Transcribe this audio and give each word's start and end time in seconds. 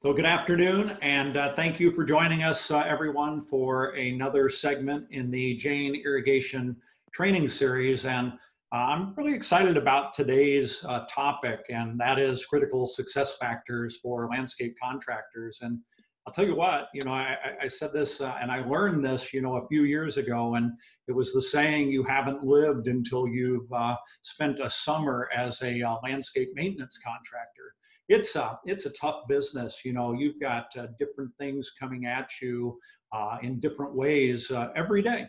So, 0.00 0.12
good 0.12 0.26
afternoon, 0.26 0.96
and 1.02 1.36
uh, 1.36 1.56
thank 1.56 1.80
you 1.80 1.90
for 1.90 2.04
joining 2.04 2.44
us, 2.44 2.70
uh, 2.70 2.84
everyone, 2.86 3.40
for 3.40 3.96
another 3.96 4.48
segment 4.48 5.08
in 5.10 5.28
the 5.28 5.56
Jain 5.56 6.00
Irrigation 6.06 6.76
Training 7.12 7.48
Series. 7.48 8.06
And 8.06 8.34
uh, 8.72 8.76
I'm 8.76 9.12
really 9.16 9.34
excited 9.34 9.76
about 9.76 10.12
today's 10.12 10.84
uh, 10.84 11.04
topic, 11.10 11.64
and 11.68 11.98
that 11.98 12.20
is 12.20 12.46
critical 12.46 12.86
success 12.86 13.38
factors 13.38 13.98
for 14.00 14.28
landscape 14.28 14.76
contractors. 14.80 15.58
And 15.62 15.80
I'll 16.28 16.32
tell 16.32 16.46
you 16.46 16.54
what, 16.54 16.90
you 16.94 17.02
know, 17.02 17.14
I, 17.14 17.34
I 17.62 17.66
said 17.66 17.92
this 17.92 18.20
uh, 18.20 18.36
and 18.40 18.52
I 18.52 18.64
learned 18.64 19.04
this, 19.04 19.34
you 19.34 19.42
know, 19.42 19.56
a 19.56 19.66
few 19.66 19.82
years 19.82 20.16
ago, 20.16 20.54
and 20.54 20.70
it 21.08 21.12
was 21.12 21.32
the 21.32 21.42
saying, 21.42 21.88
you 21.88 22.04
haven't 22.04 22.44
lived 22.44 22.86
until 22.86 23.26
you've 23.26 23.72
uh, 23.72 23.96
spent 24.22 24.60
a 24.60 24.70
summer 24.70 25.28
as 25.36 25.60
a 25.62 25.82
landscape 26.04 26.50
maintenance 26.54 27.00
contractor 27.04 27.74
it's 28.08 28.36
a 28.36 28.58
it's 28.64 28.86
a 28.86 28.90
tough 28.90 29.28
business. 29.28 29.82
You 29.84 29.92
know, 29.92 30.12
you've 30.12 30.40
got 30.40 30.66
uh, 30.76 30.86
different 30.98 31.30
things 31.38 31.72
coming 31.78 32.06
at 32.06 32.30
you 32.40 32.78
uh, 33.12 33.38
in 33.42 33.60
different 33.60 33.94
ways 33.94 34.50
uh, 34.50 34.68
every 34.74 35.02
day, 35.02 35.26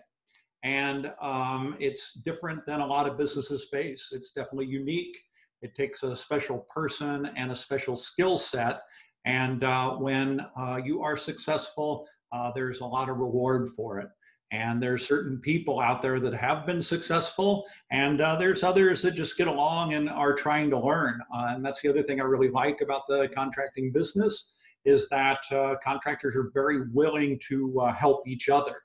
and 0.63 1.11
um, 1.21 1.75
it's 1.79 2.13
different 2.13 2.65
than 2.65 2.81
a 2.81 2.85
lot 2.85 3.07
of 3.07 3.17
businesses 3.17 3.67
face. 3.71 4.09
It's 4.11 4.31
definitely 4.31 4.67
unique. 4.67 5.17
It 5.61 5.75
takes 5.75 6.03
a 6.03 6.15
special 6.15 6.65
person 6.69 7.29
and 7.35 7.51
a 7.51 7.55
special 7.55 7.95
skill 7.95 8.37
set. 8.37 8.81
And 9.25 9.63
uh, 9.63 9.91
when 9.95 10.45
uh, 10.57 10.77
you 10.83 11.01
are 11.03 11.17
successful, 11.17 12.07
uh, 12.31 12.51
there's 12.55 12.79
a 12.79 12.85
lot 12.85 13.09
of 13.09 13.17
reward 13.17 13.67
for 13.75 13.99
it. 13.99 14.07
And 14.51 14.81
there's 14.81 15.07
certain 15.07 15.37
people 15.37 15.79
out 15.79 16.01
there 16.01 16.19
that 16.19 16.33
have 16.33 16.65
been 16.65 16.81
successful, 16.81 17.67
and 17.91 18.19
uh, 18.19 18.35
there's 18.35 18.63
others 18.63 19.01
that 19.03 19.11
just 19.11 19.37
get 19.37 19.47
along 19.47 19.93
and 19.93 20.09
are 20.09 20.33
trying 20.33 20.71
to 20.71 20.79
learn. 20.79 21.21
Uh, 21.33 21.49
and 21.49 21.63
that's 21.63 21.81
the 21.81 21.89
other 21.89 22.01
thing 22.01 22.19
I 22.19 22.23
really 22.23 22.49
like 22.49 22.81
about 22.81 23.03
the 23.07 23.29
contracting 23.35 23.91
business 23.91 24.53
is 24.85 25.07
that 25.09 25.39
uh, 25.51 25.75
contractors 25.83 26.35
are 26.35 26.49
very 26.53 26.89
willing 26.89 27.39
to 27.49 27.79
uh, 27.79 27.93
help 27.93 28.27
each 28.27 28.49
other. 28.49 28.77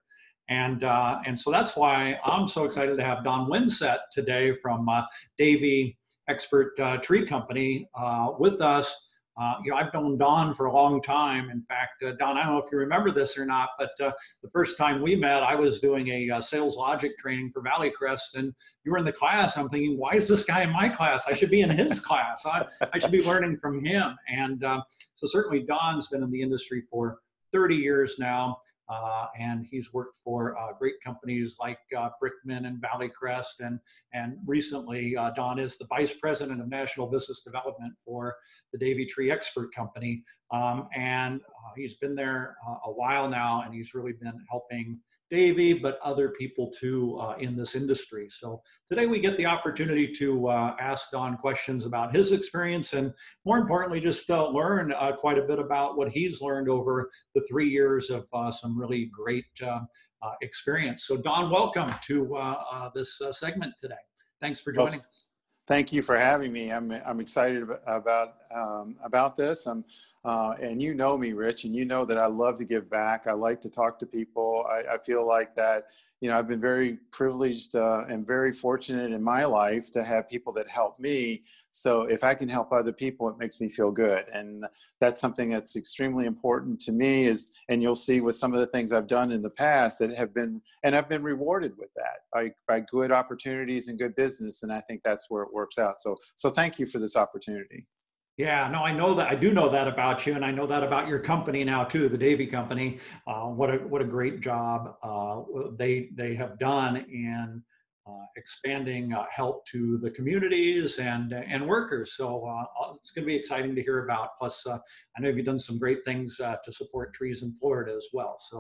And, 0.49 0.85
uh, 0.85 1.21
and 1.25 1.39
so 1.39 1.51
that's 1.51 1.75
why 1.77 2.19
I'm 2.27 2.47
so 2.47 2.65
excited 2.65 2.99
to 2.99 3.05
have 3.05 3.25
Don 3.25 3.49
Winsett 3.49 3.99
today 4.13 4.53
from 4.53 4.87
uh, 4.89 5.05
Davey 5.39 5.97
Expert 6.29 6.77
Tree 7.03 7.25
Company 7.25 7.89
with 8.39 8.61
us 8.61 9.09
uh, 9.41 9.55
you 9.65 9.71
know, 9.71 9.77
I've 9.77 9.93
known 9.93 10.17
Don 10.17 10.55
for 10.55 10.67
a 10.67 10.73
long 10.73 11.03
time. 11.03 11.51
In 11.51 11.63
fact, 11.63 12.03
uh, 12.05 12.13
Don, 12.19 12.39
I 12.39 12.45
don't 12.45 12.53
know 12.53 12.59
if 12.59 12.71
you 12.71 12.79
remember 12.79 13.11
this 13.11 13.37
or 13.37 13.45
not, 13.45 13.71
but 13.79 13.91
uh, 14.01 14.13
the 14.43 14.51
first 14.51 14.79
time 14.79 15.03
we 15.03 15.17
met, 15.17 15.43
I 15.43 15.57
was 15.57 15.81
doing 15.81 16.09
a 16.09 16.31
uh, 16.31 16.41
sales 16.41 16.77
logic 16.77 17.19
training 17.19 17.51
for 17.53 17.61
Valley 17.61 17.91
Crest, 17.91 18.37
and 18.37 18.55
you 18.85 18.93
were 18.93 18.99
in 18.99 19.05
the 19.05 19.13
class. 19.13 19.57
I'm 19.57 19.69
thinking, 19.69 19.99
why 19.99 20.13
is 20.13 20.29
this 20.29 20.45
guy 20.45 20.63
in 20.63 20.71
my 20.71 20.89
class? 20.89 21.25
I 21.27 21.35
should 21.35 21.51
be 21.51 21.63
in 21.63 21.71
his 21.71 21.99
class. 21.99 22.43
I, 22.47 22.67
I 22.93 22.99
should 23.01 23.13
be 23.13 23.25
learning 23.25 23.59
from 23.59 23.85
him. 23.85 24.15
And 24.29 24.63
uh, 24.63 24.83
so 25.17 25.27
certainly 25.27 25.65
Don's 25.65 26.07
been 26.07 26.23
in 26.23 26.31
the 26.31 26.41
industry 26.41 26.83
for 26.89 27.19
30 27.53 27.75
years 27.75 28.17
now. 28.19 28.59
Uh, 28.89 29.27
and 29.39 29.67
he's 29.71 29.93
worked 29.93 30.19
for 30.19 30.59
uh, 30.59 30.73
great 30.79 30.95
companies 31.03 31.57
like 31.59 31.79
uh, 31.97 32.11
Brickman 32.23 32.67
and 32.67 32.81
Valley 32.81 33.09
Crest. 33.09 33.61
And, 33.61 33.79
and 34.13 34.37
recently, 34.47 35.17
uh, 35.17 35.31
Don 35.31 35.59
is 35.59 35.79
the 35.79 35.87
Vice 35.87 36.15
President 36.15 36.61
of 36.61 36.69
National 36.69 37.07
Business 37.07 37.43
Development 37.43 37.95
for 38.05 38.35
the 38.73 38.79
Davey 38.79 39.07
Tree 39.07 39.31
Expert 39.31 39.75
Company. 39.75 40.23
Um, 40.53 40.89
and 40.95 41.41
uh, 41.41 41.73
he's 41.77 41.95
been 41.95 42.15
there 42.15 42.57
uh, 42.69 42.77
a 42.87 42.93
while 42.93 43.29
now, 43.29 43.63
and 43.65 43.75
he's 43.75 43.95
really 43.95 44.13
been 44.13 44.39
helping 44.51 45.01
Davey, 45.35 45.73
but 45.73 45.99
other 46.01 46.29
people 46.29 46.71
too 46.71 47.19
uh, 47.21 47.35
in 47.41 47.57
this 47.57 47.75
industry. 47.75 48.29
So 48.31 48.63
today 48.87 49.07
we 49.07 49.19
get 49.19 49.37
the 49.37 49.47
opportunity 49.47 50.13
to 50.13 50.47
uh, 50.47 50.77
ask 50.79 51.11
Don 51.11 51.37
questions 51.37 51.87
about 51.87 52.15
his 52.15 52.31
experience 52.31 52.93
and 52.93 53.13
more 53.45 53.59
importantly, 53.59 54.01
just 54.01 54.31
uh, 54.31 54.49
learn 54.49 54.93
uh, 54.93 55.11
quite 55.17 55.37
a 55.37 55.43
bit 55.43 55.59
about 55.59 55.97
what 55.99 56.09
he's 56.13 56.41
learned 56.41 56.69
over 56.69 57.11
the 57.35 57.45
three 57.49 57.69
years 57.69 58.11
of 58.11 58.27
uh, 58.33 58.53
some 58.53 58.79
really 58.79 59.11
great 59.13 59.47
uh, 59.61 59.81
experience. 60.41 61.05
So 61.05 61.17
Don, 61.17 61.51
welcome 61.51 61.91
to 62.07 62.93
this 62.95 63.21
segment 63.33 63.75
today. 63.81 63.95
Thanks 64.41 64.61
for 64.61 64.71
joining 64.71 64.93
well, 64.93 65.01
us. 65.01 65.27
Thank 65.67 65.93
you 65.93 66.01
for 66.01 66.17
having 66.17 66.53
me. 66.53 66.71
I'm, 66.71 66.93
I'm 67.05 67.19
excited 67.19 67.65
about, 67.89 68.35
um, 68.55 68.97
about 69.03 69.37
this. 69.37 69.67
I'm 69.67 69.85
uh, 70.25 70.55
and 70.61 70.81
you 70.81 70.95
know 70.95 71.19
me, 71.19 71.33
Rich, 71.33 71.65
and 71.65 71.77
you 71.77 71.85
know 71.85 72.05
that 72.07 72.17
I 72.17 72.27
love 72.27 72.59
to 72.59 72.65
give 72.65 72.89
back. 72.89 73.27
I 73.27 73.33
like 73.33 73.61
to 73.61 73.71
talk 73.71 73.99
to 73.99 74.07
people. 74.07 74.67
I, 74.71 74.95
I 74.95 74.99
feel 74.99 75.27
like 75.27 75.55
that, 75.57 75.85
you 76.23 76.31
know, 76.31 76.39
I've 76.39 76.49
been 76.49 76.63
very 76.63 76.99
privileged 77.13 77.77
uh, 77.77 78.05
and 78.09 78.27
very 78.27 78.51
fortunate 78.51 79.13
in 79.13 79.23
my 79.23 79.45
life 79.45 79.91
to 79.93 80.03
have 80.03 80.31
people 80.31 80.55
that 80.55 80.67
help 80.67 80.99
me. 80.99 81.43
So 81.69 82.03
if 82.05 82.25
I 82.25 82.33
can 82.33 82.49
help 82.49 82.73
other 82.73 82.93
people, 82.93 83.29
it 83.29 83.37
makes 83.37 83.61
me 83.61 83.69
feel 83.69 83.91
good. 83.91 84.25
And 84.33 84.65
that's 84.99 85.21
something 85.21 85.51
that's 85.51 85.77
extremely 85.77 86.25
important 86.25 86.81
to 86.83 86.93
me 86.93 87.27
is, 87.27 87.51
and 87.69 87.83
you'll 87.83 87.95
see 87.95 88.23
with 88.23 88.37
some 88.37 88.55
of 88.55 88.61
the 88.61 88.67
things 88.69 88.95
I've 88.95 89.07
done 89.07 89.31
in 89.31 89.43
the 89.43 89.51
past 89.51 89.99
that 89.99 90.17
have 90.17 90.33
been, 90.33 90.63
and 90.85 90.97
I've 90.97 91.09
been 91.11 91.23
rewarded 91.23 91.77
with 91.77 91.91
that 91.97 92.21
by, 92.33 92.53
by 92.67 92.81
good 92.81 93.13
opportunities 93.13 93.89
and 93.89 93.99
good 93.99 94.17
business. 94.17 94.63
And 94.63 94.73
I 94.73 94.81
think 94.81 95.03
that's 95.05 95.27
where 95.29 95.43
it 95.43 95.53
works 95.53 95.77
out. 95.77 96.01
So, 96.01 96.17
so 96.35 96.49
thank 96.49 96.79
you 96.79 96.87
for 96.87 96.99
this 96.99 97.15
opportunity. 97.15 97.85
Yeah, 98.37 98.69
no, 98.69 98.83
I 98.83 98.91
know 98.91 99.15
that. 99.15 99.29
I 99.29 99.37
do 99.37 99.53
know 99.53 99.69
that 99.69 99.87
about 99.87 100.27
you, 100.27 100.35
and 100.35 100.45
I 100.45 100.51
know 100.51 100.67
that 100.67 100.83
about 100.83 101.07
your 101.07 101.21
company 101.21 101.63
now 101.63 101.85
too, 101.85 102.09
the 102.09 102.19
Davey 102.19 102.47
Company. 102.49 102.99
Uh, 103.29 103.45
what 103.45 103.71
a 103.73 103.77
what 103.79 104.03
a 104.03 104.05
great 104.05 104.41
job 104.41 104.97
uh, 105.05 105.43
they 105.77 106.09
they 106.15 106.35
have 106.35 106.59
done 106.59 106.97
in 106.97 107.63
expanding 108.37 109.13
uh, 109.13 109.25
help 109.31 109.65
to 109.67 109.99
the 109.99 110.11
communities 110.11 110.99
and 110.99 111.33
and 111.33 111.67
workers. 111.67 112.15
So 112.17 112.47
uh, 112.47 112.93
it's 112.95 113.11
going 113.11 113.25
to 113.25 113.27
be 113.27 113.37
exciting 113.37 113.75
to 113.75 113.83
hear 113.83 114.05
about. 114.05 114.31
Plus, 114.39 114.67
uh, 114.67 114.79
I 115.17 115.21
know 115.21 115.29
you've 115.29 115.47
done 115.47 115.59
some 115.59 115.79
great 115.79 116.05
things 116.05 116.37
to 116.37 116.73
support 116.73 117.15
trees 117.15 117.43
in 117.43 117.53
Florida 117.53 117.93
as 117.97 118.09
well. 118.13 118.37
So 118.39 118.59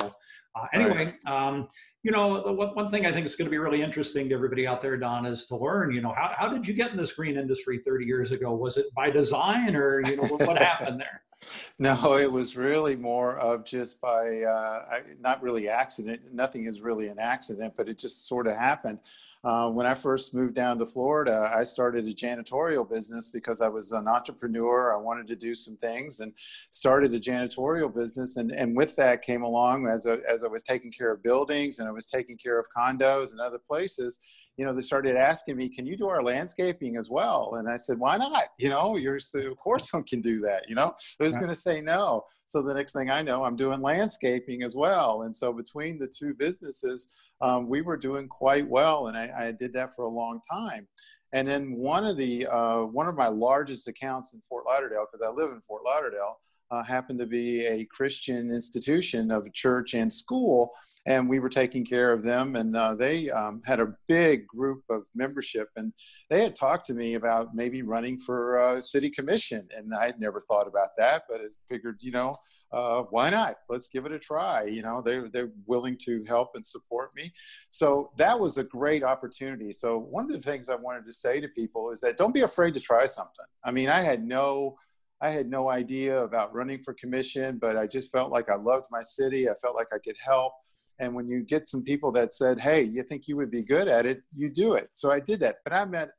anyway. 0.73 1.15
Um, 1.27 1.69
you 2.05 2.13
know, 2.13 2.43
the 2.45 2.53
one, 2.53 2.69
one 2.75 2.91
thing 2.91 3.07
I 3.07 3.13
think 3.13 3.25
is 3.25 3.35
going 3.35 3.47
to 3.47 3.51
be 3.51 3.57
really 3.57 3.83
interesting 3.83 4.29
to 4.29 4.35
everybody 4.35 4.67
out 4.67 4.83
there, 4.83 4.99
Don, 4.99 5.25
is 5.25 5.47
to 5.47 5.57
learn, 5.57 5.91
you 5.91 6.03
know, 6.03 6.13
how, 6.15 6.35
how 6.37 6.49
did 6.49 6.69
you 6.69 6.75
get 6.75 6.91
in 6.91 6.99
this 6.99 7.15
green 7.15 7.39
industry 7.39 7.81
30 7.85 8.05
years 8.05 8.31
ago? 8.31 8.55
Was 8.55 8.77
it 8.77 8.93
by 8.95 9.09
design 9.09 9.75
or, 9.75 10.03
you 10.05 10.17
know, 10.17 10.25
what, 10.25 10.47
what 10.47 10.59
happened 10.59 11.01
there? 11.01 11.23
No, 11.81 12.15
it 12.15 12.31
was 12.31 12.57
really 12.57 12.95
more 12.95 13.37
of 13.39 13.65
just 13.65 14.01
by 14.01 14.43
uh, 14.43 15.01
not 15.21 15.43
really 15.43 15.69
accident. 15.69 16.21
Nothing 16.33 16.67
is 16.67 16.81
really 16.81 17.09
an 17.09 17.19
accident, 17.19 17.75
but 17.77 17.89
it 17.89 17.99
just 17.99 18.29
sort 18.29 18.47
of 18.47 18.57
happened. 18.57 19.01
Uh, 19.43 19.69
when 19.71 19.85
I 19.85 19.93
first 19.93 20.35
moved 20.35 20.55
down 20.55 20.79
to 20.79 20.87
Florida, 20.87 21.53
I 21.55 21.65
started 21.65 22.07
a 22.07 22.13
janitorial 22.15 22.89
business 22.89 23.29
because 23.29 23.61
I 23.61 23.69
was 23.69 23.93
an 23.93 24.09
entrepreneur. 24.09 24.95
I 24.95 24.97
wanted 24.97 25.27
to 25.29 25.37
do 25.37 25.55
some 25.55 25.77
things 25.77 26.21
and 26.21 26.33
started 26.71 27.13
a 27.13 27.21
janitorial 27.21 27.95
business. 27.95 28.37
And, 28.37 28.51
and 28.53 28.77
with 28.77 28.97
that 28.97 29.23
came 29.23 29.43
along 29.43 29.87
as, 29.89 30.07
a, 30.07 30.21
as 30.33 30.45
I 30.45 30.47
was 30.47 30.63
taking 30.63 30.93
care 30.93 31.13
of 31.13 31.23
buildings 31.23 31.79
and 31.81 31.89
I 31.89 31.93
was 31.93 32.07
taking 32.07 32.39
care 32.39 32.59
of 32.59 32.67
condos 32.75 33.33
and 33.33 33.41
other 33.41 33.59
places, 33.59 34.19
you 34.57 34.65
know, 34.65 34.73
they 34.73 34.81
started 34.81 35.17
asking 35.17 35.57
me, 35.57 35.69
can 35.69 35.87
you 35.87 35.97
do 35.97 36.09
our 36.09 36.23
landscaping 36.23 36.97
as 36.97 37.11
well? 37.11 37.57
And 37.59 37.69
I 37.69 37.77
said, 37.77 37.99
why 37.99 38.17
not? 38.17 38.45
You 38.59 38.71
know, 38.71 38.97
you're, 38.97 39.17
of 39.17 39.57
course 39.59 39.93
I 39.95 40.01
can 40.09 40.21
do 40.21 40.41
that, 40.41 40.69
you 40.69 40.75
know, 40.75 40.95
going 41.37 41.49
to 41.51 41.55
say 41.55 41.81
no? 41.81 42.25
So 42.47 42.63
the 42.63 42.75
next 42.75 42.93
thing 42.93 43.11
I 43.11 43.23
know, 43.23 43.45
I'm 43.45 43.57
doing 43.57 43.81
landscaping 43.81 44.63
as 44.63 44.77
well. 44.77 45.23
And 45.23 45.35
so 45.35 45.53
between 45.53 45.99
the 45.99 46.07
two 46.07 46.35
businesses, 46.35 47.09
um, 47.41 47.69
we 47.69 47.81
were 47.81 47.97
doing 47.97 48.29
quite 48.29 48.69
well. 48.69 49.07
And 49.07 49.17
I, 49.17 49.31
I, 49.39 49.53
did 49.53 49.73
that 49.73 49.95
for 49.95 50.05
a 50.05 50.09
long 50.09 50.41
time. 50.51 50.87
And 51.33 51.49
then 51.49 51.75
one 51.75 52.07
of 52.07 52.17
the, 52.17 52.47
uh, 52.47 52.83
one 52.83 53.09
of 53.09 53.15
my 53.15 53.29
largest 53.29 53.89
accounts 53.89 54.35
in 54.35 54.41
Fort 54.43 54.65
Lauderdale, 54.67 55.07
because 55.11 55.27
I 55.27 55.31
live 55.31 55.53
in 55.53 55.61
Fort 55.61 55.83
Lauderdale, 55.85 56.39
uh, 56.71 56.83
happened 56.83 57.19
to 57.21 57.27
be 57.27 57.67
a 57.67 57.85
Christian 57.87 58.51
institution 58.51 59.31
of 59.31 59.53
church 59.53 59.95
and 59.95 60.13
school 60.13 60.73
and 61.07 61.29
we 61.29 61.39
were 61.39 61.49
taking 61.49 61.85
care 61.85 62.13
of 62.13 62.23
them. 62.23 62.57
And 62.57 62.75
uh, 62.77 62.95
they 62.95 63.31
um, 63.31 63.61
had 63.67 63.81
a 63.81 63.95
big 64.09 64.47
group 64.47 64.83
of 64.91 65.03
membership, 65.15 65.69
and 65.77 65.93
they 66.31 66.43
had 66.43 66.57
talked 66.57 66.87
to 66.87 66.95
me 66.95 67.15
about 67.15 67.55
maybe 67.55 67.83
running 67.83 68.19
for 68.19 68.59
uh, 68.59 68.81
city 68.81 69.11
commission. 69.11 69.69
And 69.77 69.93
I 69.95 70.07
had 70.07 70.21
never 70.21 70.41
thought 70.41 70.67
about 70.67 70.91
that, 70.99 71.25
but 71.29 71.41
I 71.41 71.47
figured, 71.69 71.99
you 72.01 72.13
know, 72.13 72.37
uh, 72.73 73.03
why 73.11 73.31
not? 73.31 73.57
Let's 73.69 73.89
give 73.89 74.05
it 74.05 74.13
a 74.13 74.19
try. 74.19 74.65
You 74.65 74.83
know, 74.83 75.01
they're 75.01 75.29
they're 75.29 75.53
willing 75.67 75.97
to 76.07 76.25
help 76.25 76.51
and 76.55 76.65
support 76.65 77.11
me. 77.15 77.33
So 77.69 78.11
that 78.17 78.39
was 78.39 78.59
a 78.59 78.65
great 78.65 79.05
opportunity. 79.05 79.73
So 79.73 79.99
one 79.99 80.25
of 80.25 80.33
the 80.33 80.43
things 80.43 80.69
I 80.69 80.75
wanted 80.75 81.07
to 81.07 81.13
say 81.13 81.41
to 81.41 81.49
people 81.49 81.93
is 81.93 82.01
that 82.01 82.17
don't 82.17 82.35
be 82.35 82.41
afraid 82.41 82.75
to 82.75 82.81
try 82.81 83.07
something. 83.07 83.47
I 83.65 83.71
mean, 83.71 83.89
I 83.89 84.03
had 84.03 84.25
no 84.25 84.77
I 85.21 85.31
had 85.31 85.47
no 85.47 85.71
idea 85.71 86.23
about 86.23 86.55
running 86.55 86.83
for 86.83 86.93
commission, 86.95 87.59
but 87.59 87.77
I 87.77 87.87
just 87.87 88.11
felt 88.11 88.31
like 88.31 88.51
I 88.51 88.57
loved 88.57 88.87
my 88.91 89.03
city. 89.03 89.49
I 89.49 89.55
felt 89.55 89.77
like 89.77 89.89
I 89.95 89.99
could 89.99 90.17
help. 90.23 90.53
And 90.99 91.15
when 91.15 91.29
you 91.29 91.43
get 91.43 91.67
some 91.67 91.83
people 91.83 92.13
that 92.13 92.33
said, 92.33 92.59
hey, 92.59 92.83
you 92.83 93.03
think 93.03 93.27
you 93.27 93.37
would 93.37 93.51
be 93.51 93.63
good 93.63 93.89
at 93.89 94.07
it, 94.07 94.23
you 94.35 94.49
do 94.49 94.75
it. 94.75 94.91
So 94.93 95.11
I 95.11 95.21
did 95.21 95.41
that. 95.41 95.57
But 95.65 95.73
I 95.73 95.85
met 95.85 96.11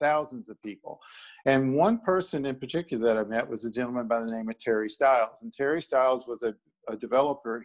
thousands 0.00 0.48
of 0.48 0.60
people. 0.62 1.00
And 1.46 1.74
one 1.74 1.98
person 1.98 2.46
in 2.46 2.56
particular 2.56 3.06
that 3.06 3.18
I 3.18 3.24
met 3.24 3.48
was 3.48 3.64
a 3.64 3.70
gentleman 3.70 4.08
by 4.08 4.20
the 4.20 4.32
name 4.32 4.48
of 4.48 4.58
Terry 4.58 4.88
Stiles. 4.88 5.42
And 5.42 5.52
Terry 5.52 5.82
Stiles 5.82 6.26
was 6.26 6.42
a, 6.42 6.54
a 6.88 6.96
developer 6.96 7.64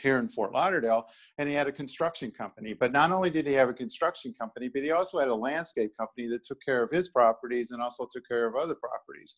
here 0.00 0.18
in 0.18 0.28
Fort 0.28 0.52
Lauderdale, 0.52 1.06
and 1.38 1.48
he 1.48 1.54
had 1.54 1.66
a 1.66 1.72
construction 1.72 2.30
company. 2.30 2.74
But 2.74 2.92
not 2.92 3.10
only 3.10 3.30
did 3.30 3.46
he 3.46 3.54
have 3.54 3.68
a 3.68 3.74
construction 3.74 4.34
company, 4.38 4.68
but 4.68 4.82
he 4.82 4.90
also 4.90 5.18
had 5.18 5.28
a 5.28 5.34
landscape 5.34 5.92
company 5.98 6.28
that 6.28 6.44
took 6.44 6.58
care 6.64 6.82
of 6.82 6.90
his 6.90 7.08
properties 7.08 7.70
and 7.70 7.82
also 7.82 8.06
took 8.10 8.26
care 8.26 8.46
of 8.46 8.56
other 8.56 8.74
properties. 8.74 9.36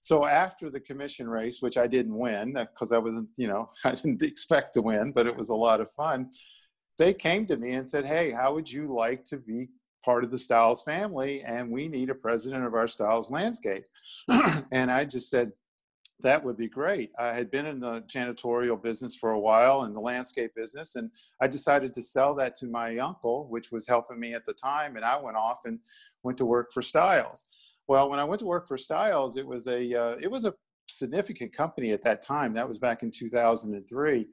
So 0.00 0.24
after 0.24 0.70
the 0.70 0.80
commission 0.80 1.28
race, 1.28 1.60
which 1.60 1.76
I 1.76 1.86
didn't 1.86 2.16
win 2.16 2.56
uh, 2.56 2.66
because 2.72 2.92
I 2.92 2.98
wasn't, 2.98 3.28
you 3.36 3.48
know, 3.48 3.70
I 3.84 3.92
didn't 3.92 4.22
expect 4.22 4.74
to 4.74 4.82
win, 4.82 5.12
but 5.14 5.26
it 5.26 5.36
was 5.36 5.48
a 5.48 5.54
lot 5.54 5.80
of 5.80 5.90
fun. 5.90 6.30
They 6.98 7.14
came 7.14 7.46
to 7.46 7.56
me 7.56 7.72
and 7.72 7.88
said, 7.88 8.06
"Hey, 8.06 8.32
how 8.32 8.54
would 8.54 8.70
you 8.70 8.92
like 8.92 9.24
to 9.26 9.36
be 9.36 9.68
part 10.04 10.24
of 10.24 10.32
the 10.32 10.38
Stiles 10.38 10.82
family? 10.82 11.42
And 11.42 11.70
we 11.70 11.86
need 11.86 12.10
a 12.10 12.14
president 12.14 12.64
of 12.64 12.74
our 12.74 12.88
Stiles 12.88 13.30
landscape." 13.30 13.84
and 14.72 14.90
I 14.90 15.04
just 15.04 15.30
said, 15.30 15.52
that 16.20 16.44
would 16.44 16.56
be 16.56 16.68
great. 16.68 17.12
I 17.18 17.28
had 17.28 17.50
been 17.50 17.66
in 17.66 17.78
the 17.78 18.02
janitorial 18.02 18.82
business 18.82 19.14
for 19.14 19.30
a 19.30 19.38
while 19.38 19.84
in 19.84 19.94
the 19.94 20.00
landscape 20.00 20.52
business, 20.54 20.96
and 20.96 21.10
I 21.40 21.46
decided 21.46 21.94
to 21.94 22.02
sell 22.02 22.34
that 22.36 22.56
to 22.56 22.66
my 22.66 22.98
uncle, 22.98 23.46
which 23.48 23.70
was 23.70 23.86
helping 23.86 24.18
me 24.18 24.34
at 24.34 24.44
the 24.44 24.52
time. 24.52 24.96
And 24.96 25.04
I 25.04 25.20
went 25.20 25.36
off 25.36 25.60
and 25.64 25.78
went 26.24 26.36
to 26.38 26.44
work 26.44 26.72
for 26.72 26.82
Stiles. 26.82 27.46
Well, 27.86 28.10
when 28.10 28.18
I 28.18 28.24
went 28.24 28.40
to 28.40 28.46
work 28.46 28.66
for 28.66 28.76
Stiles, 28.76 29.36
it 29.36 29.46
was 29.46 29.68
a 29.68 29.94
uh, 29.94 30.16
it 30.20 30.30
was 30.30 30.44
a 30.44 30.54
significant 30.88 31.52
company 31.52 31.92
at 31.92 32.02
that 32.02 32.20
time. 32.20 32.52
That 32.52 32.68
was 32.68 32.78
back 32.78 33.02
in 33.04 33.12
2003, 33.12 34.26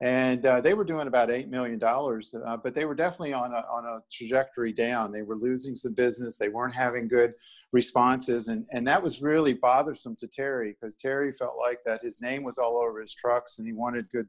and 0.00 0.46
uh, 0.46 0.60
they 0.62 0.72
were 0.72 0.84
doing 0.84 1.06
about 1.06 1.30
eight 1.30 1.48
million 1.48 1.78
dollars, 1.78 2.34
uh, 2.46 2.56
but 2.56 2.74
they 2.74 2.86
were 2.86 2.94
definitely 2.94 3.34
on 3.34 3.52
a 3.52 3.62
on 3.70 3.84
a 3.84 3.98
trajectory 4.10 4.72
down. 4.72 5.12
They 5.12 5.22
were 5.22 5.36
losing 5.36 5.76
some 5.76 5.92
business. 5.92 6.38
They 6.38 6.48
weren't 6.48 6.74
having 6.74 7.08
good 7.08 7.34
responses 7.76 8.48
and 8.48 8.64
and 8.72 8.86
that 8.86 9.02
was 9.02 9.20
really 9.20 9.52
bothersome 9.52 10.16
to 10.16 10.26
terry 10.26 10.70
because 10.72 10.96
terry 10.96 11.30
felt 11.30 11.56
like 11.66 11.78
that 11.84 12.00
his 12.02 12.20
name 12.22 12.42
was 12.42 12.56
all 12.56 12.76
over 12.82 13.00
his 13.00 13.14
trucks 13.14 13.58
and 13.58 13.66
he 13.66 13.74
wanted 13.74 14.10
good 14.10 14.28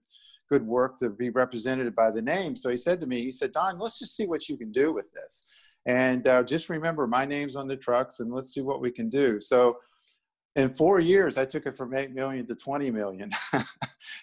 good 0.50 0.66
work 0.66 0.98
to 0.98 1.10
be 1.10 1.30
represented 1.30 1.96
by 1.96 2.10
the 2.12 2.22
name. 2.22 2.56
So 2.56 2.70
he 2.70 2.78
said 2.78 3.00
to 3.02 3.08
me 3.08 3.22
he 3.22 3.32
said 3.32 3.54
don 3.54 3.80
let's 3.80 4.00
just 4.00 4.16
see 4.18 4.28
what 4.28 4.50
you 4.50 4.58
can 4.58 4.72
do 4.72 4.94
with 4.94 5.10
this. 5.14 5.46
And 5.86 6.28
uh, 6.28 6.44
just 6.44 6.68
remember 6.70 7.08
my 7.08 7.26
name's 7.26 7.56
on 7.56 7.68
the 7.70 7.78
trucks 7.78 8.20
and 8.20 8.34
let's 8.34 8.54
see 8.54 8.62
what 8.70 8.82
we 8.82 8.92
can 8.92 9.10
do. 9.10 9.40
So 9.40 9.78
in 10.58 10.70
four 10.82 11.00
years 11.00 11.38
i 11.38 11.46
took 11.46 11.66
it 11.66 11.78
from 11.78 11.94
8 11.94 12.14
million 12.14 12.46
to 12.48 12.56
20 12.56 12.92
million. 12.92 13.32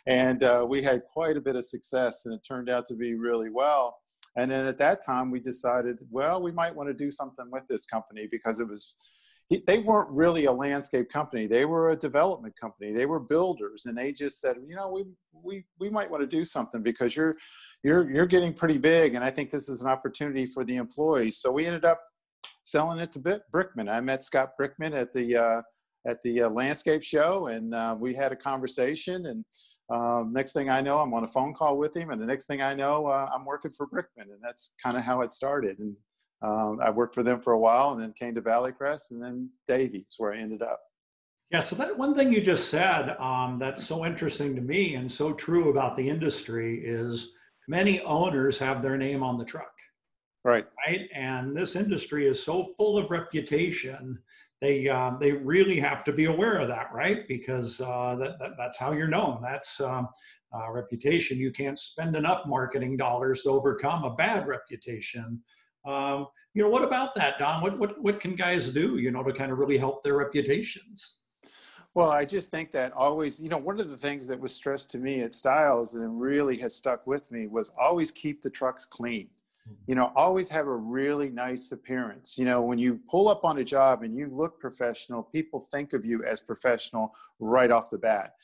And 0.06 0.42
uh, 0.42 0.66
we 0.68 0.82
had 0.82 1.02
quite 1.12 1.36
a 1.36 1.40
bit 1.40 1.56
of 1.56 1.64
success 1.64 2.26
and 2.26 2.34
it 2.34 2.42
turned 2.46 2.68
out 2.68 2.86
to 2.86 2.94
be 2.94 3.14
really 3.14 3.50
well. 3.50 3.96
And 4.36 4.50
then 4.50 4.66
at 4.66 4.78
that 4.78 5.04
time, 5.04 5.30
we 5.30 5.40
decided, 5.40 6.00
well, 6.10 6.42
we 6.42 6.50
might 6.50 6.74
want 6.74 6.88
to 6.88 6.94
do 6.94 7.10
something 7.10 7.46
with 7.50 7.62
this 7.68 7.86
company 7.86 8.26
because 8.30 8.58
it 8.58 8.68
was, 8.68 8.94
they 9.66 9.78
weren't 9.78 10.10
really 10.10 10.46
a 10.46 10.52
landscape 10.52 11.08
company. 11.10 11.46
They 11.46 11.64
were 11.64 11.90
a 11.90 11.96
development 11.96 12.54
company. 12.58 12.92
They 12.92 13.06
were 13.06 13.20
builders, 13.20 13.86
and 13.86 13.96
they 13.96 14.12
just 14.12 14.40
said, 14.40 14.56
you 14.66 14.74
know, 14.74 14.90
we 14.90 15.04
we 15.32 15.64
we 15.78 15.90
might 15.90 16.10
want 16.10 16.22
to 16.22 16.26
do 16.26 16.44
something 16.44 16.82
because 16.82 17.14
you're 17.14 17.36
you're 17.82 18.10
you're 18.10 18.26
getting 18.26 18.52
pretty 18.52 18.78
big, 18.78 19.14
and 19.14 19.24
I 19.24 19.30
think 19.30 19.50
this 19.50 19.68
is 19.68 19.82
an 19.82 19.88
opportunity 19.88 20.46
for 20.46 20.64
the 20.64 20.76
employees. 20.76 21.38
So 21.38 21.52
we 21.52 21.66
ended 21.66 21.84
up 21.84 22.00
selling 22.62 22.98
it 22.98 23.12
to 23.12 23.18
Brickman. 23.52 23.90
I 23.90 24.00
met 24.00 24.22
Scott 24.22 24.52
Brickman 24.60 24.92
at 24.92 25.12
the 25.12 25.36
uh, 25.36 25.62
at 26.06 26.20
the 26.22 26.42
uh, 26.42 26.48
landscape 26.50 27.02
show, 27.02 27.48
and 27.48 27.74
uh, 27.74 27.96
we 27.98 28.14
had 28.14 28.32
a 28.32 28.36
conversation 28.36 29.26
and 29.26 29.44
um, 29.90 30.32
next 30.32 30.52
thing 30.52 30.70
I 30.70 30.80
know, 30.80 30.98
I'm 30.98 31.12
on 31.12 31.24
a 31.24 31.26
phone 31.28 31.52
call 31.52 31.76
with 31.76 31.94
him, 31.94 32.10
and 32.10 32.20
the 32.20 32.26
next 32.26 32.46
thing 32.46 32.62
I 32.62 32.74
know, 32.74 33.06
uh, 33.06 33.28
I'm 33.34 33.44
working 33.44 33.70
for 33.70 33.86
Brickman, 33.86 34.32
and 34.32 34.40
that's 34.42 34.72
kind 34.82 34.96
of 34.96 35.02
how 35.02 35.20
it 35.20 35.30
started. 35.30 35.78
And 35.78 35.94
um, 36.44 36.80
I 36.82 36.90
worked 36.90 37.14
for 37.14 37.22
them 37.22 37.40
for 37.40 37.52
a 37.52 37.58
while, 37.58 37.92
and 37.92 38.02
then 38.02 38.12
came 38.12 38.34
to 38.34 38.40
Valley 38.40 38.72
Crest, 38.72 39.10
and 39.10 39.22
then 39.22 39.50
Davey's, 39.66 40.14
where 40.18 40.32
I 40.32 40.38
ended 40.38 40.62
up. 40.62 40.80
Yeah, 41.50 41.60
so 41.60 41.76
that 41.76 41.96
one 41.96 42.14
thing 42.14 42.32
you 42.32 42.40
just 42.40 42.68
said 42.68 43.16
um, 43.18 43.58
that's 43.58 43.86
so 43.86 44.04
interesting 44.04 44.56
to 44.56 44.62
me 44.62 44.94
and 44.94 45.10
so 45.10 45.32
true 45.32 45.70
about 45.70 45.96
the 45.96 46.08
industry 46.08 46.82
is 46.84 47.30
many 47.68 48.00
owners 48.02 48.58
have 48.58 48.82
their 48.82 48.96
name 48.96 49.22
on 49.22 49.38
the 49.38 49.44
truck. 49.44 49.72
Right. 50.42 50.66
Right. 50.86 51.08
And 51.14 51.56
this 51.56 51.76
industry 51.76 52.26
is 52.26 52.42
so 52.42 52.64
full 52.76 52.98
of 52.98 53.10
reputation 53.10 54.18
they 54.64 54.88
uh, 54.88 55.12
they 55.20 55.32
really 55.32 55.78
have 55.78 56.04
to 56.04 56.12
be 56.12 56.24
aware 56.24 56.58
of 56.58 56.68
that, 56.68 56.88
right? 56.90 57.28
Because 57.28 57.82
uh, 57.82 58.16
that, 58.18 58.38
that, 58.38 58.52
that's 58.56 58.78
how 58.78 58.92
you're 58.92 59.08
known. 59.08 59.40
That's 59.42 59.78
um, 59.78 60.08
uh, 60.54 60.70
reputation. 60.70 61.36
You 61.36 61.52
can't 61.52 61.78
spend 61.78 62.16
enough 62.16 62.46
marketing 62.46 62.96
dollars 62.96 63.42
to 63.42 63.50
overcome 63.50 64.04
a 64.04 64.14
bad 64.14 64.46
reputation. 64.46 65.42
Um, 65.84 66.28
you 66.54 66.62
know, 66.62 66.68
what 66.68 66.84
about 66.84 67.14
that, 67.16 67.38
Don? 67.38 67.62
What 67.62 67.78
what 67.78 68.00
what 68.02 68.20
can 68.20 68.36
guys 68.36 68.70
do? 68.70 68.96
You 68.96 69.10
know, 69.10 69.22
to 69.22 69.32
kind 69.32 69.52
of 69.52 69.58
really 69.58 69.78
help 69.78 70.02
their 70.04 70.16
reputations. 70.16 71.20
Well, 71.94 72.10
I 72.10 72.24
just 72.24 72.50
think 72.50 72.72
that 72.72 72.92
always, 72.92 73.38
you 73.38 73.48
know, 73.48 73.58
one 73.58 73.78
of 73.78 73.88
the 73.88 73.96
things 73.96 74.26
that 74.26 74.40
was 74.40 74.52
stressed 74.52 74.90
to 74.90 74.98
me 74.98 75.20
at 75.20 75.32
Stiles 75.32 75.94
and 75.94 76.20
really 76.20 76.56
has 76.58 76.74
stuck 76.74 77.06
with 77.06 77.30
me 77.30 77.46
was 77.46 77.70
always 77.80 78.10
keep 78.10 78.42
the 78.42 78.50
trucks 78.50 78.84
clean 78.84 79.28
you 79.86 79.94
know 79.94 80.12
always 80.14 80.48
have 80.48 80.66
a 80.66 80.76
really 80.76 81.30
nice 81.30 81.72
appearance. 81.72 82.36
You 82.38 82.44
know 82.44 82.62
when 82.62 82.78
you 82.78 83.00
pull 83.08 83.28
up 83.28 83.44
on 83.44 83.58
a 83.58 83.64
job 83.64 84.02
and 84.02 84.16
you 84.16 84.28
look 84.30 84.60
professional 84.60 85.22
people 85.22 85.60
think 85.60 85.92
of 85.92 86.04
you 86.04 86.24
as 86.24 86.40
professional 86.40 87.12
right 87.38 87.70
off 87.70 87.90
the 87.90 87.98
bat. 87.98 88.34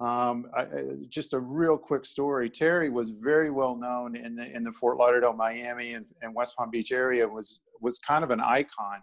Um, 0.00 0.46
I, 0.56 0.66
just 1.08 1.32
a 1.32 1.40
real 1.40 1.76
quick 1.76 2.04
story. 2.04 2.48
Terry 2.48 2.88
was 2.88 3.08
very 3.08 3.50
well 3.50 3.74
known 3.74 4.14
in 4.14 4.36
the 4.36 4.54
in 4.54 4.62
the 4.62 4.72
fort 4.72 4.98
lauderdale 4.98 5.32
miami 5.32 5.94
and, 5.94 6.06
and 6.22 6.34
west 6.34 6.56
palm 6.56 6.70
beach 6.70 6.92
area 6.92 7.26
was 7.26 7.60
was 7.80 7.98
kind 7.98 8.24
of 8.24 8.30
an 8.30 8.40
icon. 8.40 9.00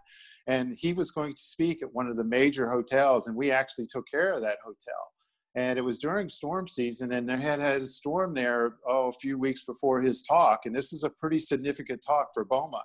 And 0.47 0.77
he 0.77 0.93
was 0.93 1.11
going 1.11 1.33
to 1.33 1.41
speak 1.41 1.81
at 1.81 1.93
one 1.93 2.07
of 2.07 2.17
the 2.17 2.23
major 2.23 2.69
hotels 2.69 3.27
and 3.27 3.35
we 3.35 3.51
actually 3.51 3.87
took 3.87 4.05
care 4.09 4.33
of 4.33 4.41
that 4.41 4.57
hotel 4.63 5.11
and 5.55 5.79
it 5.79 5.81
was 5.81 5.97
during 5.97 6.27
storm 6.27 6.67
season 6.67 7.13
and 7.13 7.27
they 7.27 7.37
had 7.37 7.59
had 7.59 7.81
a 7.81 7.87
storm 7.87 8.33
there 8.33 8.75
oh 8.87 9.07
a 9.07 9.11
few 9.11 9.39
weeks 9.39 9.63
before 9.63 10.01
his 10.01 10.21
talk 10.21 10.61
and 10.65 10.75
this 10.75 10.93
is 10.93 11.03
a 11.03 11.09
pretty 11.09 11.39
significant 11.39 12.03
talk 12.05 12.27
for 12.33 12.45
boma. 12.45 12.81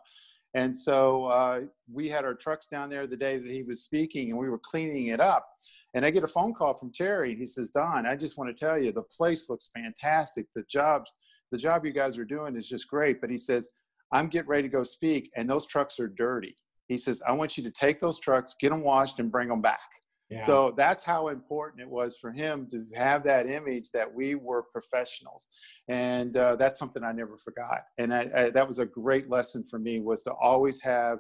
And 0.53 0.75
so 0.75 1.27
uh, 1.27 1.61
we 1.93 2.09
had 2.09 2.25
our 2.25 2.35
trucks 2.35 2.67
down 2.67 2.91
there 2.91 3.07
the 3.07 3.17
day 3.17 3.37
that 3.37 3.53
he 3.55 3.63
was 3.63 3.85
speaking 3.85 4.31
and 4.31 4.39
we 4.39 4.51
were 4.51 4.59
cleaning 4.59 5.09
it 5.09 5.21
up 5.21 5.47
and 5.95 6.05
i 6.05 6.11
get 6.11 6.25
a 6.25 6.29
phone 6.29 6.55
call 6.55 6.75
from 6.75 6.93
terry 6.93 7.31
and 7.33 7.41
he 7.41 7.47
says 7.47 7.71
don 7.71 8.07
i 8.07 8.17
just 8.17 8.39
want 8.39 8.55
to 8.55 8.65
tell 8.65 8.79
you 8.79 8.93
the 8.93 9.03
place 9.03 9.51
looks 9.51 9.71
fantastic. 9.75 10.47
The 10.55 10.65
jobs 10.69 11.17
the 11.53 11.59
job 11.59 11.85
you 11.85 11.93
guys 11.93 12.17
are 12.17 12.25
doing 12.25 12.57
is 12.57 12.69
just 12.69 12.89
great. 12.89 13.21
But 13.21 13.31
he 13.31 13.39
says 13.39 13.69
i'm 14.13 14.29
getting 14.29 14.49
ready 14.49 14.63
to 14.63 14.69
go 14.69 14.85
speak 14.85 15.31
and 15.37 15.49
those 15.49 15.67
trucks 15.67 15.99
are 15.99 16.09
dirty. 16.09 16.55
He 16.87 16.97
says 16.97 17.23
i 17.27 17.33
want 17.33 17.57
you 17.57 17.65
to 17.65 17.71
take 17.71 18.01
those 18.01 18.21
trucks 18.21 18.55
get 18.61 18.71
them 18.71 18.83
washed 18.83 19.19
and 19.19 19.31
bring 19.31 19.49
them 19.49 19.61
back 19.61 20.00
so 20.39 20.73
that's 20.77 21.03
how 21.03 21.29
important 21.29 21.83
it 21.83 21.89
was 21.89 22.17
for 22.17 22.31
him 22.31 22.69
to 22.71 22.87
have 22.95 23.25
that 23.25 23.49
image 23.51 23.91
that 23.91 24.13
we 24.15 24.37
were 24.37 24.63
professionals, 24.63 25.49
and 25.89 26.37
uh, 26.37 26.55
that's 26.55 26.79
something 26.79 27.03
I 27.03 27.11
never 27.11 27.37
forgot. 27.37 27.81
And 27.99 28.15
I, 28.15 28.31
I, 28.37 28.51
that 28.51 28.69
was 28.69 28.79
a 28.79 28.87
great 28.87 29.29
lesson 29.29 29.65
for 29.65 29.81
me 29.81 29.99
was 29.99 30.23
to 30.25 30.33
always 30.33 30.81
have 30.83 31.19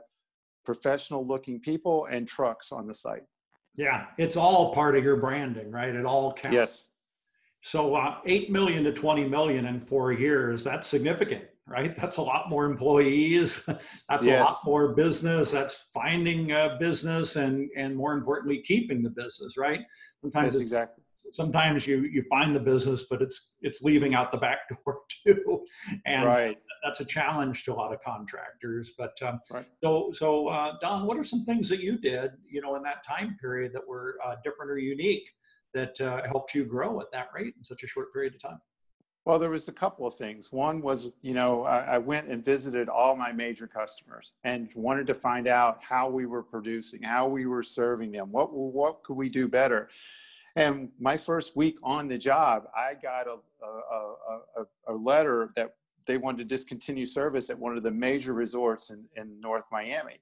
professional-looking 0.64 1.60
people 1.60 2.06
and 2.06 2.28
trucks 2.28 2.70
on 2.70 2.86
the 2.86 2.94
site. 2.94 3.24
Yeah, 3.76 4.06
it's 4.18 4.36
all 4.36 4.72
part 4.72 4.96
of 4.96 5.02
your 5.02 5.16
branding, 5.16 5.70
right? 5.72 5.94
It 5.94 6.06
all 6.06 6.32
counts. 6.32 6.54
Yes. 6.54 6.88
So 7.62 7.94
uh, 7.94 8.18
eight 8.26 8.50
million 8.50 8.84
to 8.84 8.92
twenty 8.92 9.28
million 9.28 9.66
in 9.66 9.80
four 9.80 10.12
years—that's 10.12 10.86
significant 10.86 11.44
right? 11.70 11.96
That's 11.96 12.16
a 12.16 12.22
lot 12.22 12.50
more 12.50 12.66
employees. 12.66 13.64
That's 14.08 14.26
yes. 14.26 14.40
a 14.40 14.44
lot 14.44 14.56
more 14.64 14.94
business. 14.94 15.52
That's 15.52 15.88
finding 15.94 16.50
a 16.50 16.76
business 16.78 17.36
and 17.36 17.70
and 17.76 17.96
more 17.96 18.12
importantly, 18.12 18.60
keeping 18.60 19.02
the 19.02 19.10
business, 19.10 19.56
right? 19.56 19.80
Sometimes 20.20 20.54
it's 20.54 20.62
exactly. 20.62 21.04
Sometimes 21.32 21.86
you 21.86 22.00
you 22.02 22.24
find 22.28 22.56
the 22.56 22.60
business, 22.60 23.06
but 23.08 23.22
it's 23.22 23.52
it's 23.62 23.82
leaving 23.82 24.14
out 24.14 24.32
the 24.32 24.38
back 24.38 24.58
door 24.84 25.00
too, 25.24 25.64
and 26.04 26.26
right. 26.26 26.58
that's 26.82 26.98
a 27.00 27.04
challenge 27.04 27.64
to 27.64 27.72
a 27.72 27.76
lot 27.76 27.92
of 27.92 28.00
contractors. 28.00 28.92
But 28.98 29.16
um, 29.22 29.38
right. 29.50 29.66
so 29.82 30.10
so 30.12 30.48
uh, 30.48 30.72
Don, 30.80 31.06
what 31.06 31.16
are 31.18 31.24
some 31.24 31.44
things 31.44 31.68
that 31.68 31.80
you 31.80 31.98
did, 31.98 32.32
you 32.50 32.60
know, 32.60 32.74
in 32.74 32.82
that 32.82 33.04
time 33.06 33.36
period 33.40 33.72
that 33.74 33.86
were 33.86 34.18
uh, 34.26 34.36
different 34.42 34.72
or 34.72 34.78
unique 34.78 35.30
that 35.72 36.00
uh, 36.00 36.26
helped 36.26 36.52
you 36.52 36.64
grow 36.64 37.00
at 37.00 37.12
that 37.12 37.28
rate 37.32 37.54
in 37.56 37.62
such 37.62 37.84
a 37.84 37.86
short 37.86 38.12
period 38.12 38.34
of 38.34 38.40
time? 38.40 38.60
Well, 39.26 39.38
there 39.38 39.50
was 39.50 39.68
a 39.68 39.72
couple 39.72 40.06
of 40.06 40.14
things. 40.14 40.50
One 40.50 40.80
was, 40.80 41.12
you 41.20 41.34
know, 41.34 41.64
I, 41.64 41.78
I, 41.80 41.98
went 41.98 42.28
and 42.28 42.42
visited 42.42 42.88
all 42.88 43.14
my 43.14 43.32
major 43.32 43.66
customers 43.66 44.32
and 44.44 44.72
wanted 44.74 45.06
to 45.08 45.14
find 45.14 45.46
out 45.46 45.78
how 45.82 46.08
we 46.08 46.24
were 46.24 46.42
producing, 46.42 47.02
how 47.02 47.28
we 47.28 47.44
were 47.44 47.62
serving 47.62 48.12
them, 48.12 48.32
what 48.32 48.52
what 48.52 49.02
could 49.02 49.16
we 49.16 49.28
do 49.28 49.46
better. 49.46 49.90
And 50.56 50.88
my 50.98 51.18
first 51.18 51.54
week 51.54 51.76
on 51.82 52.08
the 52.08 52.16
job, 52.16 52.64
I 52.74 52.94
got 52.94 53.26
a 53.26 53.36
a, 53.62 54.62
a, 54.62 54.94
a 54.94 54.94
letter 54.94 55.50
that 55.54 55.74
they 56.06 56.16
wanted 56.16 56.38
to 56.38 56.44
discontinue 56.44 57.06
service 57.06 57.50
at 57.50 57.58
one 57.58 57.76
of 57.76 57.82
the 57.82 57.90
major 57.90 58.32
resorts 58.32 58.90
in, 58.90 59.04
in 59.16 59.38
North 59.40 59.64
Miami 59.70 60.20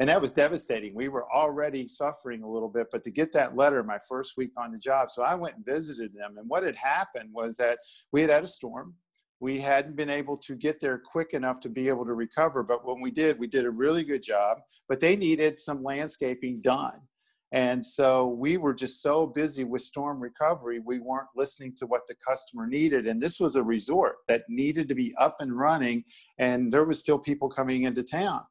and 0.00 0.08
that 0.08 0.20
was 0.20 0.32
devastating. 0.32 0.94
We 0.94 1.08
were 1.08 1.30
already 1.32 1.86
suffering 1.86 2.42
a 2.42 2.50
little 2.50 2.68
bit, 2.68 2.88
but 2.90 3.04
to 3.04 3.10
get 3.10 3.32
that 3.32 3.56
letter 3.56 3.82
my 3.82 3.98
first 4.08 4.36
week 4.36 4.50
on 4.56 4.72
the 4.72 4.78
job, 4.78 5.10
so 5.10 5.22
I 5.22 5.34
went 5.34 5.56
and 5.56 5.64
visited 5.64 6.12
them. 6.12 6.36
And 6.38 6.48
what 6.48 6.64
had 6.64 6.76
happened 6.76 7.30
was 7.32 7.56
that 7.58 7.78
we 8.12 8.20
had 8.20 8.30
had 8.30 8.44
a 8.44 8.48
storm. 8.48 8.94
We 9.40 9.60
hadn't 9.60 9.96
been 9.96 10.10
able 10.10 10.36
to 10.38 10.54
get 10.54 10.80
there 10.80 10.98
quick 10.98 11.32
enough 11.32 11.60
to 11.60 11.68
be 11.68 11.88
able 11.88 12.06
to 12.06 12.14
recover, 12.14 12.62
but 12.62 12.86
when 12.86 13.00
we 13.00 13.10
did, 13.10 13.38
we 13.38 13.46
did 13.46 13.66
a 13.66 13.70
really 13.70 14.02
good 14.02 14.22
job. 14.22 14.58
But 14.88 15.00
they 15.00 15.16
needed 15.16 15.60
some 15.60 15.82
landscaping 15.82 16.60
done. 16.60 17.00
And 17.52 17.84
so 17.84 18.26
we 18.26 18.56
were 18.56 18.74
just 18.74 19.00
so 19.00 19.28
busy 19.28 19.62
with 19.62 19.82
storm 19.82 20.18
recovery, 20.18 20.80
we 20.80 20.98
weren't 20.98 21.28
listening 21.36 21.72
to 21.76 21.86
what 21.86 22.00
the 22.08 22.16
customer 22.26 22.66
needed. 22.66 23.06
And 23.06 23.22
this 23.22 23.38
was 23.38 23.54
a 23.54 23.62
resort 23.62 24.16
that 24.26 24.42
needed 24.48 24.88
to 24.88 24.94
be 24.96 25.14
up 25.20 25.36
and 25.38 25.56
running, 25.56 26.02
and 26.38 26.72
there 26.72 26.84
was 26.84 26.98
still 26.98 27.18
people 27.18 27.48
coming 27.48 27.84
into 27.84 28.02
town. 28.02 28.42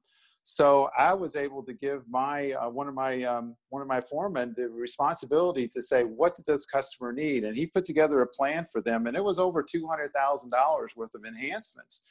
So 0.46 0.90
I 0.98 1.14
was 1.14 1.38
able 1.38 1.64
to 1.64 1.74
give 1.74 2.04
my 2.10 2.52
uh, 2.52 2.70
one 2.70 2.90
of 2.90 2.94
my 2.94 3.24
um, 3.24 3.56
one 3.70 3.82
of 3.82 3.88
my 3.88 4.02
foremen 4.02 4.54
the 4.58 4.68
responsibility 4.68 5.70
to 5.70 5.82
say 5.82 6.04
what 6.04 6.36
did 6.36 6.46
this 6.46 6.66
customer 6.66 7.14
need, 7.14 7.46
and 7.46 7.56
he 7.56 7.66
put 7.66 7.86
together 7.86 8.22
a 8.22 8.28
plan 8.28 8.66
for 8.70 8.82
them, 8.82 9.08
and 9.08 9.16
it 9.16 9.24
was 9.24 9.40
over 9.40 9.64
two 9.64 9.88
hundred 9.88 10.14
thousand 10.14 10.50
dollars 10.50 10.92
worth 10.98 11.16
of 11.16 11.24
enhancements. 11.26 12.02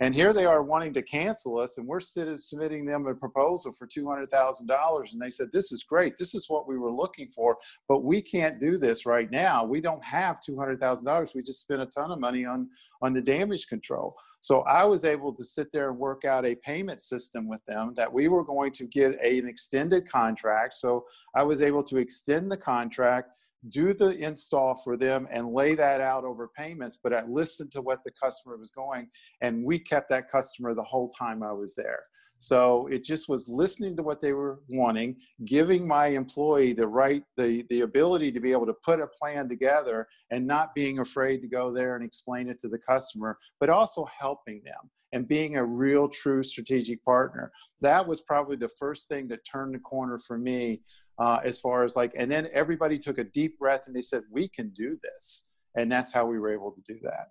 And 0.00 0.14
here 0.14 0.32
they 0.32 0.46
are 0.46 0.62
wanting 0.62 0.94
to 0.94 1.02
cancel 1.02 1.58
us, 1.58 1.76
and 1.76 1.86
we're 1.86 2.00
submitting 2.00 2.86
them 2.86 3.06
a 3.06 3.14
proposal 3.14 3.72
for 3.72 3.86
two 3.86 4.08
hundred 4.08 4.30
thousand 4.30 4.68
dollars, 4.68 5.12
and 5.12 5.20
they 5.20 5.30
said 5.30 5.52
this 5.52 5.70
is 5.70 5.82
great, 5.82 6.16
this 6.16 6.34
is 6.34 6.48
what 6.48 6.66
we 6.66 6.78
were 6.78 6.90
looking 6.90 7.28
for, 7.28 7.58
but 7.88 8.04
we 8.04 8.22
can't 8.22 8.58
do 8.58 8.78
this 8.78 9.04
right 9.04 9.30
now. 9.30 9.66
We 9.66 9.82
don't 9.82 10.02
have 10.02 10.40
two 10.40 10.58
hundred 10.58 10.80
thousand 10.80 11.04
dollars. 11.04 11.32
We 11.34 11.42
just 11.42 11.60
spent 11.60 11.82
a 11.82 11.86
ton 11.86 12.10
of 12.10 12.18
money 12.18 12.46
on 12.46 12.70
on 13.02 13.12
the 13.12 13.20
damage 13.20 13.66
control. 13.66 14.16
So 14.40 14.60
I 14.62 14.84
was 14.84 15.04
able 15.04 15.34
to 15.34 15.44
sit 15.44 15.68
there 15.72 15.90
and 15.90 15.98
work 15.98 16.24
out 16.24 16.46
a 16.46 16.54
payment 16.56 17.00
system 17.00 17.48
with 17.48 17.60
them 17.66 17.92
that 17.96 18.12
we 18.12 18.28
were 18.28 18.44
going 18.44 18.72
to 18.72 18.86
get 18.86 19.12
a, 19.22 19.38
an 19.38 19.48
extended 19.48 20.08
contract. 20.08 20.74
So 20.74 21.04
I 21.36 21.42
was 21.42 21.62
able 21.62 21.82
to 21.84 21.98
extend 21.98 22.50
the 22.50 22.56
contract, 22.56 23.30
do 23.68 23.92
the 23.92 24.16
install 24.18 24.74
for 24.82 24.96
them, 24.96 25.28
and 25.30 25.52
lay 25.52 25.74
that 25.74 26.00
out 26.00 26.24
over 26.24 26.48
payments. 26.56 26.98
But 27.02 27.12
I 27.12 27.24
listened 27.26 27.70
to 27.72 27.82
what 27.82 28.02
the 28.04 28.12
customer 28.22 28.56
was 28.56 28.70
going, 28.70 29.08
and 29.40 29.64
we 29.64 29.78
kept 29.78 30.08
that 30.08 30.30
customer 30.30 30.74
the 30.74 30.82
whole 30.82 31.10
time 31.10 31.42
I 31.42 31.52
was 31.52 31.74
there. 31.74 32.00
So 32.42 32.88
it 32.88 33.04
just 33.04 33.28
was 33.28 33.48
listening 33.48 33.94
to 33.96 34.02
what 34.02 34.20
they 34.20 34.32
were 34.32 34.58
wanting, 34.68 35.16
giving 35.44 35.86
my 35.86 36.08
employee 36.08 36.72
the 36.72 36.88
right, 36.88 37.22
the, 37.36 37.64
the 37.70 37.82
ability 37.82 38.32
to 38.32 38.40
be 38.40 38.50
able 38.50 38.66
to 38.66 38.74
put 38.84 38.98
a 39.00 39.06
plan 39.06 39.48
together 39.48 40.08
and 40.32 40.44
not 40.44 40.74
being 40.74 40.98
afraid 40.98 41.40
to 41.42 41.46
go 41.46 41.72
there 41.72 41.94
and 41.94 42.04
explain 42.04 42.48
it 42.48 42.58
to 42.58 42.68
the 42.68 42.78
customer, 42.78 43.38
but 43.60 43.70
also 43.70 44.04
helping 44.06 44.60
them 44.64 44.90
and 45.12 45.28
being 45.28 45.54
a 45.54 45.64
real 45.64 46.08
true 46.08 46.42
strategic 46.42 47.04
partner. 47.04 47.52
That 47.80 48.08
was 48.08 48.20
probably 48.22 48.56
the 48.56 48.70
first 48.76 49.06
thing 49.06 49.28
that 49.28 49.44
turned 49.44 49.76
the 49.76 49.78
corner 49.78 50.18
for 50.18 50.36
me 50.36 50.80
uh, 51.20 51.38
as 51.44 51.60
far 51.60 51.84
as 51.84 51.94
like, 51.94 52.12
and 52.18 52.28
then 52.28 52.48
everybody 52.52 52.98
took 52.98 53.18
a 53.18 53.24
deep 53.24 53.56
breath 53.56 53.84
and 53.86 53.94
they 53.94 54.02
said, 54.02 54.22
we 54.32 54.48
can 54.48 54.70
do 54.70 54.98
this. 55.04 55.44
And 55.76 55.92
that's 55.92 56.12
how 56.12 56.26
we 56.26 56.40
were 56.40 56.52
able 56.52 56.72
to 56.72 56.80
do 56.92 56.98
that. 57.04 57.28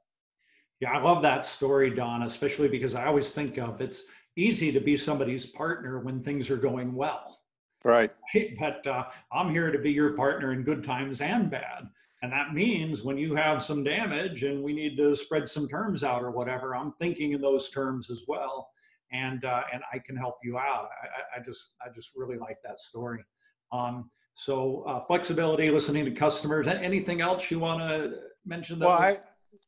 Yeah, 0.80 0.94
I 0.94 1.02
love 1.02 1.22
that 1.22 1.46
story, 1.46 1.92
Don, 1.92 2.24
especially 2.24 2.68
because 2.70 2.96
I 2.96 3.06
always 3.06 3.32
think 3.32 3.58
of 3.60 3.82
it's 3.82 4.06
easy 4.36 4.72
to 4.72 4.80
be 4.80 4.98
somebody's 4.98 5.46
partner 5.46 6.00
when 6.00 6.24
things 6.24 6.50
are 6.50 6.58
going 6.58 6.94
well. 6.94 7.40
Right. 7.84 8.12
But 8.60 8.86
uh, 8.88 9.06
I'm 9.32 9.54
here 9.54 9.72
to 9.72 9.80
be 9.80 9.92
your 9.92 10.14
partner 10.14 10.54
in 10.54 10.64
good 10.64 10.84
times 10.84 11.20
and 11.20 11.50
bad. 11.50 11.90
And 12.22 12.32
that 12.32 12.54
means 12.54 13.02
when 13.02 13.18
you 13.18 13.36
have 13.36 13.64
some 13.64 13.84
damage 13.84 14.44
and 14.44 14.64
we 14.64 14.74
need 14.74 14.96
to 14.98 15.16
spread 15.16 15.48
some 15.48 15.68
terms 15.68 16.04
out 16.04 16.22
or 16.22 16.32
whatever, 16.32 16.76
I'm 16.76 16.94
thinking 16.94 17.34
in 17.34 17.42
those 17.42 17.70
terms 17.70 18.10
as 18.10 18.24
well. 18.28 18.70
And, 19.12 19.44
uh, 19.44 19.64
and 19.74 19.82
I 19.92 20.00
can 20.00 20.16
help 20.16 20.36
you 20.44 20.58
out. 20.58 20.90
I, 21.04 21.40
I, 21.40 21.44
just, 21.44 21.74
I 21.82 21.90
just 21.94 22.12
really 22.16 22.38
like 22.38 22.58
that 22.64 22.80
story. 22.80 23.24
Um, 23.72 24.10
so 24.36 24.84
uh, 24.88 25.02
flexibility, 25.02 25.70
listening 25.70 26.06
to 26.06 26.12
customers, 26.12 26.68
anything 26.68 27.22
else 27.22 27.52
you 27.52 27.60
want 27.60 27.82
to 27.82 28.20
mention? 28.46 28.80
That 28.80 28.88
well, 28.88 28.98
I, 28.98 29.18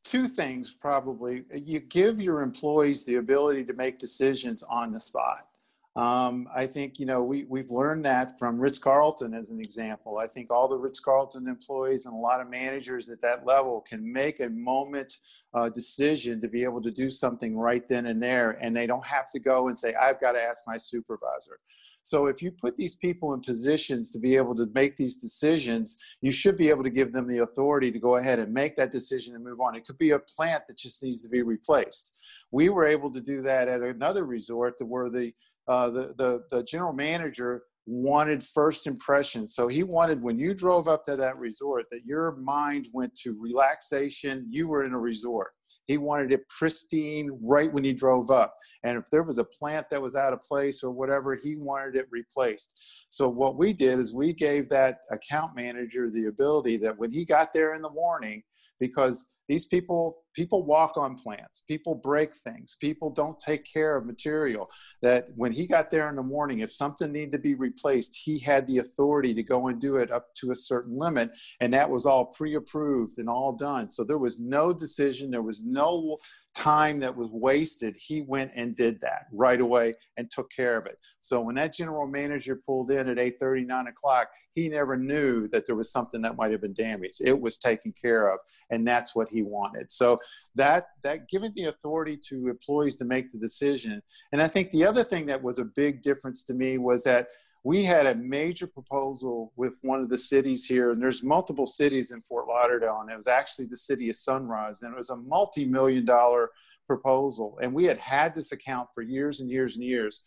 two 0.04 0.28
things 0.28 0.72
probably. 0.72 1.44
You 1.52 1.80
give 1.80 2.20
your 2.20 2.42
employees 2.42 3.04
the 3.04 3.16
ability 3.16 3.64
to 3.64 3.72
make 3.72 3.98
decisions 3.98 4.62
on 4.62 4.92
the 4.92 5.00
spot. 5.00 5.48
Um, 5.96 6.48
I 6.52 6.66
think, 6.66 6.98
you 6.98 7.06
know, 7.06 7.22
we, 7.22 7.44
we've 7.44 7.70
learned 7.70 8.04
that 8.04 8.36
from 8.36 8.58
Ritz 8.58 8.80
Carlton 8.80 9.32
as 9.32 9.52
an 9.52 9.60
example. 9.60 10.18
I 10.18 10.26
think 10.26 10.50
all 10.50 10.66
the 10.66 10.76
Ritz 10.76 10.98
Carlton 10.98 11.46
employees 11.46 12.06
and 12.06 12.14
a 12.14 12.18
lot 12.18 12.40
of 12.40 12.50
managers 12.50 13.08
at 13.10 13.22
that 13.22 13.46
level 13.46 13.84
can 13.88 14.12
make 14.12 14.40
a 14.40 14.48
moment 14.48 15.18
uh, 15.54 15.68
decision 15.68 16.40
to 16.40 16.48
be 16.48 16.64
able 16.64 16.82
to 16.82 16.90
do 16.90 17.12
something 17.12 17.56
right 17.56 17.88
then 17.88 18.06
and 18.06 18.20
there, 18.20 18.58
and 18.60 18.76
they 18.76 18.88
don't 18.88 19.06
have 19.06 19.30
to 19.30 19.38
go 19.38 19.68
and 19.68 19.78
say, 19.78 19.94
I've 19.94 20.20
got 20.20 20.32
to 20.32 20.42
ask 20.42 20.64
my 20.66 20.76
supervisor. 20.76 21.60
So 22.02 22.26
if 22.26 22.42
you 22.42 22.50
put 22.50 22.76
these 22.76 22.96
people 22.96 23.32
in 23.32 23.40
positions 23.40 24.10
to 24.10 24.18
be 24.18 24.36
able 24.36 24.56
to 24.56 24.68
make 24.74 24.96
these 24.96 25.16
decisions, 25.16 25.96
you 26.20 26.32
should 26.32 26.56
be 26.56 26.70
able 26.70 26.82
to 26.82 26.90
give 26.90 27.12
them 27.12 27.28
the 27.28 27.42
authority 27.44 27.92
to 27.92 28.00
go 28.00 28.16
ahead 28.16 28.40
and 28.40 28.52
make 28.52 28.76
that 28.76 28.90
decision 28.90 29.36
and 29.36 29.44
move 29.44 29.60
on. 29.60 29.76
It 29.76 29.86
could 29.86 29.96
be 29.96 30.10
a 30.10 30.18
plant 30.18 30.64
that 30.66 30.76
just 30.76 31.04
needs 31.04 31.22
to 31.22 31.28
be 31.28 31.42
replaced. 31.42 32.12
We 32.50 32.68
were 32.68 32.84
able 32.84 33.12
to 33.12 33.20
do 33.20 33.42
that 33.42 33.68
at 33.68 33.80
another 33.80 34.26
resort 34.26 34.74
where 34.80 35.08
the 35.08 35.32
uh, 35.68 35.90
the, 35.90 36.14
the, 36.18 36.42
the 36.50 36.62
general 36.64 36.92
manager 36.92 37.62
wanted 37.86 38.42
first 38.42 38.86
impression. 38.86 39.46
So 39.48 39.68
he 39.68 39.82
wanted 39.82 40.22
when 40.22 40.38
you 40.38 40.54
drove 40.54 40.88
up 40.88 41.04
to 41.04 41.16
that 41.16 41.38
resort 41.38 41.84
that 41.90 42.04
your 42.04 42.36
mind 42.36 42.88
went 42.92 43.14
to 43.16 43.36
relaxation. 43.38 44.46
You 44.48 44.68
were 44.68 44.84
in 44.84 44.94
a 44.94 44.98
resort. 44.98 45.52
He 45.86 45.98
wanted 45.98 46.32
it 46.32 46.48
pristine 46.48 47.30
right 47.42 47.70
when 47.72 47.84
you 47.84 47.92
drove 47.92 48.30
up. 48.30 48.54
And 48.84 48.96
if 48.96 49.04
there 49.10 49.22
was 49.22 49.38
a 49.38 49.44
plant 49.44 49.86
that 49.90 50.00
was 50.00 50.16
out 50.16 50.32
of 50.32 50.40
place 50.40 50.82
or 50.82 50.90
whatever, 50.90 51.36
he 51.36 51.56
wanted 51.56 51.96
it 51.96 52.06
replaced. 52.10 53.06
So 53.10 53.28
what 53.28 53.58
we 53.58 53.74
did 53.74 53.98
is 53.98 54.14
we 54.14 54.32
gave 54.32 54.68
that 54.70 55.00
account 55.10 55.54
manager 55.54 56.10
the 56.10 56.26
ability 56.26 56.78
that 56.78 56.98
when 56.98 57.10
he 57.10 57.24
got 57.24 57.52
there 57.52 57.74
in 57.74 57.82
the 57.82 57.90
morning, 57.90 58.42
because 58.80 59.26
these 59.48 59.66
people 59.66 60.18
people 60.34 60.64
walk 60.64 60.96
on 60.96 61.14
plants. 61.14 61.62
People 61.68 61.94
break 61.94 62.34
things. 62.34 62.76
People 62.80 63.10
don't 63.10 63.38
take 63.38 63.64
care 63.70 63.96
of 63.96 64.04
material. 64.04 64.68
That 65.00 65.28
when 65.36 65.52
he 65.52 65.66
got 65.66 65.90
there 65.90 66.08
in 66.08 66.16
the 66.16 66.22
morning 66.22 66.60
if 66.60 66.72
something 66.72 67.12
needed 67.12 67.32
to 67.32 67.38
be 67.38 67.54
replaced 67.54 68.18
he 68.24 68.38
had 68.38 68.66
the 68.66 68.78
authority 68.78 69.34
to 69.34 69.42
go 69.42 69.68
and 69.68 69.80
do 69.80 69.96
it 69.96 70.10
up 70.10 70.26
to 70.36 70.50
a 70.50 70.56
certain 70.56 70.98
limit 70.98 71.30
and 71.60 71.72
that 71.72 71.88
was 71.88 72.06
all 72.06 72.26
pre-approved 72.26 73.18
and 73.18 73.28
all 73.28 73.52
done. 73.52 73.90
So 73.90 74.04
there 74.04 74.18
was 74.18 74.40
no 74.40 74.72
decision. 74.72 75.30
There 75.30 75.42
was 75.42 75.62
no 75.62 76.18
time 76.54 77.00
that 77.00 77.14
was 77.14 77.28
wasted, 77.30 77.96
he 77.96 78.22
went 78.22 78.52
and 78.54 78.76
did 78.76 79.00
that 79.00 79.26
right 79.32 79.60
away 79.60 79.94
and 80.16 80.30
took 80.30 80.50
care 80.50 80.76
of 80.76 80.86
it. 80.86 80.98
So 81.20 81.40
when 81.40 81.54
that 81.56 81.74
general 81.74 82.06
manager 82.06 82.60
pulled 82.64 82.90
in 82.90 83.08
at 83.08 83.18
8 83.18 83.38
30, 83.40 83.64
9 83.64 83.86
o'clock, 83.88 84.28
he 84.54 84.68
never 84.68 84.96
knew 84.96 85.48
that 85.48 85.66
there 85.66 85.74
was 85.74 85.90
something 85.90 86.22
that 86.22 86.36
might 86.36 86.52
have 86.52 86.60
been 86.60 86.74
damaged. 86.74 87.20
It 87.20 87.38
was 87.38 87.58
taken 87.58 87.92
care 87.92 88.32
of, 88.32 88.38
and 88.70 88.86
that's 88.86 89.14
what 89.14 89.28
he 89.28 89.42
wanted. 89.42 89.90
So 89.90 90.18
that 90.54 90.88
that 91.02 91.28
giving 91.28 91.52
the 91.54 91.64
authority 91.64 92.16
to 92.28 92.48
employees 92.48 92.96
to 92.98 93.04
make 93.04 93.32
the 93.32 93.38
decision. 93.38 94.00
And 94.32 94.40
I 94.40 94.48
think 94.48 94.70
the 94.70 94.84
other 94.84 95.04
thing 95.04 95.26
that 95.26 95.42
was 95.42 95.58
a 95.58 95.64
big 95.64 96.02
difference 96.02 96.44
to 96.44 96.54
me 96.54 96.78
was 96.78 97.04
that 97.04 97.28
we 97.64 97.82
had 97.82 98.06
a 98.06 98.14
major 98.14 98.66
proposal 98.66 99.50
with 99.56 99.78
one 99.80 100.00
of 100.00 100.10
the 100.10 100.18
cities 100.18 100.66
here, 100.66 100.90
and 100.90 101.02
there's 101.02 101.22
multiple 101.22 101.64
cities 101.64 102.12
in 102.12 102.20
Fort 102.20 102.46
Lauderdale, 102.46 103.00
and 103.00 103.10
it 103.10 103.16
was 103.16 103.26
actually 103.26 103.64
the 103.64 103.76
city 103.76 104.10
of 104.10 104.16
Sunrise, 104.16 104.82
and 104.82 104.92
it 104.92 104.96
was 104.98 105.08
a 105.08 105.16
multi-million 105.16 106.04
dollar 106.04 106.50
proposal. 106.86 107.58
And 107.62 107.72
we 107.72 107.86
had 107.86 107.96
had 107.96 108.34
this 108.34 108.52
account 108.52 108.90
for 108.94 109.00
years 109.00 109.40
and 109.40 109.50
years 109.50 109.76
and 109.76 109.84
years. 109.84 110.20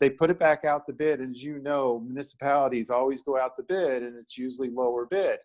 They 0.00 0.10
put 0.10 0.30
it 0.30 0.38
back 0.38 0.64
out 0.64 0.84
the 0.84 0.92
bid, 0.92 1.20
and 1.20 1.30
as 1.30 1.44
you 1.44 1.60
know, 1.60 2.00
municipalities 2.00 2.90
always 2.90 3.22
go 3.22 3.38
out 3.38 3.56
the 3.56 3.62
bid, 3.62 4.02
and 4.02 4.16
it's 4.18 4.36
usually 4.36 4.68
lower 4.68 5.06
bid. 5.06 5.38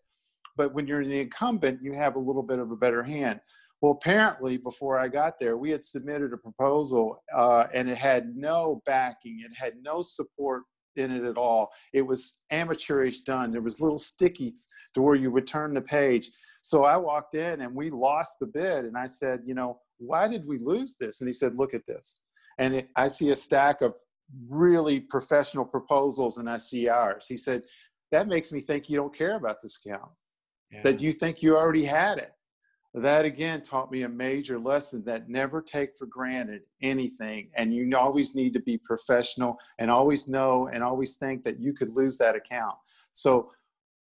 But 0.55 0.73
when 0.73 0.87
you're 0.87 1.03
in 1.03 1.09
the 1.09 1.21
incumbent, 1.21 1.83
you 1.83 1.93
have 1.93 2.15
a 2.15 2.19
little 2.19 2.41
bit 2.41 2.57
of 2.57 2.71
a 2.71 2.75
better 2.75 3.03
hand. 3.03 3.41
Well, 3.79 3.91
apparently, 3.91 4.57
before 4.57 4.97
I 4.97 5.07
got 5.07 5.37
there, 5.39 5.55
we 5.55 5.69
had 5.69 5.85
submitted 5.85 6.33
a 6.33 6.37
proposal 6.37 7.21
uh, 7.35 7.65
and 7.75 7.87
it 7.87 7.97
had 7.99 8.35
no 8.35 8.81
backing, 8.87 9.39
it 9.45 9.55
had 9.55 9.73
no 9.83 10.01
support 10.01 10.63
in 10.97 11.11
it 11.11 11.23
at 11.23 11.37
all. 11.37 11.69
It 11.93 12.01
was 12.01 12.39
amateurish 12.51 13.21
done. 13.21 13.51
There 13.51 13.61
was 13.61 13.79
little 13.81 13.97
sticky 13.97 14.55
to 14.93 15.01
where 15.01 15.15
you 15.15 15.31
would 15.31 15.47
turn 15.47 15.73
the 15.73 15.81
page. 15.81 16.29
So 16.61 16.83
I 16.83 16.97
walked 16.97 17.35
in 17.35 17.61
and 17.61 17.73
we 17.73 17.89
lost 17.89 18.37
the 18.39 18.47
bid. 18.47 18.85
And 18.85 18.97
I 18.97 19.07
said, 19.07 19.41
you 19.45 19.53
know, 19.53 19.79
why 19.97 20.27
did 20.27 20.45
we 20.45 20.59
lose 20.59 20.95
this? 20.99 21.21
And 21.21 21.27
he 21.27 21.33
said, 21.33 21.55
look 21.55 21.73
at 21.73 21.85
this. 21.85 22.21
And 22.59 22.75
it, 22.75 22.89
I 22.95 23.07
see 23.07 23.29
a 23.29 23.35
stack 23.35 23.81
of 23.81 23.93
really 24.49 24.99
professional 24.99 25.65
proposals 25.65 26.37
and 26.37 26.49
I 26.49 26.57
see 26.57 26.89
ours. 26.89 27.25
He 27.27 27.37
said, 27.37 27.63
that 28.11 28.27
makes 28.27 28.51
me 28.51 28.61
think 28.61 28.89
you 28.89 28.97
don't 28.97 29.15
care 29.15 29.35
about 29.35 29.57
this 29.61 29.79
account, 29.83 30.11
yeah. 30.71 30.81
that 30.83 31.01
you 31.01 31.11
think 31.11 31.41
you 31.41 31.57
already 31.57 31.83
had 31.83 32.17
it 32.17 32.31
that 33.01 33.25
again 33.25 33.61
taught 33.61 33.91
me 33.91 34.03
a 34.03 34.09
major 34.09 34.57
lesson 34.57 35.03
that 35.05 35.29
never 35.29 35.61
take 35.61 35.97
for 35.97 36.05
granted 36.05 36.61
anything 36.81 37.49
and 37.55 37.73
you 37.73 37.95
always 37.97 38.33
need 38.33 38.53
to 38.53 38.61
be 38.61 38.77
professional 38.77 39.57
and 39.79 39.91
always 39.91 40.27
know 40.27 40.69
and 40.71 40.83
always 40.83 41.15
think 41.15 41.43
that 41.43 41.59
you 41.59 41.73
could 41.73 41.95
lose 41.95 42.17
that 42.17 42.35
account. 42.35 42.75
So 43.11 43.51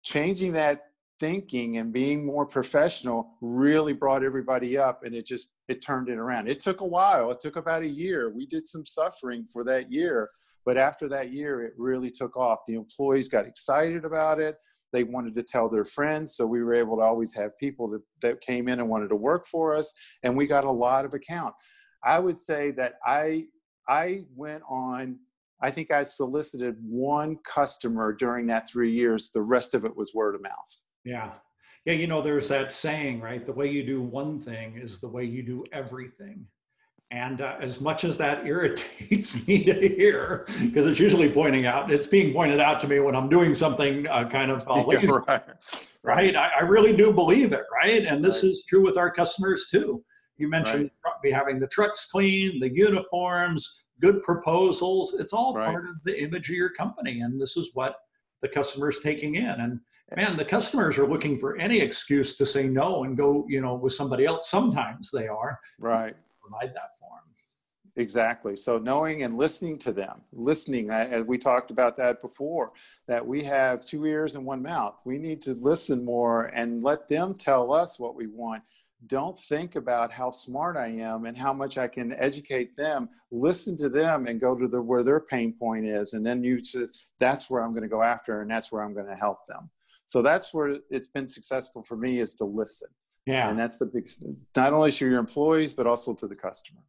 changing 0.02 0.52
that 0.52 0.90
thinking 1.18 1.78
and 1.78 1.92
being 1.92 2.26
more 2.26 2.44
professional 2.44 3.30
really 3.40 3.92
brought 3.92 4.24
everybody 4.24 4.76
up 4.76 5.04
and 5.04 5.14
it 5.14 5.24
just 5.24 5.50
it 5.68 5.80
turned 5.80 6.08
it 6.08 6.18
around. 6.18 6.48
It 6.48 6.60
took 6.60 6.80
a 6.80 6.86
while 6.86 7.30
it 7.30 7.40
took 7.40 7.56
about 7.56 7.82
a 7.82 7.88
year. 7.88 8.30
We 8.30 8.46
did 8.46 8.66
some 8.66 8.84
suffering 8.84 9.46
for 9.46 9.64
that 9.64 9.90
year 9.90 10.30
but 10.64 10.76
after 10.76 11.08
that 11.08 11.32
year 11.32 11.62
it 11.62 11.74
really 11.76 12.10
took 12.10 12.36
off. 12.36 12.60
The 12.66 12.74
employees 12.74 13.28
got 13.28 13.46
excited 13.46 14.04
about 14.04 14.40
it 14.40 14.56
they 14.94 15.04
wanted 15.04 15.34
to 15.34 15.42
tell 15.42 15.68
their 15.68 15.84
friends. 15.84 16.36
So 16.36 16.46
we 16.46 16.62
were 16.62 16.74
able 16.74 16.96
to 16.96 17.02
always 17.02 17.34
have 17.34 17.58
people 17.58 17.88
that, 17.90 18.02
that 18.22 18.40
came 18.40 18.68
in 18.68 18.80
and 18.80 18.88
wanted 18.88 19.08
to 19.08 19.16
work 19.16 19.46
for 19.46 19.74
us. 19.74 19.92
And 20.22 20.34
we 20.34 20.46
got 20.46 20.64
a 20.64 20.70
lot 20.70 21.04
of 21.04 21.12
account. 21.12 21.54
I 22.02 22.18
would 22.18 22.38
say 22.38 22.70
that 22.72 22.94
I, 23.04 23.44
I 23.86 24.24
went 24.34 24.62
on 24.68 25.18
I 25.64 25.70
think 25.70 25.90
I 25.90 26.02
solicited 26.02 26.76
one 26.82 27.38
customer 27.46 28.12
during 28.12 28.46
that 28.48 28.68
three 28.68 28.92
years. 28.92 29.30
The 29.32 29.40
rest 29.40 29.72
of 29.72 29.86
it 29.86 29.96
was 29.96 30.12
word 30.12 30.34
of 30.34 30.42
mouth. 30.42 30.80
Yeah. 31.04 31.30
Yeah, 31.86 31.94
you 31.94 32.06
know, 32.06 32.20
there's 32.20 32.48
that 32.48 32.70
saying, 32.70 33.20
right? 33.20 33.44
The 33.44 33.52
way 33.52 33.70
you 33.70 33.82
do 33.82 34.02
one 34.02 34.40
thing 34.40 34.76
is 34.76 35.00
the 35.00 35.08
way 35.08 35.24
you 35.24 35.42
do 35.42 35.64
everything. 35.72 36.46
And 37.10 37.40
uh, 37.40 37.56
as 37.60 37.80
much 37.80 38.04
as 38.04 38.18
that 38.18 38.46
irritates 38.46 39.46
me 39.48 39.64
to 39.64 39.72
hear, 39.74 40.46
because 40.62 40.86
it's 40.86 40.98
usually 40.98 41.30
pointing 41.30 41.66
out, 41.66 41.90
it's 41.92 42.06
being 42.06 42.32
pointed 42.32 42.60
out 42.60 42.80
to 42.80 42.88
me 42.88 43.00
when 43.00 43.14
I'm 43.14 43.28
doing 43.28 43.54
something 43.54 44.06
uh, 44.08 44.28
kind 44.28 44.50
of 44.50 44.66
uh, 44.66 44.82
lazy, 44.86 45.06
yeah, 45.06 45.18
right? 45.28 45.42
right? 46.02 46.36
I, 46.36 46.50
I, 46.60 46.62
really 46.62 46.96
do 46.96 47.12
believe 47.12 47.52
it, 47.52 47.64
right? 47.72 48.04
And 48.04 48.24
this 48.24 48.42
right. 48.42 48.50
is 48.50 48.64
true 48.68 48.82
with 48.82 48.96
our 48.96 49.10
customers 49.10 49.68
too. 49.70 50.04
You 50.36 50.48
mentioned 50.48 50.90
right. 51.04 51.32
having 51.32 51.60
the 51.60 51.68
trucks 51.68 52.06
clean, 52.06 52.58
the 52.58 52.74
uniforms, 52.74 53.84
good 54.00 54.22
proposals. 54.22 55.14
It's 55.14 55.32
all 55.32 55.54
right. 55.54 55.66
part 55.66 55.88
of 55.88 56.02
the 56.04 56.20
image 56.20 56.48
of 56.48 56.56
your 56.56 56.70
company. 56.70 57.20
And 57.20 57.40
this 57.40 57.56
is 57.56 57.70
what 57.74 57.96
the 58.42 58.48
customer's 58.48 59.00
taking 59.00 59.36
in. 59.36 59.46
And 59.46 59.80
man, 60.16 60.36
the 60.36 60.44
customers 60.44 60.98
are 60.98 61.06
looking 61.06 61.38
for 61.38 61.56
any 61.58 61.80
excuse 61.80 62.36
to 62.36 62.46
say 62.46 62.66
no 62.66 63.04
and 63.04 63.16
go, 63.16 63.46
you 63.48 63.60
know, 63.60 63.74
with 63.74 63.92
somebody 63.92 64.26
else. 64.26 64.50
Sometimes 64.50 65.10
they 65.10 65.28
are. 65.28 65.58
Right. 65.78 66.16
Provide 66.44 66.74
that 66.74 66.98
for 66.98 67.10
them. 67.10 67.34
Exactly. 67.96 68.56
So 68.56 68.76
knowing 68.78 69.22
and 69.22 69.36
listening 69.36 69.78
to 69.78 69.92
them, 69.92 70.20
listening, 70.32 70.90
as 70.90 71.24
we 71.24 71.38
talked 71.38 71.70
about 71.70 71.96
that 71.98 72.20
before, 72.20 72.72
that 73.06 73.24
we 73.24 73.44
have 73.44 73.84
two 73.84 74.04
ears 74.04 74.34
and 74.34 74.44
one 74.44 74.62
mouth. 74.62 74.96
We 75.04 75.16
need 75.16 75.40
to 75.42 75.54
listen 75.54 76.04
more 76.04 76.46
and 76.46 76.82
let 76.82 77.08
them 77.08 77.34
tell 77.34 77.72
us 77.72 77.98
what 77.98 78.16
we 78.16 78.26
want 78.26 78.64
don't 79.06 79.38
think 79.38 79.76
about 79.76 80.10
how 80.10 80.30
smart 80.30 80.76
I 80.76 80.88
am 80.88 81.26
and 81.26 81.36
how 81.36 81.52
much 81.52 81.78
I 81.78 81.88
can 81.88 82.14
educate 82.18 82.76
them. 82.76 83.08
Listen 83.30 83.76
to 83.78 83.88
them 83.88 84.26
and 84.26 84.40
go 84.40 84.54
to 84.54 84.68
the 84.68 84.80
where 84.80 85.02
their 85.02 85.20
pain 85.20 85.52
point 85.52 85.84
is, 85.84 86.14
and 86.14 86.24
then 86.24 86.42
you 86.42 86.60
that's 87.18 87.50
where 87.50 87.62
I'm 87.62 87.70
going 87.70 87.82
to 87.82 87.88
go 87.88 88.02
after, 88.02 88.40
and 88.40 88.50
that's 88.50 88.70
where 88.70 88.82
I'm 88.82 88.94
going 88.94 89.06
to 89.06 89.16
help 89.16 89.46
them. 89.48 89.70
So 90.06 90.22
that's 90.22 90.52
where 90.52 90.78
it's 90.90 91.08
been 91.08 91.28
successful 91.28 91.82
for 91.82 91.96
me 91.96 92.20
is 92.20 92.34
to 92.36 92.44
listen. 92.44 92.88
Yeah, 93.26 93.48
and 93.48 93.58
that's 93.58 93.78
the 93.78 93.86
big 93.86 94.08
not 94.56 94.72
only 94.72 94.90
to 94.90 95.08
your 95.08 95.18
employees 95.18 95.72
but 95.72 95.86
also 95.86 96.14
to 96.14 96.26
the 96.26 96.36
customer. 96.36 96.80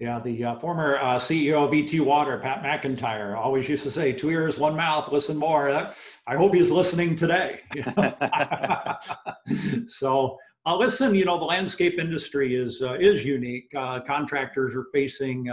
Yeah, 0.00 0.18
the 0.18 0.44
uh, 0.44 0.54
former 0.56 0.98
uh, 0.98 1.16
CEO 1.16 1.64
of 1.64 1.72
ET 1.72 2.00
Water, 2.00 2.38
Pat 2.38 2.62
McIntyre, 2.62 3.36
always 3.36 3.68
used 3.68 3.84
to 3.84 3.90
say, 3.90 4.12
two 4.12 4.30
ears, 4.30 4.58
one 4.58 4.74
mouth, 4.74 5.12
listen 5.12 5.36
more. 5.36 5.70
I 5.70 6.34
hope 6.34 6.54
he's 6.54 6.72
listening 6.72 7.14
today. 7.14 7.60
so 9.86 10.36
uh, 10.66 10.76
listen, 10.76 11.14
you 11.14 11.24
know 11.24 11.38
the 11.38 11.44
landscape 11.44 12.00
industry 12.00 12.56
is 12.56 12.82
uh, 12.82 12.94
is 12.94 13.24
unique. 13.24 13.70
Uh, 13.76 14.00
contractors 14.00 14.74
are 14.74 14.86
facing 14.92 15.48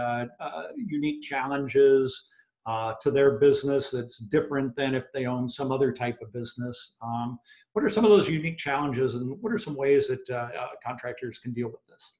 unique 0.76 1.22
challenges 1.22 2.30
uh, 2.66 2.94
to 3.00 3.10
their 3.10 3.38
business 3.38 3.90
that's 3.90 4.18
different 4.18 4.74
than 4.76 4.94
if 4.94 5.12
they 5.12 5.26
own 5.26 5.48
some 5.48 5.72
other 5.72 5.92
type 5.92 6.18
of 6.22 6.32
business. 6.32 6.96
Um, 7.02 7.38
what 7.72 7.84
are 7.84 7.90
some 7.90 8.04
of 8.04 8.10
those 8.10 8.28
unique 8.28 8.58
challenges, 8.58 9.14
and 9.14 9.40
what 9.40 9.52
are 9.52 9.58
some 9.58 9.76
ways 9.76 10.08
that 10.08 10.28
uh, 10.30 10.48
uh, 10.58 10.68
contractors 10.84 11.38
can 11.38 11.52
deal 11.52 11.68
with 11.68 11.86
this? 11.88 12.14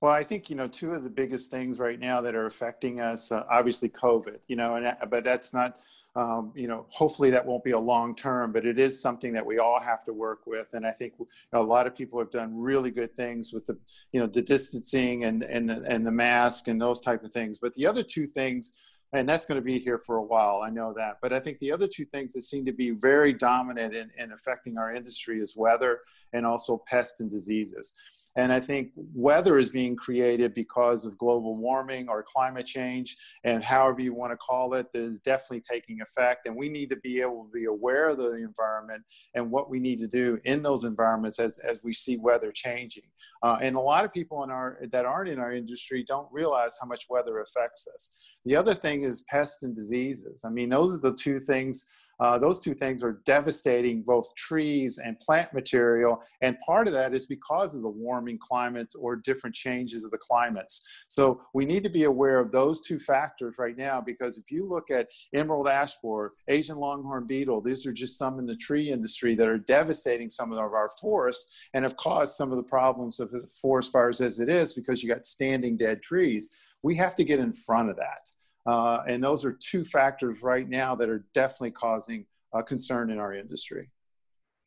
Well, 0.00 0.12
I 0.12 0.24
think 0.24 0.50
you 0.50 0.56
know 0.56 0.68
two 0.68 0.92
of 0.92 1.04
the 1.04 1.10
biggest 1.10 1.50
things 1.50 1.78
right 1.78 1.98
now 1.98 2.20
that 2.20 2.34
are 2.34 2.46
affecting 2.46 3.00
us, 3.00 3.32
uh, 3.32 3.44
obviously 3.50 3.88
COVID. 3.88 4.38
You 4.48 4.56
know, 4.56 4.76
and 4.76 4.96
but 5.10 5.24
that's 5.24 5.52
not 5.52 5.80
um, 6.16 6.52
you 6.54 6.68
know, 6.68 6.86
hopefully 6.90 7.30
that 7.30 7.44
won't 7.44 7.64
be 7.64 7.72
a 7.72 7.78
long 7.78 8.14
term, 8.14 8.52
but 8.52 8.64
it 8.64 8.78
is 8.78 9.00
something 9.00 9.32
that 9.32 9.44
we 9.44 9.58
all 9.58 9.80
have 9.80 10.04
to 10.04 10.12
work 10.12 10.46
with. 10.46 10.68
And 10.72 10.86
I 10.86 10.92
think 10.92 11.14
a 11.52 11.60
lot 11.60 11.88
of 11.88 11.96
people 11.96 12.20
have 12.20 12.30
done 12.30 12.56
really 12.56 12.92
good 12.92 13.16
things 13.16 13.52
with 13.52 13.66
the, 13.66 13.76
you 14.12 14.20
know, 14.20 14.26
the 14.26 14.42
distancing 14.42 15.24
and 15.24 15.42
and 15.42 15.68
the, 15.68 15.82
and 15.88 16.06
the 16.06 16.12
mask 16.12 16.68
and 16.68 16.80
those 16.80 17.00
type 17.00 17.24
of 17.24 17.32
things. 17.32 17.58
But 17.58 17.74
the 17.74 17.86
other 17.86 18.04
two 18.04 18.28
things, 18.28 18.74
and 19.14 19.28
that's 19.28 19.46
going 19.46 19.60
to 19.60 19.64
be 19.64 19.78
here 19.78 19.96
for 19.96 20.16
a 20.16 20.22
while, 20.22 20.60
I 20.64 20.70
know 20.70 20.92
that. 20.94 21.18
But 21.22 21.32
I 21.32 21.38
think 21.38 21.58
the 21.60 21.70
other 21.70 21.86
two 21.86 22.04
things 22.04 22.32
that 22.32 22.42
seem 22.42 22.64
to 22.66 22.72
be 22.72 22.90
very 22.90 23.32
dominant 23.32 23.94
in, 23.94 24.10
in 24.18 24.32
affecting 24.32 24.76
our 24.76 24.92
industry 24.92 25.40
is 25.40 25.56
weather 25.56 26.00
and 26.32 26.44
also 26.44 26.82
pests 26.88 27.20
and 27.20 27.30
diseases. 27.30 27.94
And 28.36 28.52
I 28.52 28.60
think 28.60 28.90
weather 28.96 29.58
is 29.58 29.70
being 29.70 29.96
created 29.96 30.54
because 30.54 31.04
of 31.04 31.16
global 31.18 31.56
warming 31.56 32.08
or 32.08 32.22
climate 32.22 32.66
change, 32.66 33.16
and 33.44 33.62
however 33.62 34.00
you 34.00 34.14
want 34.14 34.32
to 34.32 34.36
call 34.36 34.74
it, 34.74 34.92
that 34.92 35.02
is 35.02 35.20
definitely 35.20 35.62
taking 35.68 36.00
effect. 36.00 36.46
And 36.46 36.56
we 36.56 36.68
need 36.68 36.90
to 36.90 36.96
be 36.96 37.20
able 37.20 37.44
to 37.44 37.50
be 37.52 37.66
aware 37.66 38.08
of 38.08 38.18
the 38.18 38.34
environment 38.34 39.02
and 39.34 39.50
what 39.50 39.70
we 39.70 39.78
need 39.78 39.98
to 40.00 40.08
do 40.08 40.38
in 40.44 40.62
those 40.62 40.84
environments 40.84 41.38
as, 41.38 41.58
as 41.58 41.82
we 41.84 41.92
see 41.92 42.16
weather 42.16 42.50
changing. 42.52 43.04
Uh, 43.42 43.58
and 43.60 43.76
a 43.76 43.80
lot 43.80 44.04
of 44.04 44.12
people 44.12 44.42
in 44.42 44.50
our 44.50 44.78
that 44.90 45.04
aren't 45.04 45.30
in 45.30 45.38
our 45.38 45.52
industry 45.52 46.04
don't 46.06 46.28
realize 46.32 46.76
how 46.80 46.86
much 46.86 47.06
weather 47.08 47.40
affects 47.40 47.86
us. 47.92 48.10
The 48.44 48.56
other 48.56 48.74
thing 48.74 49.02
is 49.02 49.24
pests 49.30 49.62
and 49.62 49.74
diseases. 49.74 50.42
I 50.44 50.50
mean, 50.50 50.68
those 50.68 50.94
are 50.94 50.98
the 50.98 51.14
two 51.14 51.40
things 51.40 51.86
uh, 52.20 52.38
those 52.38 52.60
two 52.60 52.74
things 52.74 53.02
are 53.02 53.20
devastating 53.24 54.02
both 54.02 54.34
trees 54.36 54.98
and 54.98 55.18
plant 55.20 55.52
material. 55.52 56.22
And 56.40 56.58
part 56.60 56.86
of 56.86 56.92
that 56.92 57.14
is 57.14 57.26
because 57.26 57.74
of 57.74 57.82
the 57.82 57.88
warming 57.88 58.38
climates 58.38 58.94
or 58.94 59.16
different 59.16 59.54
changes 59.54 60.04
of 60.04 60.10
the 60.10 60.18
climates. 60.18 60.82
So 61.08 61.42
we 61.52 61.64
need 61.64 61.84
to 61.84 61.90
be 61.90 62.04
aware 62.04 62.38
of 62.38 62.52
those 62.52 62.80
two 62.80 62.98
factors 62.98 63.56
right 63.58 63.76
now 63.76 64.00
because 64.00 64.38
if 64.38 64.50
you 64.50 64.66
look 64.68 64.90
at 64.90 65.08
emerald 65.34 65.68
ash 65.68 65.94
borer, 66.02 66.32
Asian 66.48 66.76
longhorn 66.76 67.26
beetle, 67.26 67.60
these 67.60 67.86
are 67.86 67.92
just 67.92 68.18
some 68.18 68.38
in 68.38 68.46
the 68.46 68.56
tree 68.56 68.90
industry 68.90 69.34
that 69.34 69.48
are 69.48 69.58
devastating 69.58 70.30
some 70.30 70.52
of 70.52 70.58
our 70.58 70.90
forests 71.00 71.68
and 71.74 71.84
have 71.84 71.96
caused 71.96 72.36
some 72.36 72.50
of 72.50 72.56
the 72.56 72.62
problems 72.62 73.20
of 73.20 73.32
forest 73.60 73.92
fires 73.92 74.20
as 74.20 74.40
it 74.40 74.48
is 74.48 74.72
because 74.72 75.02
you 75.02 75.08
got 75.08 75.26
standing 75.26 75.76
dead 75.76 76.02
trees. 76.02 76.48
We 76.82 76.96
have 76.96 77.14
to 77.16 77.24
get 77.24 77.40
in 77.40 77.52
front 77.52 77.90
of 77.90 77.96
that. 77.96 78.30
Uh, 78.66 79.02
and 79.08 79.22
those 79.22 79.44
are 79.44 79.52
two 79.52 79.84
factors 79.84 80.42
right 80.42 80.68
now 80.68 80.94
that 80.94 81.08
are 81.08 81.24
definitely 81.34 81.70
causing 81.70 82.24
uh, 82.54 82.62
concern 82.62 83.10
in 83.10 83.18
our 83.18 83.34
industry. 83.34 83.90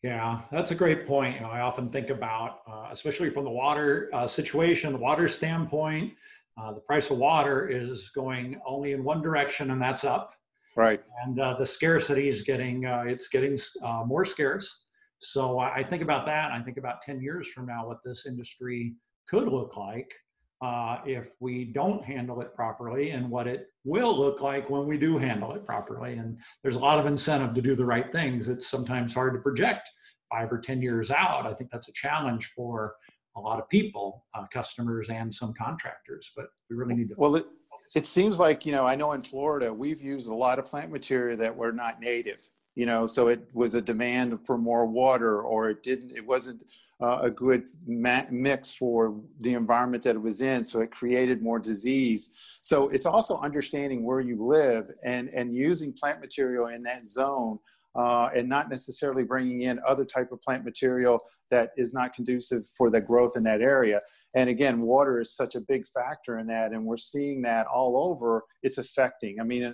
Yeah, 0.04 0.42
that's 0.52 0.72
a 0.72 0.76
great 0.76 1.06
point. 1.06 1.36
You 1.36 1.42
know, 1.42 1.50
I 1.50 1.62
often 1.62 1.90
think 1.90 2.12
about, 2.12 2.60
uh, 2.68 2.88
especially 2.92 3.30
from 3.32 3.44
the 3.44 3.50
water 3.50 4.10
uh, 4.14 4.28
situation, 4.28 4.94
the 4.94 5.00
water 5.00 5.28
standpoint, 5.28 6.14
uh, 6.62 6.74
the 6.74 6.82
price 6.82 7.10
of 7.10 7.18
water 7.18 7.68
is 7.68 8.10
going 8.10 8.60
only 8.66 8.94
in 8.94 9.04
one 9.04 9.22
direction, 9.22 9.72
and 9.72 9.82
that's 9.82 10.04
up. 10.04 10.34
Right. 10.76 11.02
And 11.24 11.40
uh, 11.40 11.56
the 11.58 11.66
scarcity 11.66 12.30
is 12.30 12.44
getting 12.44 12.84
it's 12.84 13.28
getting 13.30 13.58
more 14.06 14.26
scarce. 14.26 14.86
So 15.20 15.58
I 15.58 15.82
think 15.82 16.04
about 16.04 16.28
that. 16.28 16.52
I 16.52 16.62
think 16.62 16.78
about 16.78 17.02
10 17.02 17.20
years 17.20 17.48
from 17.48 17.66
now 17.66 17.88
what 17.88 17.98
this 18.06 18.28
industry 18.28 18.94
could 19.28 19.48
look 19.48 19.76
like 19.76 20.14
uh, 20.62 21.00
if 21.06 21.34
we 21.40 21.66
don't 21.66 22.04
handle 22.04 22.42
it 22.42 22.54
properly 22.56 23.12
and 23.12 23.30
what 23.30 23.48
it 23.48 23.68
will 23.84 24.18
look 24.18 24.42
like 24.42 24.70
when 24.70 24.88
we 24.88 24.98
do 24.98 25.18
handle 25.18 25.54
it 25.54 25.66
properly. 25.66 26.14
And 26.14 26.38
there's 26.64 26.76
a 26.76 26.80
lot 26.80 27.00
of 27.00 27.06
incentive 27.06 27.54
to 27.54 27.62
do 27.62 27.76
the 27.76 27.86
right 27.86 28.12
things. 28.12 28.50
It's 28.50 28.68
sometimes 28.68 29.14
hard 29.14 29.34
to 29.34 29.40
project 29.40 29.88
five 30.32 30.52
or 30.52 30.60
10 30.60 30.82
years 30.82 31.12
out. 31.12 31.46
I 31.46 31.54
think 31.54 31.70
that's 31.70 31.90
a 31.90 31.94
challenge 31.94 32.52
for 32.56 32.96
a 33.36 33.40
lot 33.40 33.60
of 33.60 33.70
people, 33.70 34.26
uh, 34.34 34.46
customers 34.52 35.10
and 35.10 35.32
some 35.32 35.54
contractors, 35.54 36.32
but 36.36 36.48
we 36.70 36.76
really 36.76 36.96
need 36.96 37.10
to. 37.10 37.16
Well, 37.18 37.36
it, 37.36 37.46
it 37.96 38.08
seems 38.08 38.40
like, 38.40 38.66
you 38.66 38.72
know, 38.72 38.86
I 38.86 38.96
know 38.96 39.12
in 39.12 39.22
Florida, 39.22 39.72
we've 39.72 40.02
used 40.02 40.28
a 40.28 40.34
lot 40.34 40.58
of 40.58 40.66
plant 40.66 40.92
material 40.92 41.38
that 41.38 41.56
were 41.56 41.72
not 41.72 42.02
native 42.02 42.42
you 42.78 42.86
know 42.86 43.08
so 43.08 43.28
it 43.28 43.42
was 43.54 43.74
a 43.74 43.82
demand 43.82 44.30
for 44.46 44.58
more 44.58 44.86
water 44.86 45.42
or 45.42 45.70
it 45.70 45.82
didn't 45.82 46.12
it 46.16 46.26
wasn't 46.26 46.64
uh, 47.02 47.20
a 47.22 47.30
good 47.30 47.68
mix 47.88 48.74
for 48.74 49.20
the 49.40 49.54
environment 49.54 50.04
that 50.04 50.16
it 50.16 50.22
was 50.22 50.42
in 50.42 50.64
so 50.64 50.82
it 50.82 50.90
created 50.90 51.44
more 51.44 51.60
disease. 51.60 52.32
So 52.62 52.90
it's 52.90 53.06
also 53.06 53.38
understanding 53.40 54.04
where 54.04 54.20
you 54.20 54.44
live 54.44 54.90
and 55.04 55.30
and 55.30 55.56
using 55.56 55.94
plant 55.94 56.20
material 56.20 56.68
in 56.68 56.82
that 56.84 57.06
zone 57.06 57.60
uh, 57.96 58.30
and 58.36 58.50
not 58.50 58.70
necessarily 58.70 59.24
bringing 59.24 59.62
in 59.62 59.80
other 59.88 60.06
type 60.06 60.32
of 60.32 60.42
plant 60.42 60.66
material 60.66 61.20
that 61.52 61.72
is 61.78 61.94
not 61.94 62.14
conducive 62.14 62.68
for 62.78 62.90
the 62.90 63.02
growth 63.02 63.34
in 63.36 63.44
that 63.44 63.62
area. 63.62 64.02
And 64.36 64.50
again, 64.50 64.82
water 64.82 65.20
is 65.20 65.36
such 65.36 65.56
a 65.56 65.62
big 65.62 65.86
factor 65.88 66.38
in 66.38 66.48
that, 66.48 66.72
and 66.72 66.86
we're 66.86 66.98
seeing 66.98 67.42
that 67.44 67.66
all 67.66 68.12
over. 68.12 68.44
It's 68.62 68.78
affecting. 68.78 69.40
I 69.40 69.44
mean, 69.44 69.64
uh, 69.64 69.74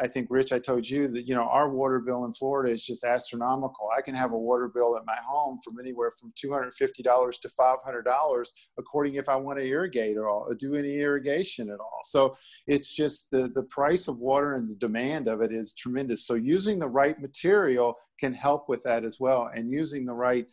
I 0.00 0.06
think 0.06 0.28
Rich, 0.30 0.52
I 0.52 0.58
told 0.58 0.88
you 0.88 1.08
that 1.08 1.26
you 1.26 1.34
know 1.34 1.42
our 1.42 1.70
water 1.70 1.98
bill 1.98 2.24
in 2.24 2.32
Florida 2.32 2.72
is 2.72 2.84
just 2.84 3.02
astronomical. 3.02 3.88
I 3.96 4.02
can 4.02 4.14
have 4.14 4.32
a 4.32 4.38
water 4.38 4.68
bill 4.68 4.96
at 4.96 5.06
my 5.06 5.16
home 5.26 5.58
from 5.64 5.78
anywhere 5.80 6.10
from 6.10 6.32
two 6.36 6.52
hundred 6.52 6.74
fifty 6.74 7.02
dollars 7.02 7.38
to 7.38 7.48
five 7.48 7.78
hundred 7.84 8.02
dollars, 8.02 8.52
according 8.78 9.14
if 9.14 9.28
I 9.28 9.36
want 9.36 9.58
to 9.58 9.64
irrigate 9.64 10.16
or 10.16 10.54
do 10.58 10.74
any 10.74 10.98
irrigation 10.98 11.70
at 11.70 11.80
all. 11.80 12.00
So 12.04 12.34
it's 12.66 12.92
just 12.92 13.30
the 13.30 13.50
the 13.54 13.64
price 13.64 14.06
of 14.06 14.18
water 14.18 14.54
and 14.54 14.68
the 14.68 14.76
demand 14.76 15.28
of 15.28 15.40
it 15.40 15.52
is 15.52 15.74
tremendous. 15.74 16.26
So 16.26 16.34
using 16.34 16.78
the 16.78 16.88
right 16.88 17.20
material 17.20 17.96
can 18.20 18.32
help 18.32 18.68
with 18.68 18.82
that 18.84 19.04
as 19.04 19.18
well, 19.18 19.50
and 19.54 19.70
using 19.70 20.04
the 20.04 20.12
right 20.12 20.46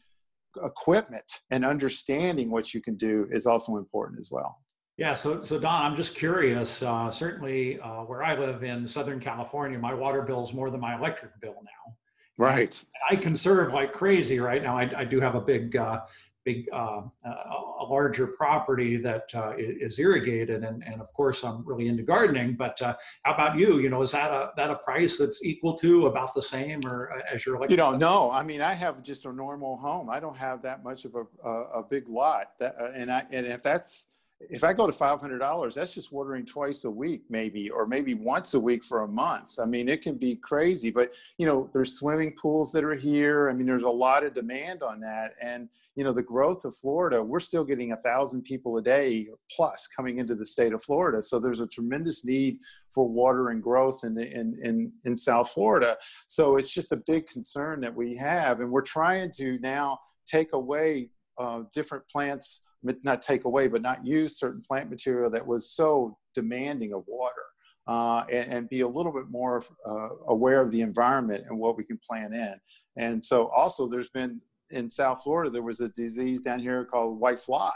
equipment 0.63 1.41
and 1.49 1.65
understanding 1.65 2.51
what 2.51 2.73
you 2.73 2.81
can 2.81 2.95
do 2.95 3.27
is 3.31 3.45
also 3.45 3.77
important 3.77 4.19
as 4.19 4.31
well. 4.31 4.59
Yeah, 4.97 5.13
so 5.13 5.43
so 5.43 5.59
Don, 5.59 5.83
I'm 5.83 5.95
just 5.95 6.15
curious. 6.15 6.81
Uh, 6.83 7.09
certainly, 7.09 7.79
uh, 7.79 8.03
where 8.03 8.23
I 8.23 8.37
live 8.37 8.63
in 8.63 8.85
Southern 8.85 9.19
California, 9.19 9.79
my 9.79 9.93
water 9.93 10.21
bill 10.21 10.43
is 10.43 10.53
more 10.53 10.69
than 10.69 10.79
my 10.79 10.95
electric 10.97 11.39
bill 11.41 11.55
now. 11.63 11.95
Right. 12.37 12.83
I 13.09 13.15
conserve 13.15 13.73
like 13.73 13.93
crazy 13.93 14.39
right 14.39 14.61
now. 14.63 14.77
I, 14.77 14.91
I 14.97 15.05
do 15.05 15.19
have 15.19 15.35
a 15.35 15.41
big 15.41 15.75
uh, 15.75 16.01
big, 16.43 16.67
uh, 16.73 17.01
a 17.25 17.85
larger 17.85 18.27
property 18.27 18.97
that 18.97 19.33
uh, 19.35 19.53
is 19.57 19.99
irrigated. 19.99 20.63
And, 20.63 20.83
and 20.83 21.01
of 21.01 21.11
course, 21.13 21.43
I'm 21.43 21.65
really 21.65 21.87
into 21.87 22.03
gardening. 22.03 22.55
But 22.55 22.81
uh, 22.81 22.95
how 23.23 23.33
about 23.33 23.57
you? 23.57 23.79
You 23.79 23.89
know, 23.89 24.01
is 24.01 24.11
that 24.11 24.31
a 24.31 24.51
that 24.57 24.69
a 24.69 24.75
price 24.75 25.17
that's 25.17 25.43
equal 25.43 25.75
to 25.79 26.07
about 26.07 26.33
the 26.33 26.41
same, 26.41 26.85
or 26.85 27.11
uh, 27.11 27.21
as 27.33 27.45
you're 27.45 27.59
like? 27.59 27.69
You 27.69 27.77
know, 27.77 27.95
no. 27.95 28.31
I 28.31 28.43
mean, 28.43 28.61
I 28.61 28.73
have 28.73 29.01
just 29.03 29.25
a 29.25 29.31
normal 29.31 29.77
home. 29.77 30.09
I 30.09 30.19
don't 30.19 30.37
have 30.37 30.61
that 30.63 30.83
much 30.83 31.05
of 31.05 31.15
a 31.15 31.25
a, 31.47 31.79
a 31.79 31.83
big 31.83 32.07
lot. 32.07 32.53
That, 32.59 32.75
uh, 32.79 32.91
and 32.95 33.11
I 33.11 33.25
and 33.31 33.45
if 33.45 33.61
that's 33.63 34.07
if 34.49 34.63
I 34.63 34.73
go 34.73 34.87
to 34.87 34.93
$500, 34.97 35.73
that's 35.73 35.93
just 35.93 36.11
watering 36.11 36.45
twice 36.45 36.83
a 36.83 36.89
week, 36.89 37.23
maybe, 37.29 37.69
or 37.69 37.85
maybe 37.85 38.13
once 38.13 38.53
a 38.53 38.59
week 38.59 38.83
for 38.83 39.03
a 39.03 39.07
month. 39.07 39.53
I 39.61 39.65
mean, 39.65 39.87
it 39.87 40.01
can 40.01 40.15
be 40.15 40.35
crazy, 40.35 40.89
but 40.89 41.13
you 41.37 41.45
know, 41.45 41.69
there's 41.73 41.93
swimming 41.93 42.33
pools 42.33 42.71
that 42.71 42.83
are 42.83 42.95
here. 42.95 43.49
I 43.49 43.53
mean, 43.53 43.65
there's 43.65 43.83
a 43.83 43.89
lot 43.89 44.23
of 44.23 44.33
demand 44.33 44.83
on 44.83 44.99
that. 45.01 45.33
And, 45.41 45.69
you 45.95 46.03
know, 46.03 46.13
the 46.13 46.23
growth 46.23 46.65
of 46.65 46.75
Florida, 46.75 47.21
we're 47.21 47.39
still 47.39 47.63
getting 47.63 47.91
a 47.91 47.97
thousand 47.97 48.43
people 48.43 48.77
a 48.77 48.81
day 48.81 49.27
plus 49.55 49.87
coming 49.87 50.17
into 50.17 50.35
the 50.35 50.45
state 50.45 50.73
of 50.73 50.83
Florida. 50.83 51.21
So 51.21 51.39
there's 51.39 51.59
a 51.59 51.67
tremendous 51.67 52.25
need 52.25 52.59
for 52.89 53.07
water 53.07 53.49
and 53.49 53.61
growth 53.61 54.01
in, 54.03 54.15
the, 54.15 54.27
in, 54.27 54.59
in, 54.63 54.91
in 55.05 55.17
South 55.17 55.51
Florida. 55.51 55.97
So 56.27 56.57
it's 56.57 56.73
just 56.73 56.91
a 56.91 56.97
big 56.97 57.27
concern 57.27 57.81
that 57.81 57.95
we 57.95 58.15
have. 58.15 58.59
And 58.59 58.71
we're 58.71 58.81
trying 58.81 59.31
to 59.33 59.59
now 59.59 59.99
take 60.25 60.53
away 60.53 61.09
uh, 61.37 61.63
different 61.73 62.07
plants 62.09 62.61
not 63.03 63.21
take 63.21 63.45
away, 63.45 63.67
but 63.67 63.81
not 63.81 64.05
use 64.05 64.37
certain 64.37 64.61
plant 64.67 64.89
material 64.89 65.29
that 65.31 65.45
was 65.45 65.69
so 65.69 66.17
demanding 66.33 66.93
of 66.93 67.03
water. 67.07 67.43
Uh, 67.87 68.23
and, 68.31 68.53
and, 68.53 68.69
be 68.69 68.81
a 68.81 68.87
little 68.87 69.11
bit 69.11 69.25
more 69.31 69.63
uh, 69.89 70.09
aware 70.27 70.61
of 70.61 70.71
the 70.71 70.81
environment 70.81 71.43
and 71.49 71.57
what 71.57 71.75
we 71.75 71.83
can 71.83 71.99
plant 72.07 72.31
in. 72.31 72.55
And 72.95 73.21
so, 73.21 73.47
also, 73.47 73.87
there's 73.87 74.09
been 74.09 74.39
in 74.69 74.89
South 74.89 75.23
Florida, 75.23 75.49
there 75.49 75.63
was 75.63 75.81
a 75.81 75.89
disease 75.89 76.41
down 76.41 76.59
here 76.59 76.85
called 76.85 77.19
white 77.19 77.39
fly. 77.39 77.71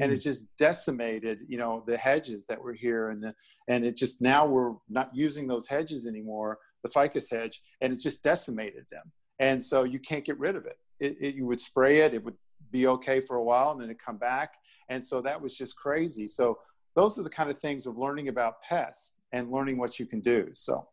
And 0.00 0.12
it 0.12 0.20
mm. 0.20 0.22
just 0.22 0.46
decimated, 0.56 1.40
you 1.48 1.58
know, 1.58 1.82
the 1.84 1.96
hedges 1.96 2.46
that 2.46 2.62
were 2.62 2.72
here, 2.72 3.10
and 3.10 3.20
the, 3.20 3.34
and 3.68 3.84
it 3.84 3.96
just 3.96 4.22
now 4.22 4.46
we're 4.46 4.74
not 4.88 5.10
using 5.12 5.48
those 5.48 5.66
hedges 5.66 6.06
anymore, 6.06 6.58
the 6.84 6.88
ficus 6.88 7.28
hedge, 7.28 7.60
and 7.80 7.92
it 7.92 7.98
just 7.98 8.22
decimated 8.22 8.84
them. 8.90 9.10
And 9.40 9.60
so 9.60 9.82
you 9.82 9.98
can't 9.98 10.24
get 10.24 10.38
rid 10.38 10.54
of 10.54 10.64
it. 10.64 10.78
It, 11.00 11.16
it, 11.20 11.34
you 11.34 11.44
would 11.46 11.60
spray 11.60 11.98
it, 11.98 12.14
it 12.14 12.24
would 12.24 12.36
be 12.70 12.86
okay 12.86 13.20
for 13.20 13.36
a 13.36 13.42
while 13.42 13.72
and 13.72 13.80
then 13.80 13.90
it 13.90 13.98
come 13.98 14.16
back. 14.16 14.54
And 14.88 15.04
so 15.04 15.20
that 15.22 15.40
was 15.40 15.56
just 15.56 15.76
crazy. 15.76 16.26
So 16.26 16.58
those 16.94 17.18
are 17.18 17.22
the 17.22 17.30
kind 17.30 17.50
of 17.50 17.58
things 17.58 17.86
of 17.86 17.96
learning 17.96 18.28
about 18.28 18.62
pests 18.62 19.12
and 19.32 19.50
learning 19.50 19.78
what 19.78 19.98
you 19.98 20.06
can 20.06 20.20
do. 20.20 20.48
So. 20.52 20.88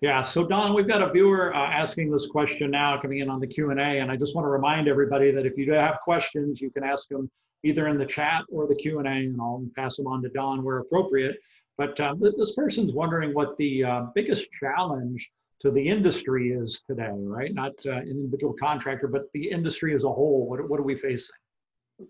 Yeah, 0.00 0.20
so 0.20 0.46
Don, 0.46 0.74
we've 0.74 0.88
got 0.88 1.00
a 1.00 1.10
viewer 1.10 1.54
uh, 1.54 1.70
asking 1.70 2.10
this 2.10 2.26
question 2.26 2.70
now 2.70 3.00
coming 3.00 3.20
in 3.20 3.30
on 3.30 3.40
the 3.40 3.46
Q&A, 3.46 3.74
and 4.00 4.10
I 4.10 4.16
just 4.16 4.34
want 4.34 4.44
to 4.44 4.50
remind 4.50 4.88
everybody 4.88 5.30
that 5.30 5.46
if 5.46 5.56
you 5.56 5.64
do 5.64 5.72
have 5.72 5.98
questions, 6.00 6.60
you 6.60 6.70
can 6.70 6.84
ask 6.84 7.08
them 7.08 7.30
either 7.62 7.88
in 7.88 7.96
the 7.96 8.04
chat 8.04 8.44
or 8.50 8.66
the 8.66 8.74
Q&A, 8.74 9.02
and 9.02 9.40
I'll 9.40 9.64
pass 9.74 9.96
them 9.96 10.06
on 10.06 10.20
to 10.22 10.28
Don 10.28 10.62
where 10.62 10.80
appropriate. 10.80 11.38
But 11.78 11.98
um, 12.00 12.20
this 12.20 12.54
person's 12.54 12.92
wondering 12.92 13.32
what 13.34 13.56
the 13.56 13.84
uh, 13.84 14.02
biggest 14.14 14.50
challenge 14.52 15.30
to 15.64 15.70
the 15.70 15.88
industry 15.88 16.50
is 16.50 16.82
today, 16.86 17.10
right? 17.10 17.54
Not 17.54 17.72
uh, 17.86 17.92
an 17.92 18.08
individual 18.08 18.52
contractor, 18.52 19.08
but 19.08 19.32
the 19.32 19.50
industry 19.50 19.94
as 19.94 20.04
a 20.04 20.12
whole. 20.12 20.46
What, 20.46 20.68
what 20.68 20.78
are 20.78 20.84
we 20.84 20.96
facing? 20.96 21.34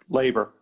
Labor. 0.09 0.55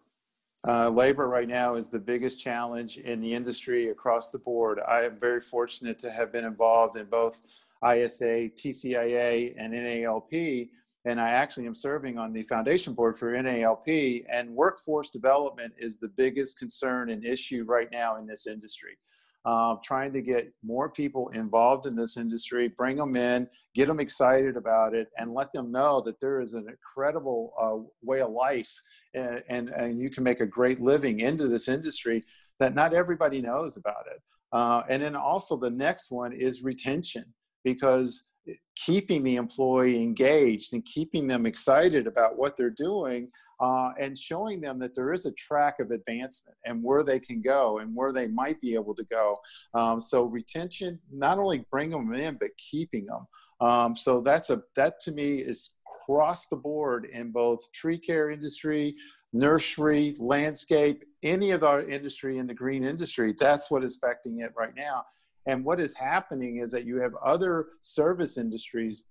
Uh, 0.68 0.90
labor 0.90 1.26
right 1.26 1.48
now 1.48 1.74
is 1.74 1.88
the 1.88 1.98
biggest 1.98 2.38
challenge 2.38 2.98
in 2.98 3.20
the 3.20 3.32
industry 3.32 3.88
across 3.88 4.30
the 4.30 4.38
board. 4.38 4.78
I 4.86 5.04
am 5.04 5.18
very 5.18 5.40
fortunate 5.40 5.98
to 6.00 6.10
have 6.10 6.32
been 6.32 6.44
involved 6.44 6.96
in 6.96 7.06
both 7.06 7.40
ISA, 7.82 8.50
TCIA, 8.50 9.54
and 9.56 9.72
NALP. 9.72 10.68
And 11.06 11.18
I 11.18 11.30
actually 11.30 11.66
am 11.66 11.74
serving 11.74 12.18
on 12.18 12.32
the 12.32 12.42
foundation 12.42 12.92
board 12.92 13.18
for 13.18 13.32
NALP. 13.32 14.26
And 14.30 14.50
workforce 14.50 15.08
development 15.08 15.72
is 15.78 15.98
the 15.98 16.08
biggest 16.08 16.58
concern 16.58 17.08
and 17.08 17.24
issue 17.24 17.64
right 17.66 17.88
now 17.90 18.18
in 18.18 18.26
this 18.26 18.46
industry 18.46 18.98
uh, 19.44 19.76
trying 19.82 20.12
to 20.12 20.20
get 20.20 20.52
more 20.62 20.88
people 20.88 21.28
involved 21.30 21.86
in 21.86 21.96
this 21.96 22.16
industry, 22.16 22.68
bring 22.68 22.96
them 22.96 23.16
in, 23.16 23.48
get 23.74 23.88
them 23.88 24.00
excited 24.00 24.56
about 24.56 24.94
it, 24.94 25.08
and 25.16 25.32
let 25.32 25.52
them 25.52 25.72
know 25.72 26.00
that 26.00 26.20
there 26.20 26.40
is 26.40 26.54
an 26.54 26.66
incredible 26.68 27.52
uh, 27.60 27.88
way 28.02 28.20
of 28.20 28.30
life 28.30 28.80
and, 29.14 29.42
and, 29.48 29.68
and, 29.70 29.98
you 29.98 30.10
can 30.10 30.24
make 30.24 30.40
a 30.40 30.46
great 30.46 30.80
living 30.80 31.20
into 31.20 31.48
this 31.48 31.68
industry 31.68 32.22
that 32.58 32.74
not 32.74 32.94
everybody 32.94 33.40
knows 33.40 33.76
about 33.76 34.04
it. 34.14 34.22
Uh, 34.52 34.82
and 34.88 35.02
then 35.02 35.16
also 35.16 35.56
the 35.56 35.70
next 35.70 36.10
one 36.10 36.32
is 36.32 36.62
retention 36.62 37.24
because 37.64 38.30
keeping 38.76 39.22
the 39.22 39.36
employee 39.36 40.02
engaged 40.02 40.72
and 40.72 40.84
keeping 40.84 41.26
them 41.26 41.46
excited 41.46 42.06
about 42.06 42.36
what 42.36 42.56
they're 42.56 42.70
doing 42.70 43.28
uh, 43.60 43.92
and 43.98 44.18
showing 44.18 44.60
them 44.60 44.78
that 44.80 44.94
there 44.94 45.12
is 45.12 45.24
a 45.24 45.32
track 45.32 45.78
of 45.78 45.92
advancement 45.92 46.56
and 46.64 46.82
where 46.82 47.04
they 47.04 47.20
can 47.20 47.40
go 47.40 47.78
and 47.78 47.94
where 47.94 48.12
they 48.12 48.26
might 48.26 48.60
be 48.60 48.74
able 48.74 48.94
to 48.94 49.04
go. 49.04 49.36
Um, 49.74 50.00
so 50.00 50.24
retention, 50.24 50.98
not 51.12 51.38
only 51.38 51.64
bring 51.70 51.90
them 51.90 52.12
in, 52.12 52.36
but 52.40 52.50
keeping 52.58 53.06
them. 53.06 53.26
Um, 53.60 53.94
so 53.94 54.20
that's 54.20 54.50
a 54.50 54.60
that 54.74 54.98
to 55.02 55.12
me 55.12 55.36
is 55.36 55.70
across 55.86 56.48
the 56.48 56.56
board 56.56 57.06
in 57.12 57.30
both 57.30 57.70
tree 57.72 57.98
care 57.98 58.30
industry, 58.30 58.96
nursery, 59.32 60.16
landscape, 60.18 61.04
any 61.22 61.52
of 61.52 61.62
our 61.62 61.82
industry 61.88 62.38
in 62.38 62.48
the 62.48 62.54
green 62.54 62.82
industry. 62.82 63.34
That's 63.38 63.70
what 63.70 63.84
is 63.84 63.96
affecting 64.02 64.40
it 64.40 64.52
right 64.56 64.74
now. 64.76 65.04
And 65.46 65.64
what 65.64 65.80
is 65.80 65.96
happening 65.96 66.58
is 66.58 66.70
that 66.72 66.84
you 66.84 66.96
have 66.96 67.14
other 67.24 67.66
service 67.80 68.38
industries, 68.38 69.04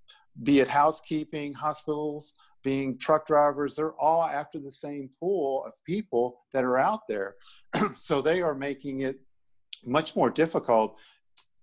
be 0.43 0.59
it 0.59 0.67
housekeeping, 0.67 1.53
hospitals, 1.53 2.33
being 2.63 2.97
truck 2.97 3.25
drivers, 3.25 3.75
they're 3.75 3.93
all 3.93 4.23
after 4.23 4.59
the 4.59 4.71
same 4.71 5.09
pool 5.19 5.63
of 5.65 5.73
people 5.85 6.41
that 6.53 6.63
are 6.63 6.77
out 6.77 7.07
there. 7.07 7.35
so 7.95 8.21
they 8.21 8.41
are 8.41 8.55
making 8.55 9.01
it 9.01 9.19
much 9.83 10.15
more 10.15 10.29
difficult 10.29 10.97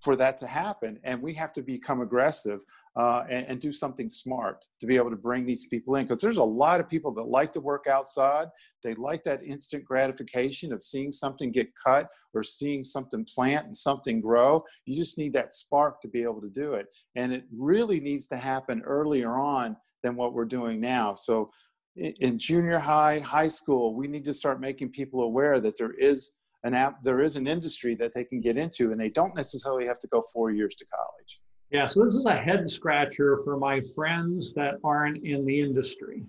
for 0.00 0.16
that 0.16 0.38
to 0.38 0.46
happen. 0.46 0.98
And 1.04 1.22
we 1.22 1.35
have 1.35 1.52
to 1.54 1.62
become 1.62 2.00
aggressive 2.00 2.61
uh, 2.96 3.24
and, 3.31 3.46
and, 3.46 3.61
do 3.61 3.70
something 3.70 4.09
smart 4.09 4.64
to 4.81 4.87
be 4.87 4.96
able 4.96 5.11
to 5.11 5.16
bring 5.16 5.46
these 5.46 5.66
people 5.66 5.96
in. 5.96 6.05
Because 6.05 6.20
there's 6.20 6.38
a 6.38 6.44
lot 6.44 6.81
of 6.81 6.88
people 6.88 7.12
that 7.14 7.24
like 7.24 7.53
to 7.53 7.61
work 7.61 7.87
outside. 7.87 8.48
They 8.83 8.94
like 8.94 9.22
that 9.24 9.42
instant 9.42 9.85
gratification 9.85 10.72
of 10.72 10.83
seeing 10.83 11.12
something 11.12 11.53
get 11.53 11.68
cut 11.85 12.09
or 12.35 12.42
seeing 12.42 12.85
something 12.85 13.24
plant 13.24 13.66
and 13.66 13.77
something 13.77 14.20
grow. 14.20 14.64
You 14.85 14.94
just 14.94 15.18
need 15.18 15.33
that 15.35 15.55
spark 15.55 16.01
to 16.03 16.09
be 16.09 16.22
able 16.22 16.40
to 16.40 16.51
do 16.51 16.74
it. 16.74 16.87
And 17.16 17.33
it 17.33 17.44
really 17.57 18.01
needs 18.01 18.27
to 18.29 18.37
happen 18.37 18.83
earlier 18.83 19.37
on 19.37 19.77
than 20.03 20.16
what 20.16 20.33
we're 20.33 20.44
doing 20.44 20.81
now. 20.81 21.14
So 21.14 21.51
in 21.96 22.38
junior 22.38 22.79
high, 22.79 23.18
high 23.18 23.48
school, 23.48 23.94
we 23.94 24.07
need 24.07 24.24
to 24.24 24.35
start 24.35 24.61
making 24.61 24.90
people 24.90 25.22
aware 25.22 25.61
that 25.61 25.77
there 25.79 25.92
is 25.92 26.31
an 26.64 26.74
app, 26.74 27.03
there 27.03 27.20
is 27.20 27.37
an 27.37 27.46
industry 27.46 27.94
that 27.96 28.14
they 28.14 28.24
can 28.24 28.40
get 28.40 28.57
into, 28.57 28.92
and 28.92 29.01
they 29.01 29.11
don't 29.11 29.35
necessarily 29.35 29.87
have 29.87 29.98
to 30.01 30.09
go 30.09 30.22
four 30.33 30.51
years 30.51 30.74
to 30.77 30.87
college. 30.87 31.40
Yeah, 31.70 31.85
so 31.85 32.02
this 32.02 32.14
is 32.14 32.24
a 32.24 32.35
head 32.35 32.68
scratcher 32.70 33.40
for 33.44 33.59
my 33.59 33.81
friends 33.94 34.54
that 34.54 34.76
aren't 34.83 35.24
in 35.24 35.44
the 35.44 35.61
industry. 35.61 36.24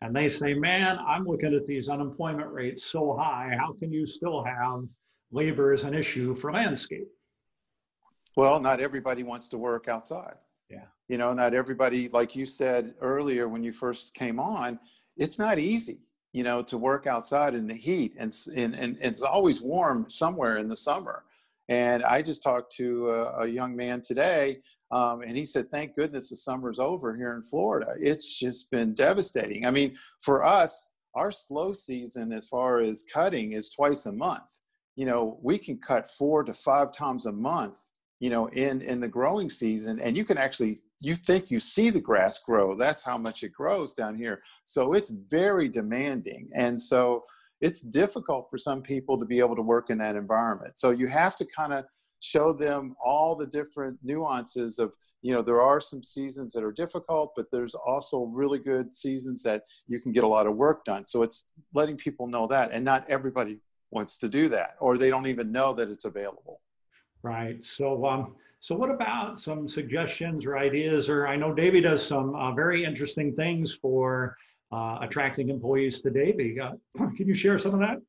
And 0.00 0.16
they 0.16 0.28
say, 0.28 0.54
man, 0.54 0.98
I'm 1.06 1.26
looking 1.26 1.54
at 1.54 1.66
these 1.66 1.88
unemployment 1.88 2.50
rates 2.50 2.84
so 2.84 3.14
high. 3.14 3.54
How 3.58 3.72
can 3.72 3.92
you 3.92 4.06
still 4.06 4.42
have 4.42 4.84
labor 5.32 5.72
as 5.72 5.84
an 5.84 5.94
issue 5.94 6.34
for 6.34 6.52
landscape? 6.52 7.08
Well, 8.36 8.58
not 8.58 8.80
everybody 8.80 9.22
wants 9.22 9.48
to 9.50 9.58
work 9.58 9.88
outside. 9.88 10.36
Yeah. 10.70 10.84
You 11.08 11.18
know, 11.18 11.34
not 11.34 11.52
everybody, 11.52 12.08
like 12.08 12.34
you 12.34 12.46
said 12.46 12.94
earlier 13.00 13.48
when 13.48 13.62
you 13.62 13.72
first 13.72 14.14
came 14.14 14.40
on, 14.40 14.78
it's 15.16 15.38
not 15.38 15.58
easy, 15.58 16.00
you 16.32 16.42
know, 16.42 16.62
to 16.62 16.78
work 16.78 17.06
outside 17.06 17.54
in 17.54 17.66
the 17.66 17.74
heat 17.74 18.14
and, 18.18 18.34
and, 18.56 18.74
and 18.74 18.98
it's 19.00 19.22
always 19.22 19.60
warm 19.60 20.08
somewhere 20.08 20.56
in 20.56 20.68
the 20.68 20.76
summer. 20.76 21.24
And 21.68 22.04
I 22.04 22.22
just 22.22 22.42
talked 22.42 22.74
to 22.76 23.10
a, 23.10 23.42
a 23.42 23.46
young 23.46 23.74
man 23.74 24.02
today, 24.02 24.58
um, 24.90 25.22
and 25.22 25.36
he 25.36 25.44
said, 25.44 25.70
Thank 25.70 25.96
goodness 25.96 26.30
the 26.30 26.36
summer's 26.36 26.78
over 26.78 27.16
here 27.16 27.34
in 27.34 27.42
Florida. 27.42 27.94
It's 27.98 28.38
just 28.38 28.70
been 28.70 28.94
devastating. 28.94 29.66
I 29.66 29.70
mean, 29.70 29.96
for 30.20 30.44
us, 30.44 30.88
our 31.14 31.30
slow 31.30 31.72
season 31.72 32.32
as 32.32 32.46
far 32.46 32.80
as 32.80 33.04
cutting 33.12 33.52
is 33.52 33.70
twice 33.70 34.06
a 34.06 34.12
month. 34.12 34.50
You 34.96 35.06
know, 35.06 35.38
we 35.42 35.58
can 35.58 35.78
cut 35.78 36.10
four 36.10 36.44
to 36.44 36.52
five 36.52 36.92
times 36.92 37.26
a 37.26 37.32
month 37.32 37.76
you 38.20 38.30
know 38.30 38.46
in 38.46 38.80
in 38.80 39.00
the 39.00 39.08
growing 39.08 39.50
season 39.50 40.00
and 40.00 40.16
you 40.16 40.24
can 40.24 40.38
actually 40.38 40.78
you 41.00 41.14
think 41.14 41.50
you 41.50 41.58
see 41.60 41.90
the 41.90 42.00
grass 42.00 42.38
grow 42.38 42.74
that's 42.74 43.02
how 43.02 43.18
much 43.18 43.42
it 43.42 43.52
grows 43.52 43.92
down 43.92 44.16
here 44.16 44.42
so 44.64 44.94
it's 44.94 45.10
very 45.10 45.68
demanding 45.68 46.48
and 46.54 46.80
so 46.80 47.20
it's 47.60 47.80
difficult 47.80 48.48
for 48.50 48.58
some 48.58 48.82
people 48.82 49.18
to 49.18 49.24
be 49.24 49.38
able 49.38 49.56
to 49.56 49.62
work 49.62 49.90
in 49.90 49.98
that 49.98 50.16
environment 50.16 50.76
so 50.76 50.90
you 50.90 51.06
have 51.06 51.36
to 51.36 51.44
kind 51.46 51.72
of 51.72 51.84
show 52.20 52.52
them 52.52 52.94
all 53.04 53.36
the 53.36 53.46
different 53.46 53.98
nuances 54.02 54.78
of 54.78 54.94
you 55.22 55.32
know 55.32 55.42
there 55.42 55.60
are 55.60 55.80
some 55.80 56.02
seasons 56.02 56.52
that 56.52 56.64
are 56.64 56.72
difficult 56.72 57.32
but 57.36 57.50
there's 57.50 57.74
also 57.74 58.24
really 58.24 58.58
good 58.58 58.94
seasons 58.94 59.42
that 59.42 59.62
you 59.86 60.00
can 60.00 60.12
get 60.12 60.24
a 60.24 60.28
lot 60.28 60.46
of 60.46 60.56
work 60.56 60.84
done 60.84 61.04
so 61.04 61.22
it's 61.22 61.46
letting 61.74 61.96
people 61.96 62.26
know 62.26 62.46
that 62.46 62.70
and 62.72 62.84
not 62.84 63.08
everybody 63.08 63.58
wants 63.90 64.18
to 64.18 64.28
do 64.28 64.48
that 64.48 64.76
or 64.80 64.96
they 64.96 65.10
don't 65.10 65.26
even 65.26 65.52
know 65.52 65.72
that 65.72 65.88
it's 65.88 66.04
available 66.04 66.60
Right. 67.24 67.64
So, 67.64 68.04
um, 68.04 68.34
so 68.60 68.74
what 68.74 68.90
about 68.90 69.38
some 69.38 69.66
suggestions 69.66 70.44
or 70.44 70.58
ideas? 70.58 71.08
Or 71.08 71.26
I 71.26 71.36
know 71.36 71.54
Davey 71.54 71.80
does 71.80 72.06
some 72.06 72.34
uh, 72.34 72.52
very 72.52 72.84
interesting 72.84 73.34
things 73.34 73.74
for 73.74 74.36
uh, 74.72 74.98
attracting 75.00 75.48
employees 75.48 76.00
to 76.00 76.10
Davey. 76.10 76.58
Uh, 76.60 76.72
can 77.16 77.26
you 77.26 77.34
share 77.34 77.58
some 77.58 77.74
of 77.74 77.80
that? 77.80 78.00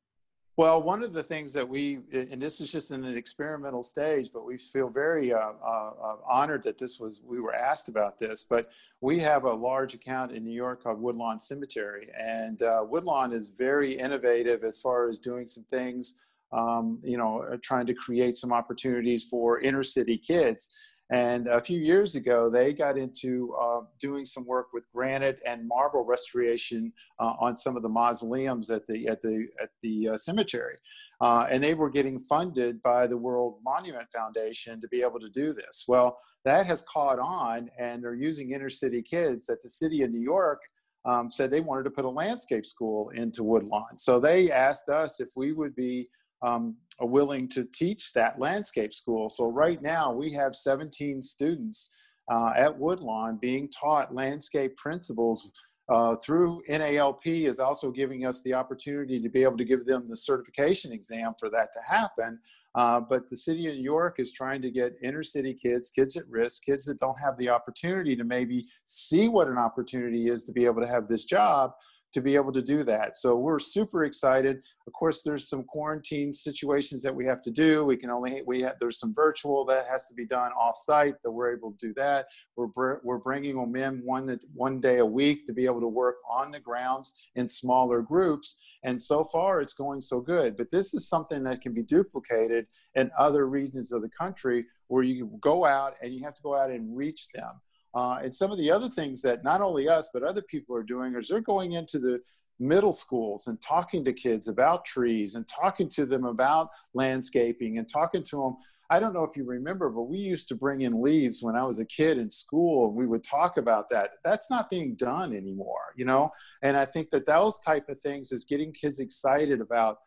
Well, 0.57 0.81
one 0.81 1.03
of 1.03 1.11
the 1.11 1.23
things 1.23 1.51
that 1.51 1.67
we, 1.67 1.99
and 2.13 2.41
this 2.41 2.61
is 2.61 2.71
just 2.71 2.91
in 2.91 3.03
an 3.03 3.17
experimental 3.17 3.83
stage, 3.83 4.29
but 4.33 4.45
we 4.45 4.57
feel 4.57 4.87
very 4.87 5.33
uh, 5.33 5.37
uh, 5.37 5.91
uh, 6.01 6.15
honored 6.25 6.63
that 6.63 6.77
this 6.77 6.97
was, 6.97 7.19
we 7.25 7.41
were 7.41 7.53
asked 7.53 7.89
about 7.89 8.17
this, 8.17 8.45
but 8.49 8.69
we 9.01 9.19
have 9.19 9.43
a 9.43 9.51
large 9.51 9.93
account 9.95 10.31
in 10.31 10.45
New 10.45 10.53
York 10.53 10.81
called 10.81 11.01
Woodlawn 11.01 11.41
Cemetery. 11.41 12.07
And 12.17 12.61
uh, 12.61 12.85
Woodlawn 12.87 13.33
is 13.33 13.49
very 13.49 13.99
innovative 13.99 14.63
as 14.63 14.79
far 14.79 15.09
as 15.09 15.19
doing 15.19 15.45
some 15.45 15.65
things, 15.65 16.15
um, 16.53 16.99
you 17.03 17.17
know, 17.17 17.41
uh, 17.51 17.57
trying 17.61 17.85
to 17.87 17.93
create 17.93 18.37
some 18.37 18.53
opportunities 18.53 19.25
for 19.25 19.59
inner 19.59 19.83
city 19.83 20.17
kids. 20.17 20.69
And 21.11 21.45
a 21.47 21.61
few 21.61 21.79
years 21.79 22.15
ago, 22.15 22.49
they 22.49 22.73
got 22.73 22.97
into 22.97 23.53
uh, 23.61 23.81
doing 23.99 24.25
some 24.25 24.43
work 24.45 24.73
with 24.73 24.91
granite 24.91 25.39
and 25.45 25.67
marble 25.67 26.03
restoration 26.03 26.91
uh, 27.19 27.33
on 27.39 27.55
some 27.55 27.77
of 27.77 27.83
the 27.83 27.89
mausoleums 27.89 28.71
at 28.71 28.87
the 28.87 29.07
at 29.07 29.21
the 29.21 29.47
at 29.61 29.69
the 29.83 30.09
uh, 30.09 30.17
cemetery, 30.17 30.77
uh, 31.21 31.45
and 31.51 31.63
they 31.63 31.75
were 31.75 31.91
getting 31.91 32.17
funded 32.17 32.81
by 32.81 33.05
the 33.05 33.17
World 33.17 33.59
Monument 33.63 34.07
Foundation 34.11 34.81
to 34.81 34.87
be 34.87 35.03
able 35.03 35.19
to 35.19 35.29
do 35.29 35.53
this. 35.53 35.85
Well, 35.87 36.17
that 36.43 36.65
has 36.65 36.81
caught 36.81 37.19
on, 37.19 37.69
and 37.77 38.03
they're 38.03 38.15
using 38.15 38.51
inner 38.51 38.69
city 38.69 39.03
kids. 39.03 39.45
That 39.45 39.61
the 39.61 39.69
city 39.69 40.01
of 40.01 40.09
New 40.09 40.21
York 40.21 40.61
um, 41.05 41.29
said 41.29 41.51
they 41.51 41.61
wanted 41.61 41.83
to 41.83 41.91
put 41.91 42.05
a 42.05 42.09
landscape 42.09 42.65
school 42.65 43.09
into 43.09 43.43
Woodlawn, 43.43 43.99
so 43.99 44.19
they 44.19 44.51
asked 44.51 44.89
us 44.89 45.19
if 45.19 45.29
we 45.35 45.53
would 45.53 45.75
be 45.75 46.09
um, 46.41 46.75
willing 47.01 47.47
to 47.49 47.65
teach 47.73 48.13
that 48.13 48.39
landscape 48.39 48.93
school. 48.93 49.29
So 49.29 49.51
right 49.51 49.81
now 49.81 50.13
we 50.13 50.31
have 50.33 50.55
17 50.55 51.21
students 51.21 51.89
uh, 52.31 52.51
at 52.55 52.77
Woodlawn 52.77 53.37
being 53.41 53.69
taught 53.69 54.13
landscape 54.13 54.75
principles 54.77 55.51
uh, 55.87 56.15
through 56.15 56.63
NALP 56.69 57.47
is 57.47 57.59
also 57.59 57.91
giving 57.91 58.25
us 58.25 58.41
the 58.41 58.53
opportunity 58.53 59.21
to 59.21 59.29
be 59.29 59.43
able 59.43 59.57
to 59.57 59.65
give 59.65 59.85
them 59.85 60.05
the 60.07 60.17
certification 60.17 60.91
exam 60.91 61.33
for 61.39 61.49
that 61.49 61.69
to 61.73 61.79
happen. 61.87 62.39
Uh, 62.73 62.99
but 62.99 63.29
the 63.29 63.37
city 63.37 63.67
of 63.67 63.75
New 63.75 63.83
York 63.83 64.15
is 64.17 64.33
trying 64.33 64.61
to 64.61 64.71
get 64.71 64.97
inner 65.01 65.23
city 65.23 65.53
kids, 65.53 65.89
kids 65.89 66.17
at 66.17 66.27
risk, 66.27 66.63
kids 66.63 66.85
that 66.85 66.99
don't 66.99 67.19
have 67.23 67.37
the 67.37 67.47
opportunity 67.47 68.15
to 68.15 68.23
maybe 68.23 68.65
see 68.83 69.29
what 69.29 69.47
an 69.47 69.57
opportunity 69.57 70.27
is 70.27 70.43
to 70.43 70.51
be 70.51 70.65
able 70.65 70.81
to 70.81 70.87
have 70.87 71.07
this 71.07 71.23
job 71.23 71.71
to 72.15 72.21
be 72.21 72.35
able 72.35 72.53
to 72.53 72.61
do 72.61 72.81
that. 72.85 73.13
So 73.13 73.35
we're 73.35 73.59
super 73.59 74.05
excited. 74.05 74.63
Of 74.87 74.93
course, 74.93 75.21
there's 75.21 75.49
some 75.49 75.65
quarantine 75.65 76.31
situations 76.31 77.03
that 77.03 77.13
we 77.13 77.25
have 77.25 77.41
to 77.41 77.51
do. 77.51 77.83
We 77.83 77.97
can 77.97 78.09
only 78.09 78.41
we 78.47 78.61
have, 78.61 78.75
there's 78.79 78.99
some 78.99 79.13
virtual 79.13 79.65
that 79.65 79.83
has 79.91 80.07
to 80.07 80.13
be 80.13 80.25
done 80.25 80.53
off 80.53 80.77
site 80.77 81.15
that 81.23 81.31
we're 81.31 81.53
able 81.53 81.71
to 81.73 81.87
do 81.87 81.93
that. 81.95 82.27
We're 82.55 83.01
we're 83.03 83.17
bringing 83.17 83.57
them 83.57 83.75
in 83.75 84.01
one 84.05 84.39
one 84.53 84.79
day 84.79 84.99
a 84.99 85.05
week 85.05 85.45
to 85.47 85.51
be 85.51 85.65
able 85.65 85.81
to 85.81 85.89
work 85.89 86.15
on 86.31 86.51
the 86.51 86.59
grounds 86.61 87.11
in 87.35 87.49
smaller 87.49 88.01
groups. 88.01 88.55
And 88.85 89.01
so 89.01 89.25
far, 89.25 89.59
it's 89.59 89.73
going 89.73 89.99
so 89.99 90.21
good. 90.21 90.55
But 90.55 90.71
this 90.71 90.93
is 90.93 91.09
something 91.09 91.43
that 91.43 91.61
can 91.61 91.73
be 91.73 91.83
duplicated 91.83 92.67
in 92.95 93.11
other 93.19 93.49
regions 93.49 93.91
of 93.91 94.01
the 94.01 94.09
country 94.17 94.67
where 94.87 95.03
you 95.03 95.37
go 95.41 95.65
out 95.65 95.95
and 96.01 96.13
you 96.13 96.23
have 96.23 96.35
to 96.35 96.41
go 96.43 96.55
out 96.55 96.69
and 96.69 96.95
reach 96.95 97.27
them. 97.33 97.59
Uh, 97.95 98.19
and 98.21 98.35
some 98.35 98.51
of 98.51 98.57
the 98.57 98.69
other 98.69 98.89
things 98.89 99.21
that 99.21 99.43
not 99.43 99.61
only 99.61 99.87
us, 99.87 100.09
but 100.13 100.21
other 100.21 100.41
people 100.41 100.75
are 100.75 100.83
doing 100.83 101.15
is 101.15 101.29
they're 101.29 101.39
going 101.39 101.71
into 101.71 101.97
the 101.97 102.19
middle 102.59 102.91
schools 102.91 103.47
and 103.47 103.61
talking 103.61 104.03
to 104.03 104.13
kids 104.13 104.47
about 104.47 104.85
trees 104.85 105.35
and 105.35 105.47
talking 105.47 105.89
to 105.89 106.05
them 106.05 106.25
about 106.25 106.69
landscaping 106.93 107.77
and 107.77 107.87
talking 107.87 108.23
to 108.23 108.37
them. 108.37 108.57
I 108.89 108.99
don't 108.99 109.13
know 109.13 109.23
if 109.23 109.35
you 109.35 109.45
remember, 109.45 109.89
but 109.89 110.03
we 110.03 110.17
used 110.17 110.47
to 110.49 110.55
bring 110.55 110.81
in 110.81 111.01
leaves 111.01 111.41
when 111.41 111.55
I 111.55 111.63
was 111.63 111.79
a 111.79 111.85
kid 111.85 112.17
in 112.17 112.29
school 112.29 112.87
and 112.87 112.95
we 112.95 113.07
would 113.07 113.23
talk 113.23 113.57
about 113.57 113.89
that. 113.89 114.11
That's 114.23 114.51
not 114.51 114.69
being 114.69 114.95
done 114.95 115.33
anymore, 115.35 115.93
you 115.95 116.05
know? 116.05 116.31
And 116.61 116.77
I 116.77 116.85
think 116.85 117.09
that 117.09 117.25
those 117.25 117.59
type 117.61 117.89
of 117.89 117.99
things 117.99 118.31
is 118.31 118.45
getting 118.45 118.71
kids 118.73 118.99
excited 118.99 119.59
about 119.59 119.97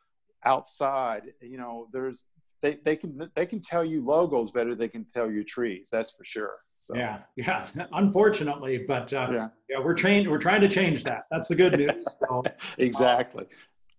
outside. 0.45 1.23
You 1.41 1.59
know, 1.59 1.89
there's, 1.93 2.27
they, 2.63 2.79
they 2.85 2.97
can, 2.97 3.31
they 3.35 3.47
can 3.47 3.61
tell 3.61 3.85
you 3.85 4.05
logos 4.05 4.51
better 4.51 4.71
than 4.71 4.79
they 4.79 4.89
can 4.89 5.05
tell 5.05 5.31
you 5.31 5.45
trees. 5.45 5.89
That's 5.91 6.13
for 6.13 6.25
sure. 6.25 6.59
So. 6.77 6.97
Yeah, 6.97 7.19
yeah. 7.37 7.67
Unfortunately, 7.93 8.85
but 8.87 9.13
uh, 9.13 9.29
yeah. 9.33 9.49
yeah, 9.69 9.79
we're 9.83 9.95
trained. 9.95 10.31
We're 10.31 10.39
trying 10.39 10.61
to 10.61 10.69
change 10.69 11.05
that. 11.05 11.25
That's 11.31 11.49
the 11.49 11.57
good 11.57 11.79
news. 11.79 12.05
So, 12.29 12.43
exactly. 12.79 13.45
Uh, 13.45 13.57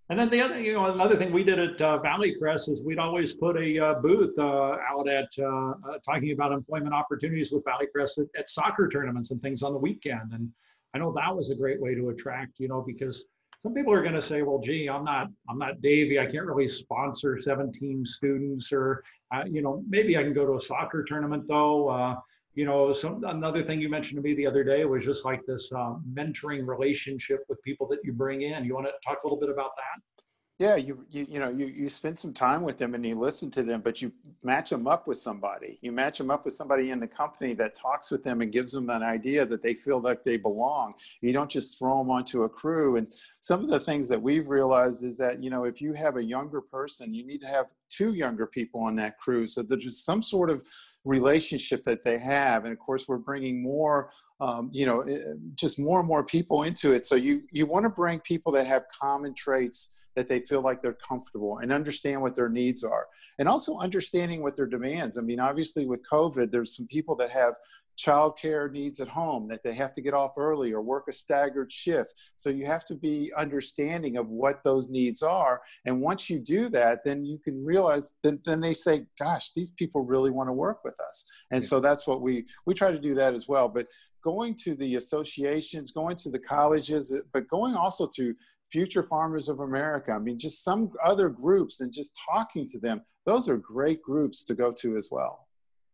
and 0.10 0.18
then 0.18 0.30
the 0.30 0.42
other, 0.42 0.60
you 0.60 0.74
know, 0.74 0.92
another 0.92 1.16
thing 1.16 1.32
we 1.32 1.44
did 1.44 1.60
at 1.60 1.82
uh, 1.82 2.00
Valley 2.00 2.36
Crest 2.36 2.68
is 2.68 2.82
we'd 2.82 2.98
always 2.98 3.34
put 3.34 3.58
a 3.58 3.80
uh, 3.80 3.94
booth 3.96 4.38
uh, 4.40 4.78
out 4.90 5.08
at 5.08 5.30
uh, 5.38 5.74
talking 6.04 6.32
about 6.32 6.52
employment 6.52 6.94
opportunities 6.96 7.52
with 7.52 7.64
Valley 7.64 7.86
Crest 7.94 8.18
at, 8.18 8.26
at, 8.38 8.50
soccer 8.50 8.90
tournaments 8.90 9.30
and 9.30 9.40
things 9.42 9.62
on 9.62 9.72
the 9.72 9.78
weekend. 9.78 10.34
And 10.34 10.50
I 10.96 10.98
know 10.98 11.14
that 11.16 11.36
was 11.36 11.52
a 11.52 11.56
great 11.56 11.80
way 11.80 11.94
to 11.94 12.10
attract, 12.10 12.60
you 12.60 12.68
know, 12.68 12.82
because 12.82 13.26
some 13.64 13.74
people 13.74 13.94
are 13.94 14.02
going 14.02 14.14
to 14.14 14.22
say, 14.22 14.42
well, 14.42 14.60
gee, 14.60 14.88
I'm 14.90 15.04
not, 15.04 15.28
I'm 15.50 15.58
not 15.58 15.82
Davey. 15.82 16.20
I 16.20 16.26
can't 16.26 16.46
really 16.46 16.68
sponsor 16.68 17.38
17 17.38 18.06
students, 18.06 18.72
or, 18.72 19.04
you 19.48 19.62
know, 19.62 19.84
maybe 19.88 20.18
I 20.18 20.24
can 20.24 20.34
go 20.34 20.46
to 20.46 20.56
a 20.56 20.60
soccer 20.60 21.04
tournament 21.04 21.46
though 21.48 22.22
you 22.60 22.66
know, 22.66 22.92
some 22.92 23.24
another 23.24 23.62
thing 23.64 23.80
you 23.80 23.88
mentioned 23.88 24.18
to 24.18 24.22
me 24.22 24.34
the 24.34 24.46
other 24.46 24.66
day 24.66 24.84
was 24.84 25.06
just 25.06 25.24
like 25.24 25.46
this 25.46 25.72
um, 25.72 26.04
mentoring 26.14 26.68
relationship 26.68 27.46
with 27.48 27.62
people 27.64 27.88
that 27.88 28.00
you 28.04 28.12
bring 28.12 28.42
in. 28.42 28.66
You 28.66 28.74
want 28.74 28.88
to 28.88 28.92
talk 29.06 29.24
a 29.24 29.26
little 29.26 29.40
bit 29.40 29.50
about 29.50 29.72
that? 29.78 30.24
Yeah, 30.60 30.76
you 30.76 31.06
you 31.10 31.26
you 31.30 31.40
know 31.40 31.50
you 31.50 31.68
you 31.68 31.88
spend 31.88 32.20
some 32.20 32.34
time 32.34 32.64
with 32.64 32.78
them 32.78 32.94
and 32.94 33.06
you 33.06 33.16
listen 33.16 33.50
to 33.52 33.64
them, 33.64 33.80
but 33.80 34.02
you 34.02 34.12
match 34.44 34.72
them 34.72 34.88
up 34.88 35.08
with 35.08 35.18
somebody. 35.18 35.80
You 35.82 35.94
match 35.94 36.18
them 36.18 36.30
up 36.30 36.44
with 36.44 36.54
somebody 36.54 36.92
in 36.92 37.00
the 37.00 37.08
company 37.08 37.54
that 37.54 37.78
talks 37.78 38.12
with 38.12 38.26
them 38.26 38.42
and 38.42 38.52
gives 38.52 38.74
them 38.74 38.90
an 38.90 39.02
idea 39.02 39.46
that 39.46 39.64
they 39.64 39.74
feel 39.74 40.02
like 40.02 40.26
they 40.26 40.36
belong. 40.36 40.96
You 41.22 41.32
don't 41.32 41.50
just 41.50 41.80
throw 41.80 42.00
them 42.00 42.12
onto 42.12 42.44
a 42.44 42.50
crew. 42.50 42.98
And 42.98 43.08
some 43.40 43.64
of 43.64 43.70
the 43.70 43.80
things 43.80 44.10
that 44.10 44.22
we've 44.22 44.50
realized 44.50 45.02
is 45.06 45.18
that 45.20 45.42
you 45.42 45.50
know 45.50 45.64
if 45.64 45.80
you 45.80 45.94
have 45.94 46.18
a 46.18 46.24
younger 46.24 46.60
person, 46.60 47.14
you 47.14 47.26
need 47.26 47.40
to 47.40 47.48
have 47.48 47.68
two 47.88 48.14
younger 48.14 48.46
people 48.46 48.82
on 48.82 48.98
that 48.98 49.18
crew 49.18 49.48
so 49.48 49.64
there's 49.64 50.04
some 50.04 50.22
sort 50.22 50.50
of 50.50 50.62
relationship 51.06 51.86
that 51.86 52.04
they 52.04 52.20
have. 52.20 52.66
And 52.66 52.74
of 52.74 52.80
course, 52.80 53.08
we're 53.08 53.18
bringing 53.18 53.64
more 53.64 54.12
um, 54.42 54.70
you 54.74 54.86
know 54.86 55.02
eh, 55.04 55.20
just 55.56 55.80
more 55.80 56.00
and 56.00 56.08
more 56.08 56.26
people 56.26 56.64
into 56.64 56.92
it. 56.92 57.06
So 57.06 57.16
you 57.16 57.44
you 57.50 57.66
want 57.66 57.86
to 57.86 57.90
bring 57.90 58.20
people 58.20 58.52
that 58.52 58.68
have 58.68 58.84
common 59.02 59.34
traits 59.34 59.92
that 60.20 60.28
they 60.28 60.42
feel 60.42 60.62
like 60.62 60.82
they're 60.82 60.98
comfortable 61.08 61.60
and 61.60 61.72
understand 61.72 62.22
what 62.22 62.36
their 62.36 62.50
needs 62.50 62.84
are. 62.84 63.08
And 63.38 63.48
also 63.48 63.78
understanding 63.78 64.44
what 64.44 64.54
their 64.54 64.66
demands. 64.66 65.18
I 65.18 65.22
mean 65.22 65.40
obviously 65.40 65.86
with 65.86 66.02
covid 66.12 66.52
there's 66.52 66.76
some 66.76 66.88
people 66.88 67.16
that 67.16 67.32
have 67.32 67.54
childcare 67.98 68.70
needs 68.70 69.00
at 69.00 69.08
home 69.08 69.48
that 69.48 69.64
they 69.64 69.74
have 69.74 69.94
to 69.94 70.02
get 70.02 70.14
off 70.14 70.38
early 70.38 70.74
or 70.74 70.82
work 70.82 71.06
a 71.08 71.14
staggered 71.14 71.72
shift. 71.72 72.14
So 72.36 72.50
you 72.50 72.66
have 72.66 72.84
to 72.86 72.96
be 72.96 73.32
understanding 73.38 74.18
of 74.18 74.28
what 74.28 74.62
those 74.62 74.90
needs 74.90 75.22
are. 75.22 75.62
And 75.86 76.02
once 76.02 76.30
you 76.30 76.40
do 76.40 76.68
that 76.70 77.06
then 77.06 77.24
you 77.24 77.38
can 77.38 77.64
realize 77.64 78.16
then, 78.22 78.42
then 78.46 78.60
they 78.60 78.74
say 78.74 79.06
gosh 79.18 79.54
these 79.54 79.72
people 79.72 80.04
really 80.04 80.32
want 80.32 80.50
to 80.50 80.54
work 80.54 80.84
with 80.84 81.00
us. 81.00 81.24
And 81.52 81.64
yeah. 81.64 81.70
so 81.70 81.80
that's 81.80 82.06
what 82.06 82.20
we 82.20 82.46
we 82.66 82.74
try 82.74 82.92
to 82.92 83.00
do 83.00 83.16
that 83.16 83.34
as 83.36 83.48
well. 83.48 83.70
But 83.70 83.88
going 84.22 84.54
to 84.54 84.76
the 84.76 84.96
associations 84.96 85.94
going 85.94 86.18
to 86.18 86.30
the 86.30 86.40
colleges 86.40 87.14
but 87.32 87.48
going 87.48 87.74
also 87.74 88.06
to 88.06 88.36
Future 88.72 89.04
Farmers 89.04 89.50
of 89.50 89.60
America. 89.60 90.12
I 90.12 90.20
mean, 90.20 90.38
just 90.38 90.64
some 90.64 90.92
other 91.04 91.30
groups 91.30 91.82
and 91.82 91.92
just 91.92 92.20
talking 92.30 92.68
to 92.70 92.80
them. 92.80 93.02
Those 93.26 93.50
are 93.50 93.58
great 93.58 94.02
groups 94.02 94.44
to 94.46 94.56
go 94.56 94.72
to 94.72 94.96
as 94.96 95.10
well. 95.12 95.48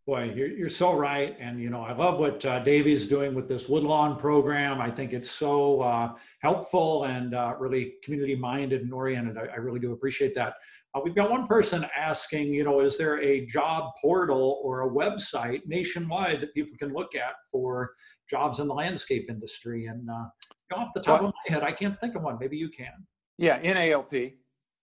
Boy, 0.06 0.32
you're, 0.36 0.50
you're 0.50 0.70
so 0.70 0.94
right. 0.94 1.36
And, 1.40 1.60
you 1.60 1.72
know, 1.72 1.82
I 1.82 1.92
love 1.94 2.20
what 2.20 2.46
uh, 2.46 2.60
Davey's 2.60 3.08
doing 3.08 3.34
with 3.34 3.48
this 3.48 3.68
Woodlawn 3.68 4.20
program. 4.20 4.80
I 4.80 4.92
think 4.92 5.14
it's 5.14 5.32
so 5.32 5.82
uh, 5.82 6.14
helpful 6.42 7.06
and 7.06 7.34
uh, 7.34 7.56
really 7.58 7.96
community 8.04 8.36
minded 8.36 8.82
and 8.84 8.94
oriented. 8.94 9.38
I, 9.38 9.46
I 9.46 9.56
really 9.56 9.80
do 9.80 9.94
appreciate 9.94 10.36
that. 10.36 10.54
Uh, 10.94 11.02
we've 11.04 11.16
got 11.16 11.32
one 11.32 11.48
person 11.48 11.88
asking, 11.98 12.54
you 12.54 12.64
know, 12.64 12.82
is 12.82 13.00
there 13.00 13.20
a 13.20 13.48
job 13.48 13.94
portal 14.00 14.62
or 14.64 14.88
a 14.88 14.90
website 14.90 15.66
nationwide 15.66 16.40
that 16.40 16.54
people 16.54 16.78
can 16.78 16.94
look 16.94 17.16
at 17.16 17.34
for 17.52 17.96
jobs 18.30 18.60
in 18.60 18.68
the 18.68 18.74
landscape 18.76 19.26
industry? 19.28 19.88
And 19.88 20.08
uh, 20.08 20.26
off 20.74 20.94
the 20.94 21.02
top 21.02 21.22
what? 21.22 21.30
of 21.30 21.34
my 21.48 21.54
head, 21.54 21.64
I 21.64 21.72
can't 21.72 22.00
think 22.00 22.16
of 22.16 22.24
one. 22.24 22.38
Maybe 22.40 22.58
you 22.58 22.70
can. 22.70 23.06
Yeah, 23.38 23.62
NALP. 23.62 24.34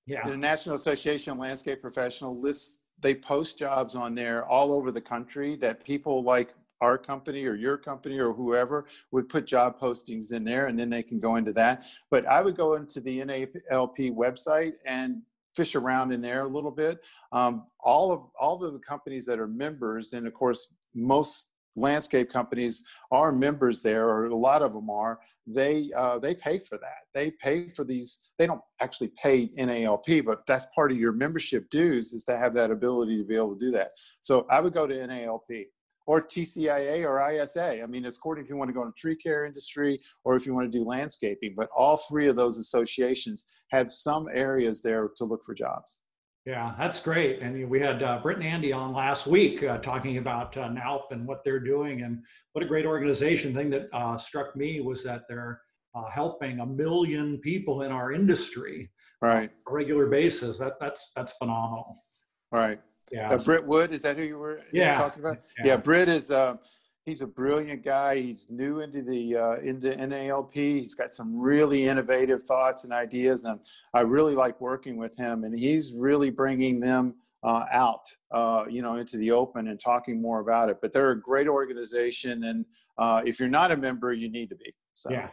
Yeah. 0.06 0.28
The 0.28 0.36
National 0.36 0.76
Association 0.76 1.32
of 1.32 1.38
Landscape 1.38 1.80
Professional 1.80 2.38
lists, 2.38 2.78
they 3.00 3.14
post 3.14 3.58
jobs 3.58 3.94
on 3.94 4.14
there 4.14 4.44
all 4.46 4.72
over 4.72 4.90
the 4.90 5.00
country 5.00 5.56
that 5.56 5.84
people 5.84 6.22
like 6.22 6.54
our 6.80 6.98
company 6.98 7.44
or 7.46 7.54
your 7.54 7.78
company 7.78 8.18
or 8.18 8.32
whoever 8.32 8.86
would 9.12 9.28
put 9.28 9.46
job 9.46 9.78
postings 9.78 10.32
in 10.32 10.42
there 10.42 10.66
and 10.66 10.76
then 10.76 10.90
they 10.90 11.02
can 11.02 11.20
go 11.20 11.36
into 11.36 11.52
that. 11.52 11.84
But 12.10 12.26
I 12.26 12.42
would 12.42 12.56
go 12.56 12.74
into 12.74 13.00
the 13.00 13.20
NALP 13.20 14.12
website 14.12 14.72
and 14.84 15.22
fish 15.54 15.76
around 15.76 16.12
in 16.12 16.20
there 16.20 16.44
a 16.44 16.48
little 16.48 16.70
bit. 16.70 16.98
Um, 17.30 17.66
all 17.78 18.10
of 18.10 18.22
all 18.38 18.62
of 18.64 18.72
the 18.72 18.80
companies 18.80 19.24
that 19.26 19.38
are 19.38 19.46
members, 19.46 20.12
and 20.12 20.26
of 20.26 20.34
course, 20.34 20.68
most 20.94 21.51
landscape 21.76 22.30
companies 22.30 22.82
are 23.10 23.32
members 23.32 23.82
there, 23.82 24.08
or 24.08 24.26
a 24.26 24.36
lot 24.36 24.62
of 24.62 24.72
them 24.72 24.90
are, 24.90 25.20
they 25.46 25.90
uh, 25.96 26.18
they 26.18 26.34
pay 26.34 26.58
for 26.58 26.78
that. 26.78 27.06
They 27.14 27.30
pay 27.30 27.68
for 27.68 27.84
these. 27.84 28.20
They 28.38 28.46
don't 28.46 28.60
actually 28.80 29.12
pay 29.22 29.48
NALP, 29.58 30.24
but 30.24 30.46
that's 30.46 30.66
part 30.74 30.92
of 30.92 30.98
your 30.98 31.12
membership 31.12 31.68
dues 31.70 32.12
is 32.12 32.24
to 32.24 32.36
have 32.36 32.54
that 32.54 32.70
ability 32.70 33.18
to 33.18 33.24
be 33.24 33.36
able 33.36 33.54
to 33.54 33.60
do 33.60 33.70
that. 33.72 33.92
So 34.20 34.46
I 34.50 34.60
would 34.60 34.74
go 34.74 34.86
to 34.86 34.94
NALP, 34.94 35.66
or 36.06 36.22
TCIA 36.22 37.04
or 37.04 37.30
ISA. 37.30 37.82
I 37.82 37.86
mean, 37.86 38.04
it's 38.04 38.16
according 38.16 38.44
if 38.44 38.50
you 38.50 38.56
want 38.56 38.68
to 38.68 38.74
go 38.74 38.82
into 38.82 38.94
tree 38.94 39.16
care 39.16 39.44
industry 39.44 40.00
or 40.24 40.34
if 40.34 40.46
you 40.46 40.54
want 40.54 40.70
to 40.70 40.78
do 40.78 40.84
landscaping, 40.84 41.54
but 41.56 41.68
all 41.76 41.96
three 41.96 42.28
of 42.28 42.36
those 42.36 42.58
associations 42.58 43.44
have 43.70 43.90
some 43.90 44.28
areas 44.32 44.82
there 44.82 45.10
to 45.16 45.24
look 45.24 45.44
for 45.44 45.54
jobs. 45.54 46.00
Yeah, 46.44 46.74
that's 46.76 46.98
great. 46.98 47.40
And 47.40 47.68
we 47.68 47.78
had 47.78 48.02
uh, 48.02 48.18
Britt 48.20 48.38
and 48.38 48.46
Andy 48.46 48.72
on 48.72 48.92
last 48.92 49.28
week 49.28 49.62
uh, 49.62 49.78
talking 49.78 50.18
about 50.18 50.56
uh, 50.56 50.68
NALP 50.68 51.12
and 51.12 51.26
what 51.26 51.44
they're 51.44 51.60
doing 51.60 52.02
and 52.02 52.20
what 52.52 52.64
a 52.64 52.66
great 52.66 52.84
organization. 52.84 53.54
Thing 53.54 53.70
that 53.70 53.88
uh, 53.92 54.16
struck 54.16 54.56
me 54.56 54.80
was 54.80 55.04
that 55.04 55.22
they're 55.28 55.60
uh, 55.94 56.08
helping 56.10 56.58
a 56.58 56.66
million 56.66 57.38
people 57.38 57.82
in 57.82 57.92
our 57.92 58.10
industry 58.10 58.90
right 59.20 59.50
on 59.66 59.72
a 59.72 59.74
regular 59.74 60.08
basis. 60.08 60.58
That 60.58 60.74
that's 60.80 61.12
that's 61.14 61.32
phenomenal. 61.34 62.02
Right. 62.50 62.80
Yeah. 63.12 63.30
Uh, 63.30 63.38
Britt 63.38 63.64
Wood, 63.64 63.92
is 63.92 64.02
that 64.02 64.16
who 64.16 64.22
you 64.22 64.38
were 64.38 64.62
yeah. 64.72 64.94
talking 64.94 65.22
about? 65.22 65.38
Yeah, 65.58 65.66
yeah 65.66 65.76
Britt 65.76 66.08
is 66.08 66.32
uh, 66.32 66.56
he's 67.04 67.20
a 67.20 67.26
brilliant 67.26 67.84
guy. 67.84 68.20
He's 68.20 68.48
new 68.50 68.80
into 68.80 69.02
the 69.02 69.36
uh, 69.36 69.56
into 69.56 69.94
NALP. 69.96 70.52
He's 70.54 70.94
got 70.94 71.14
some 71.14 71.38
really 71.38 71.84
innovative 71.84 72.42
thoughts 72.42 72.84
and 72.84 72.92
ideas, 72.92 73.44
and 73.44 73.60
I 73.94 74.00
really 74.00 74.34
like 74.34 74.60
working 74.60 74.96
with 74.96 75.16
him. 75.16 75.44
And 75.44 75.58
he's 75.58 75.92
really 75.92 76.30
bringing 76.30 76.80
them 76.80 77.16
uh, 77.42 77.64
out, 77.72 78.08
uh, 78.30 78.64
you 78.68 78.82
know, 78.82 78.96
into 78.96 79.16
the 79.16 79.32
open 79.32 79.68
and 79.68 79.78
talking 79.78 80.20
more 80.20 80.40
about 80.40 80.68
it. 80.68 80.78
But 80.80 80.92
they're 80.92 81.10
a 81.10 81.20
great 81.20 81.48
organization, 81.48 82.44
and 82.44 82.64
uh, 82.98 83.22
if 83.24 83.40
you're 83.40 83.48
not 83.48 83.72
a 83.72 83.76
member, 83.76 84.12
you 84.12 84.30
need 84.30 84.48
to 84.50 84.56
be. 84.56 84.74
So. 84.94 85.10
Yeah, 85.10 85.30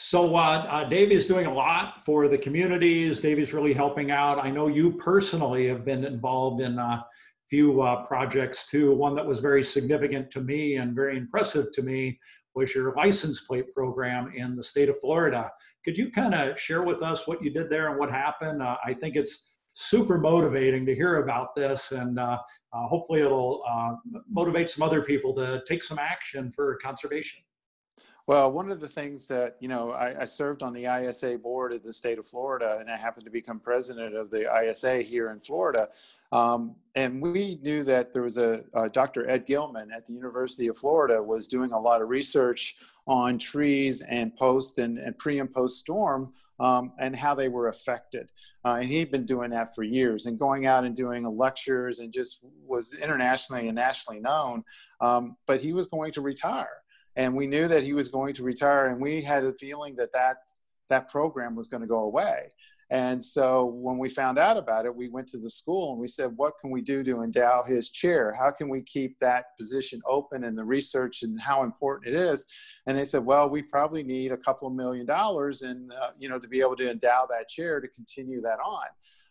so 0.00 0.36
uh, 0.36 0.64
uh, 0.68 0.84
Davey 0.84 1.16
is 1.16 1.26
doing 1.26 1.46
a 1.46 1.52
lot 1.52 2.04
for 2.04 2.28
the 2.28 2.38
communities. 2.38 3.18
Davey's 3.18 3.52
really 3.52 3.72
helping 3.72 4.12
out. 4.12 4.38
I 4.38 4.48
know 4.48 4.68
you 4.68 4.92
personally 4.92 5.66
have 5.66 5.84
been 5.84 6.04
involved 6.04 6.62
in 6.62 6.78
a 6.78 7.04
few 7.48 7.82
uh, 7.82 8.04
projects 8.06 8.66
too. 8.66 8.92
One 8.94 9.14
that 9.16 9.26
was 9.26 9.38
very 9.38 9.64
significant 9.64 10.30
to 10.32 10.40
me 10.40 10.76
and 10.76 10.94
very 10.94 11.16
impressive 11.16 11.72
to 11.72 11.82
me 11.82 12.18
was 12.54 12.74
your 12.74 12.94
license 12.94 13.40
plate 13.40 13.72
program 13.74 14.32
in 14.34 14.56
the 14.56 14.62
state 14.62 14.88
of 14.88 14.98
Florida. 15.00 15.50
Could 15.84 15.96
you 15.96 16.10
kind 16.10 16.34
of 16.34 16.58
share 16.58 16.82
with 16.82 17.02
us 17.02 17.26
what 17.26 17.42
you 17.42 17.50
did 17.50 17.70
there 17.70 17.88
and 17.88 17.98
what 17.98 18.10
happened? 18.10 18.62
Uh, 18.62 18.76
I 18.84 18.94
think 18.94 19.16
it's 19.16 19.52
super 19.74 20.18
motivating 20.18 20.84
to 20.86 20.94
hear 20.94 21.22
about 21.22 21.54
this 21.54 21.92
and 21.92 22.18
uh, 22.18 22.38
uh, 22.72 22.86
hopefully 22.88 23.20
it'll 23.20 23.62
motivate 24.28 24.68
some 24.68 24.82
other 24.82 25.02
people 25.02 25.32
to 25.34 25.62
take 25.68 25.82
some 25.82 25.98
action 25.98 26.50
for 26.50 26.76
conservation. 26.82 27.40
Well, 28.28 28.52
one 28.52 28.70
of 28.70 28.78
the 28.78 28.88
things 28.88 29.26
that, 29.28 29.56
you 29.58 29.68
know, 29.68 29.92
I, 29.92 30.20
I, 30.20 30.24
served 30.26 30.62
on 30.62 30.74
the 30.74 30.84
ISA 30.84 31.38
board 31.38 31.72
of 31.72 31.82
the 31.82 31.94
state 31.94 32.18
of 32.18 32.26
Florida, 32.26 32.76
and 32.78 32.90
I 32.90 32.94
happened 32.94 33.24
to 33.24 33.30
become 33.30 33.58
president 33.58 34.14
of 34.14 34.30
the 34.30 34.54
ISA 34.54 34.98
here 34.98 35.30
in 35.30 35.40
Florida. 35.40 35.88
Um, 36.30 36.76
and 36.94 37.22
we 37.22 37.58
knew 37.62 37.84
that 37.84 38.12
there 38.12 38.20
was 38.20 38.36
a, 38.36 38.64
a, 38.74 38.90
Dr. 38.90 39.26
Ed 39.30 39.46
Gilman 39.46 39.90
at 39.96 40.04
the 40.04 40.12
University 40.12 40.66
of 40.66 40.76
Florida 40.76 41.22
was 41.22 41.48
doing 41.48 41.72
a 41.72 41.80
lot 41.80 42.02
of 42.02 42.10
research 42.10 42.76
on 43.06 43.38
trees 43.38 44.02
and 44.02 44.36
post 44.36 44.78
and, 44.78 44.98
and 44.98 45.16
pre 45.16 45.38
and 45.38 45.50
post 45.50 45.78
storm 45.78 46.34
um, 46.60 46.92
and 46.98 47.16
how 47.16 47.34
they 47.34 47.48
were 47.48 47.68
affected. 47.68 48.30
Uh, 48.62 48.74
and 48.74 48.90
he'd 48.90 49.10
been 49.10 49.24
doing 49.24 49.48
that 49.52 49.74
for 49.74 49.84
years 49.84 50.26
and 50.26 50.38
going 50.38 50.66
out 50.66 50.84
and 50.84 50.94
doing 50.94 51.24
lectures 51.24 52.00
and 52.00 52.12
just 52.12 52.44
was 52.66 52.92
internationally 52.92 53.68
and 53.68 53.76
nationally 53.76 54.20
known. 54.20 54.64
Um, 55.00 55.38
but 55.46 55.62
he 55.62 55.72
was 55.72 55.86
going 55.86 56.12
to 56.12 56.20
retire 56.20 56.82
and 57.18 57.34
we 57.34 57.48
knew 57.48 57.66
that 57.66 57.82
he 57.82 57.92
was 57.92 58.08
going 58.08 58.32
to 58.32 58.44
retire 58.44 58.86
and 58.86 59.02
we 59.02 59.20
had 59.20 59.44
a 59.44 59.52
feeling 59.54 59.94
that 59.96 60.12
that 60.12 60.36
that 60.88 61.10
program 61.10 61.54
was 61.54 61.66
going 61.66 61.82
to 61.82 61.86
go 61.86 61.98
away. 61.98 62.48
And 62.90 63.22
so 63.22 63.66
when 63.66 63.98
we 63.98 64.08
found 64.08 64.38
out 64.38 64.56
about 64.56 64.86
it 64.86 64.94
we 64.94 65.10
went 65.10 65.28
to 65.28 65.38
the 65.38 65.50
school 65.50 65.90
and 65.90 66.00
we 66.00 66.08
said 66.08 66.32
what 66.36 66.54
can 66.58 66.70
we 66.70 66.80
do 66.80 67.02
to 67.02 67.20
endow 67.20 67.62
his 67.62 67.90
chair 67.90 68.34
how 68.38 68.50
can 68.50 68.70
we 68.70 68.80
keep 68.80 69.18
that 69.18 69.56
position 69.58 70.00
open 70.08 70.44
and 70.44 70.56
the 70.56 70.64
research 70.64 71.22
and 71.22 71.38
how 71.38 71.64
important 71.64 72.14
it 72.14 72.18
is? 72.18 72.46
And 72.86 72.96
they 72.96 73.04
said 73.04 73.26
well 73.26 73.50
we 73.50 73.60
probably 73.60 74.04
need 74.04 74.32
a 74.32 74.38
couple 74.38 74.68
of 74.68 74.74
million 74.74 75.04
dollars 75.04 75.62
and 75.62 75.92
uh, 75.92 76.10
you 76.18 76.30
know 76.30 76.38
to 76.38 76.48
be 76.48 76.60
able 76.60 76.76
to 76.76 76.90
endow 76.90 77.26
that 77.28 77.48
chair 77.48 77.80
to 77.80 77.88
continue 77.88 78.40
that 78.40 78.58
on 78.64 78.86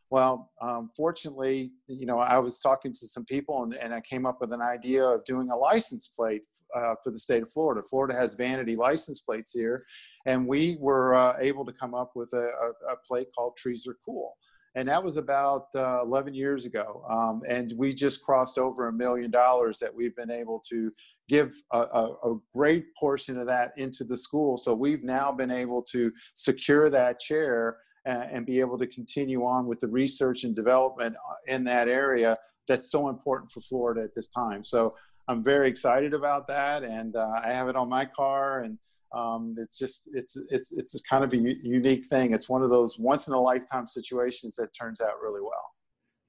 well, 0.09 0.51
um, 0.61 0.87
fortunately, 0.95 1.71
you 1.87 2.05
know, 2.05 2.19
I 2.19 2.37
was 2.37 2.59
talking 2.59 2.93
to 2.93 3.07
some 3.07 3.25
people 3.25 3.63
and, 3.63 3.73
and 3.73 3.93
I 3.93 3.99
came 4.01 4.25
up 4.25 4.37
with 4.39 4.53
an 4.53 4.61
idea 4.61 5.03
of 5.03 5.25
doing 5.25 5.49
a 5.49 5.55
license 5.55 6.07
plate 6.07 6.43
uh, 6.75 6.95
for 7.03 7.11
the 7.11 7.19
state 7.19 7.43
of 7.43 7.51
Florida. 7.51 7.81
Florida 7.89 8.17
has 8.17 8.33
vanity 8.33 8.77
license 8.77 9.19
plates 9.19 9.51
here, 9.51 9.85
and 10.25 10.47
we 10.47 10.77
were 10.79 11.13
uh, 11.13 11.33
able 11.39 11.65
to 11.65 11.73
come 11.73 11.93
up 11.93 12.11
with 12.15 12.31
a, 12.33 12.37
a, 12.37 12.93
a, 12.93 12.95
plate 13.05 13.27
called 13.35 13.57
Trees 13.57 13.85
Are 13.85 13.97
Cool. 14.05 14.33
And 14.75 14.87
that 14.87 15.03
was 15.03 15.17
about 15.17 15.65
uh, 15.75 16.03
11 16.03 16.33
years 16.35 16.65
ago. 16.65 17.03
Um, 17.09 17.41
and 17.49 17.73
we 17.77 17.91
just 17.91 18.21
crossed 18.21 18.59
over 18.59 18.87
a 18.87 18.93
million 18.93 19.31
dollars 19.31 19.79
that 19.79 19.93
we've 19.93 20.15
been 20.15 20.29
able 20.29 20.61
to 20.69 20.91
give 21.27 21.53
a, 21.73 21.79
a, 21.79 22.13
a, 22.23 22.37
great 22.55 22.85
portion 22.95 23.37
of 23.39 23.47
that 23.47 23.71
into 23.77 24.03
the 24.03 24.15
school. 24.15 24.55
So 24.55 24.73
we've 24.73 25.03
now 25.03 25.31
been 25.31 25.51
able 25.51 25.81
to 25.91 26.11
secure 26.33 26.89
that 26.91 27.19
chair 27.19 27.77
and 28.07 28.45
be 28.45 28.59
able 28.59 28.77
to 28.77 28.87
continue 28.87 29.43
on 29.45 29.67
with 29.67 29.79
the 29.79 29.87
research 29.87 30.43
and 30.43 30.55
development 30.55 31.15
uh, 31.15 31.53
in 31.53 31.63
that 31.65 31.87
area 31.87 32.37
that's 32.67 32.91
so 32.91 33.09
important 33.09 33.49
for 33.51 33.61
Florida 33.61 34.01
at 34.01 34.13
this 34.15 34.29
time. 34.29 34.63
So 34.63 34.95
I'm 35.27 35.43
very 35.43 35.67
excited 35.69 36.13
about 36.13 36.47
that, 36.47 36.83
and 36.83 37.15
uh, 37.15 37.31
I 37.43 37.49
have 37.49 37.67
it 37.67 37.75
on 37.75 37.89
my 37.89 38.05
car, 38.05 38.63
and 38.63 38.77
um, 39.13 39.55
it's 39.57 39.77
just 39.77 40.09
it's 40.13 40.37
it's 40.49 40.71
it's 40.71 40.99
kind 41.01 41.23
of 41.23 41.33
a 41.33 41.37
unique 41.37 42.05
thing. 42.05 42.33
It's 42.33 42.47
one 42.49 42.63
of 42.63 42.69
those 42.69 42.97
once 42.99 43.27
in 43.27 43.33
a 43.33 43.39
lifetime 43.39 43.87
situations 43.87 44.55
that 44.55 44.73
turns 44.73 45.01
out 45.01 45.21
really 45.21 45.41
well. 45.41 45.73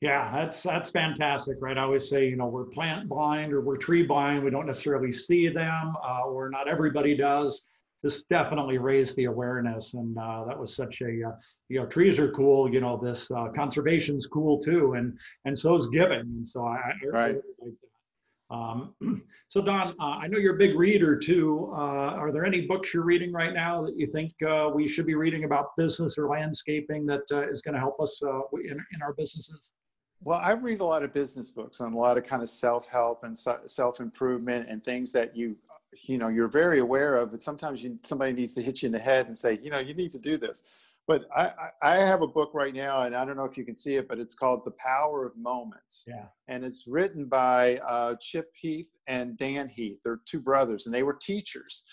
Yeah, 0.01 0.31
that's 0.33 0.63
that's 0.63 0.91
fantastic, 0.91 1.57
right? 1.61 1.77
I 1.77 1.83
always 1.83 2.09
say, 2.09 2.29
you 2.29 2.37
know, 2.37 2.47
we're 2.47 2.67
plant 2.67 3.09
blind 3.09 3.53
or 3.53 3.61
we're 3.61 3.77
tree 3.77 4.05
blind. 4.05 4.45
We 4.45 4.51
don't 4.51 4.67
necessarily 4.67 5.13
see 5.13 5.49
them, 5.49 5.95
uh, 6.05 6.23
or 6.27 6.51
not 6.51 6.69
everybody 6.69 7.17
does 7.17 7.63
this 8.03 8.23
definitely 8.25 8.79
raised 8.79 9.17
the 9.17 9.25
awareness 9.25 9.95
and 9.95 10.17
uh, 10.19 10.45
that 10.45 10.59
was 10.59 10.75
such 10.75 11.01
a 11.01 11.29
uh, 11.29 11.33
you 11.69 11.81
know 11.81 11.87
trees 11.87 12.19
are 12.19 12.31
cool 12.31 12.73
you 12.73 12.81
know 12.81 12.97
this 12.97 13.31
uh, 13.31 13.49
conservation's 13.55 14.27
cool 14.27 14.59
too 14.59 14.95
and 14.95 15.19
and 15.45 15.57
so 15.57 15.77
is 15.77 15.87
giving 15.89 16.21
and 16.21 16.47
so 16.47 16.65
i, 16.65 16.77
I 16.77 16.93
right. 17.13 17.27
really 17.29 17.43
like 17.61 17.75
that 17.81 18.55
um, 18.55 18.95
so 19.49 19.63
don 19.63 19.95
uh, 20.01 20.05
i 20.05 20.29
know 20.29 20.39
you're 20.39 20.55
a 20.55 20.59
big 20.59 20.79
reader 20.79 21.17
too 21.17 21.71
uh, 21.73 22.15
are 22.15 22.33
there 22.33 22.45
any 22.45 22.63
books 22.63 22.95
you're 22.95 23.05
reading 23.05 23.33
right 23.33 23.53
now 23.53 23.83
that 23.83 23.97
you 23.97 24.07
think 24.07 24.33
uh, 24.49 24.71
we 24.73 24.89
should 24.89 25.07
be 25.07 25.15
reading 25.15 25.45
about 25.45 25.77
business 25.77 26.19
or 26.19 26.29
landscaping 26.29 27.05
that 27.07 27.23
is 27.51 27.63
going 27.63 27.75
to 27.75 27.81
help 27.81 28.01
us 28.01 28.21
in, 28.53 28.85
in 28.95 29.03
our 29.03 29.13
businesses 29.15 29.73
well, 30.21 30.41
I 30.43 30.51
read 30.51 30.81
a 30.81 30.85
lot 30.85 31.05
of 31.05 31.13
business 31.13 31.49
books 31.49 31.81
on 31.81 31.93
a 31.93 31.97
lot 31.97 32.19
of 32.19 32.25
kind 32.25 32.43
of 32.43 32.49
self-help 32.49 33.23
and 33.23 33.39
self-improvement 33.39 34.69
and 34.69 34.83
things 34.83 35.13
that 35.13 35.37
you 35.37 35.57
you 36.03 36.19
know 36.19 36.29
you're 36.29 36.49
very 36.49 36.81
aware 36.81 37.17
of 37.17 37.31
but 37.31 37.43
sometimes 37.43 37.83
you, 37.83 37.99
somebody 38.03 38.33
needs 38.33 38.55
to 38.55 38.63
hit 38.63 38.83
you 38.83 38.87
in 38.87 38.93
the 38.93 38.99
head 38.99 39.27
and 39.27 39.37
say 39.37 39.59
you 39.63 39.71
know 39.71 39.79
you 39.79 39.95
need 39.95 40.13
to 40.13 40.19
do 40.19 40.37
this. 40.37 40.65
But 41.07 41.27
I, 41.35 41.53
I 41.81 41.97
have 41.97 42.21
a 42.21 42.27
book 42.27 42.51
right 42.53 42.75
now 42.75 43.03
and 43.03 43.17
i 43.17 43.25
don't 43.25 43.37
know 43.37 43.47
if 43.47 43.57
you 43.57 43.65
can 43.65 43.79
see 43.79 43.95
it 43.95 44.09
but 44.09 44.19
it's 44.19 44.35
called 44.35 44.65
the 44.65 44.73
power 44.73 45.25
of 45.25 45.37
moments. 45.37 46.05
Yeah. 46.07 46.27
And 46.49 46.65
it's 46.65 46.87
written 46.87 47.27
by 47.27 47.79
uh, 47.79 48.17
chip 48.21 48.51
heath 48.55 48.91
and 49.07 49.37
dan 49.39 49.69
heath. 49.69 49.99
They're 50.05 50.21
two 50.27 50.41
brothers 50.41 50.85
and 50.85 50.95
they 50.95 51.03
were 51.03 51.15
teachers. 51.15 51.85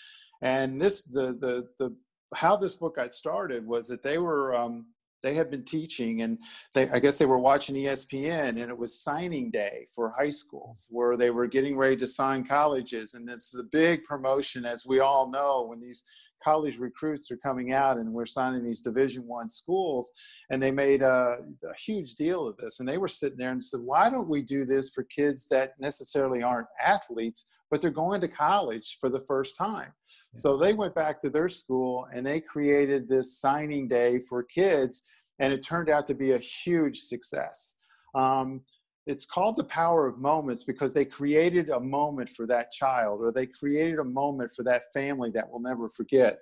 And 0.42 0.80
this 0.80 1.02
the 1.02 1.38
the 1.40 1.66
the 1.78 1.96
how 2.34 2.56
this 2.56 2.76
book 2.76 2.96
got 2.96 3.14
started 3.14 3.66
was 3.66 3.86
that 3.88 4.02
they 4.02 4.18
were 4.18 4.54
um, 4.54 4.86
they 5.26 5.34
had 5.34 5.50
been 5.50 5.64
teaching 5.64 6.22
and 6.22 6.38
they 6.74 6.88
i 6.90 7.00
guess 7.00 7.16
they 7.18 7.26
were 7.26 7.38
watching 7.38 7.74
espn 7.74 8.62
and 8.62 8.70
it 8.70 8.78
was 8.78 9.02
signing 9.02 9.50
day 9.50 9.86
for 9.94 10.14
high 10.16 10.30
schools 10.30 10.86
where 10.90 11.16
they 11.16 11.30
were 11.30 11.46
getting 11.46 11.76
ready 11.76 11.96
to 11.96 12.06
sign 12.06 12.44
colleges. 12.44 13.14
And 13.14 13.28
it's 13.28 13.50
the 13.50 13.64
big 13.64 14.04
promotion 14.04 14.64
as 14.64 14.86
we 14.86 15.00
all 15.00 15.30
know 15.30 15.66
when 15.68 15.80
these 15.80 16.04
college 16.46 16.78
recruits 16.78 17.28
are 17.32 17.36
coming 17.36 17.72
out 17.72 17.96
and 17.96 18.12
we're 18.12 18.24
signing 18.24 18.64
these 18.64 18.80
division 18.80 19.26
one 19.26 19.48
schools 19.48 20.12
and 20.50 20.62
they 20.62 20.70
made 20.70 21.02
a, 21.02 21.38
a, 21.68 21.74
huge 21.76 22.14
deal 22.14 22.46
of 22.46 22.56
this. 22.56 22.78
And 22.78 22.88
they 22.88 22.98
were 22.98 23.08
sitting 23.08 23.36
there 23.36 23.50
and 23.50 23.60
said 23.60 23.80
why 23.80 24.08
don't 24.10 24.28
we 24.28 24.42
do 24.42 24.64
this 24.64 24.90
for 24.90 25.02
kids 25.02 25.48
that 25.48 25.72
necessarily 25.80 26.44
aren't 26.44 26.68
athletes 26.80 27.46
but 27.68 27.82
they're 27.82 27.90
going 27.90 28.20
to 28.20 28.28
college 28.28 28.98
for 29.00 29.10
the 29.10 29.24
first 29.26 29.56
time? 29.56 29.92
So 30.36 30.56
they 30.56 30.72
went 30.72 30.94
back 30.94 31.18
to 31.22 31.30
their 31.30 31.48
school 31.48 32.06
and 32.14 32.24
they 32.24 32.40
created 32.40 33.08
this 33.08 33.40
signing 33.40 33.88
day 33.88 34.20
for 34.20 34.44
kids 34.44 35.02
and 35.40 35.52
it 35.52 35.62
turned 35.64 35.90
out 35.90 36.06
to 36.06 36.14
be 36.14 36.32
a 36.32 36.38
huge 36.38 37.00
success. 37.00 37.74
Um, 38.14 38.60
it's 39.06 39.24
called 39.24 39.56
the 39.56 39.64
power 39.64 40.06
of 40.06 40.18
moments 40.18 40.64
because 40.64 40.92
they 40.92 41.04
created 41.04 41.70
a 41.70 41.80
moment 41.80 42.28
for 42.28 42.46
that 42.46 42.72
child 42.72 43.20
or 43.20 43.30
they 43.32 43.46
created 43.46 43.98
a 43.98 44.04
moment 44.04 44.50
for 44.54 44.64
that 44.64 44.82
family 44.92 45.30
that 45.30 45.48
we'll 45.48 45.60
never 45.60 45.88
forget. 45.88 46.38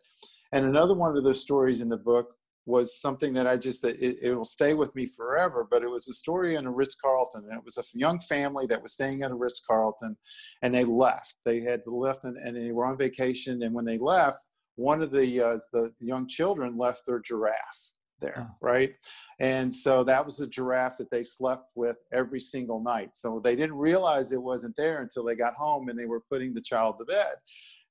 And 0.53 0.64
another 0.64 0.94
one 0.94 1.16
of 1.16 1.24
those 1.24 1.42
stories 1.42 1.81
in 1.81 1.88
the 1.88 1.96
book 1.96 2.35
was 2.66 2.98
something 2.98 3.35
that 3.35 3.46
i 3.46 3.57
just 3.57 3.85
it, 3.85 4.16
it 4.22 4.35
will 4.35 4.44
stay 4.44 4.72
with 4.72 4.94
me 4.94 5.05
forever 5.05 5.66
but 5.70 5.83
it 5.83 5.90
was 5.90 6.09
a 6.09 6.14
story 6.14 6.55
in 6.55 6.64
a 6.64 6.72
ritz-carlton 6.72 7.44
and 7.48 7.59
it 7.59 7.62
was 7.62 7.77
a 7.77 7.85
young 7.92 8.18
family 8.20 8.66
that 8.66 8.81
was 8.81 8.95
staying 8.95 9.22
at 9.22 9.30
a 9.30 9.34
ritz-carlton 9.34 10.16
and 10.62 10.74
they 10.74 10.84
left. 10.84 11.34
They 11.45 11.61
had 11.61 11.82
left 11.86 12.24
and, 12.24 12.36
and 12.38 12.57
they 12.57 12.72
were 12.72 12.86
on 12.86 12.97
vacation 12.97 13.62
and 13.62 13.74
when 13.74 13.84
they 13.84 13.99
left 13.99 14.38
one 14.76 15.03
of 15.03 15.11
the 15.11 15.41
uh, 15.41 15.59
the 15.72 15.93
young 16.01 16.26
children 16.26 16.78
left 16.78 17.03
their 17.07 17.20
giraffe 17.20 17.93
there, 18.20 18.48
oh. 18.48 18.56
right? 18.60 18.94
And 19.40 19.72
so 19.72 20.04
that 20.04 20.24
was 20.24 20.36
the 20.36 20.46
giraffe 20.46 20.98
that 20.98 21.10
they 21.10 21.22
slept 21.22 21.70
with 21.74 21.98
every 22.12 22.40
single 22.40 22.80
night. 22.80 23.10
So 23.14 23.40
they 23.42 23.56
didn't 23.56 23.76
realize 23.76 24.32
it 24.32 24.42
wasn't 24.42 24.76
there 24.76 25.02
until 25.02 25.24
they 25.24 25.34
got 25.34 25.54
home 25.54 25.88
and 25.88 25.98
they 25.98 26.06
were 26.06 26.22
putting 26.30 26.54
the 26.54 26.62
child 26.62 26.96
to 26.98 27.04
bed. 27.04 27.34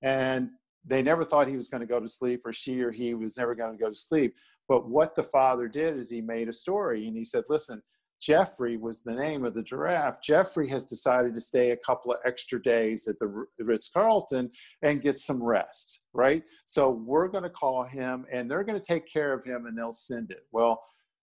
And 0.02 0.50
they 0.86 1.02
never 1.02 1.24
thought 1.24 1.48
he 1.48 1.56
was 1.56 1.70
going 1.70 1.82
to 1.82 1.88
go 1.88 2.00
to 2.00 2.08
sleep 2.08 2.42
or 2.46 2.52
she 2.52 2.82
or 2.82 2.92
he 2.92 3.14
was 3.14 3.38
never 3.38 3.56
going 3.56 3.72
to 3.72 3.82
go 3.82 3.90
to 3.90 3.96
sleep. 3.96 4.36
But 4.68 4.90
what 4.90 5.16
the 5.16 5.24
father 5.24 5.68
did 5.68 5.98
is 5.98 6.10
he 6.10 6.22
made 6.22 6.50
a 6.50 6.54
story 6.54 7.08
and 7.08 7.16
he 7.16 7.24
said, 7.24 7.44
listen, 7.50 7.82
Jeffrey 8.24 8.78
was 8.78 9.02
the 9.02 9.14
name 9.14 9.44
of 9.44 9.54
the 9.54 9.62
giraffe. 9.62 10.22
Jeffrey 10.22 10.70
has 10.70 10.86
decided 10.86 11.34
to 11.34 11.42
stay 11.42 11.72
a 11.72 11.78
couple 11.78 12.14
of 12.14 12.20
extra 12.26 12.62
days 12.62 13.06
at 13.10 13.20
the 13.20 13.46
Ritz 13.60 13.90
Carlton 13.90 14.50
and 14.82 15.02
get 15.02 15.18
some 15.18 15.44
rest, 15.44 16.06
right? 16.14 16.42
So 16.64 16.90
we're 16.90 17.28
going 17.28 17.44
to 17.44 17.50
call 17.50 17.84
him 17.84 18.26
and 18.32 18.50
they're 18.50 18.64
going 18.64 18.80
to 18.80 18.86
take 18.86 19.12
care 19.12 19.34
of 19.34 19.44
him 19.44 19.66
and 19.66 19.78
they'll 19.78 19.92
send 19.92 20.32
it. 20.32 20.46
Well, 20.54 20.82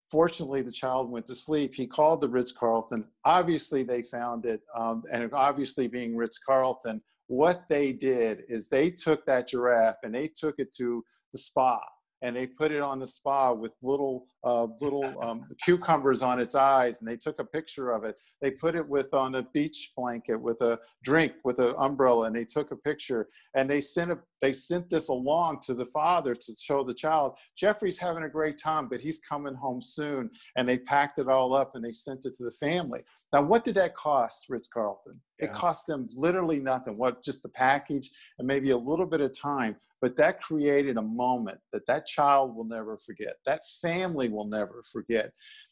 fortunately, 0.10 0.62
the 0.62 0.72
child 0.72 1.12
went 1.12 1.26
to 1.26 1.36
sleep. 1.36 1.76
He 1.76 1.86
called 1.86 2.22
the 2.22 2.30
Ritz 2.30 2.54
Carlton. 2.54 3.06
Obviously, 3.26 3.84
they 3.84 4.02
found 4.02 4.46
it. 4.46 4.62
Um, 4.78 5.04
and 5.12 5.30
obviously, 5.34 5.88
being 5.88 6.16
Ritz 6.16 6.40
Carlton, 6.40 7.02
what 7.28 7.64
they 7.68 7.92
did 7.92 8.44
is 8.48 8.70
they 8.70 8.90
took 8.90 9.26
that 9.26 9.50
giraffe 9.50 9.98
and 10.04 10.16
they 10.16 10.30
took 10.30 10.56
it 10.60 10.74
to 10.78 11.04
the 11.34 11.40
spa 11.40 11.82
and 12.22 12.36
they 12.36 12.48
put 12.48 12.72
it 12.72 12.82
on 12.82 13.00
the 13.00 13.08
spa 13.08 13.52
with 13.52 13.76
little 13.82 14.28
uh, 14.44 14.68
little 14.82 15.14
um, 15.22 15.46
cucumbers 15.64 16.22
on 16.22 16.40
its 16.40 16.56
eyes 16.56 17.00
and 17.00 17.08
they 17.08 17.18
took 17.18 17.40
a 17.40 17.44
picture 17.44 17.92
of 17.92 18.04
it. 18.04 18.22
They 18.42 18.52
put 18.52 18.76
it 18.76 18.88
with 18.88 19.14
on 19.14 19.36
a 19.36 19.44
beach 19.54 19.92
blanket 19.98 20.36
with 20.36 20.62
a 20.62 20.80
drink 21.04 21.34
with 21.44 21.60
an 21.60 21.74
umbrella 21.78 22.28
and 22.28 22.36
they 22.36 22.46
took 22.46 22.72
a 22.72 22.76
picture 22.76 23.28
and 23.56 23.70
they 23.70 23.82
sent 23.82 24.12
a, 24.12 24.18
they 24.42 24.54
sent 24.54 24.90
this 24.90 25.08
along 25.10 25.60
to 25.62 25.74
the 25.74 25.86
father 25.86 26.36
to 26.36 26.54
show 26.54 26.84
the 26.84 26.94
child 26.94 27.34
jeffrey's 27.58 27.98
having 27.98 28.24
a 28.24 28.30
great 28.30 28.58
time 28.58 28.88
but 28.88 29.00
he's 29.00 29.20
coming 29.20 29.56
home 29.56 29.82
soon 29.82 30.30
and 30.56 30.68
they 30.68 30.78
packed 30.78 31.20
it 31.20 31.28
all 31.28 31.56
up 31.56 31.76
and 31.76 31.84
they 31.84 31.92
sent 31.92 32.26
it 32.26 32.34
to 32.36 32.44
the 32.44 32.52
family 32.52 33.02
now 33.34 33.42
what 33.42 33.64
did 33.64 33.76
that 33.76 33.96
cost 33.96 34.46
ritz-carlton 34.50 35.20
yeah. 35.40 35.46
it 35.46 35.54
cost 35.54 35.88
them 35.88 36.08
literally 36.16 36.60
nothing 36.60 36.98
what 36.98 37.24
just 37.24 37.44
the 37.44 37.50
package 37.50 38.10
and 38.40 38.48
maybe 38.48 38.72
a 38.72 38.78
little 38.78 39.06
bit 39.06 39.22
of 39.22 39.38
time 39.38 39.76
but 40.02 40.16
that 40.16 40.42
created 40.42 40.98
a 40.98 41.02
moment 41.02 41.60
that 41.72 41.86
that 41.86 42.06
child 42.06 42.56
will 42.56 42.66
never 42.66 42.98
forget 42.98 43.36
that 43.46 43.62
family 43.82 44.30
will 44.30 44.46
never 44.46 44.82
forget. 44.92 45.32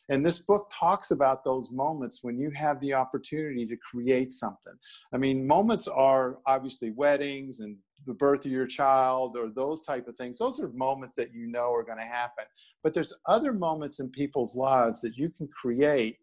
And 0.09 0.26
this 0.26 0.39
book 0.39 0.72
talks 0.72 1.11
about 1.11 1.43
those 1.43 1.70
moments 1.72 2.20
when 2.22 2.38
you 2.38 2.51
have 2.51 2.80
the 2.82 2.93
opportunity 2.93 3.66
to 3.66 3.78
create 3.78 4.32
something. 4.32 4.74
I 5.14 5.18
mean, 5.18 5.47
moments 5.47 5.88
are 5.88 6.38
obviously 6.45 6.91
weddings 6.91 7.61
and 7.61 7.78
the 8.06 8.14
birth 8.14 8.45
of 8.45 8.51
your 8.51 8.68
child 8.68 9.36
or 9.38 9.49
those 9.49 9.82
type 9.82 10.08
of 10.08 10.16
things 10.16 10.38
those 10.38 10.60
are 10.60 10.70
moments 10.70 11.16
that 11.16 11.34
you 11.34 11.47
know 11.47 11.74
are 11.74 11.84
going 11.84 11.97
to 11.97 12.04
happen 12.04 12.45
but 12.82 12.93
there's 12.93 13.14
other 13.28 13.54
moments 13.54 13.99
in 13.99 14.10
people's 14.10 14.56
lives 14.56 15.01
that 15.01 15.16
you 15.16 15.30
can 15.30 15.47
create 15.47 16.18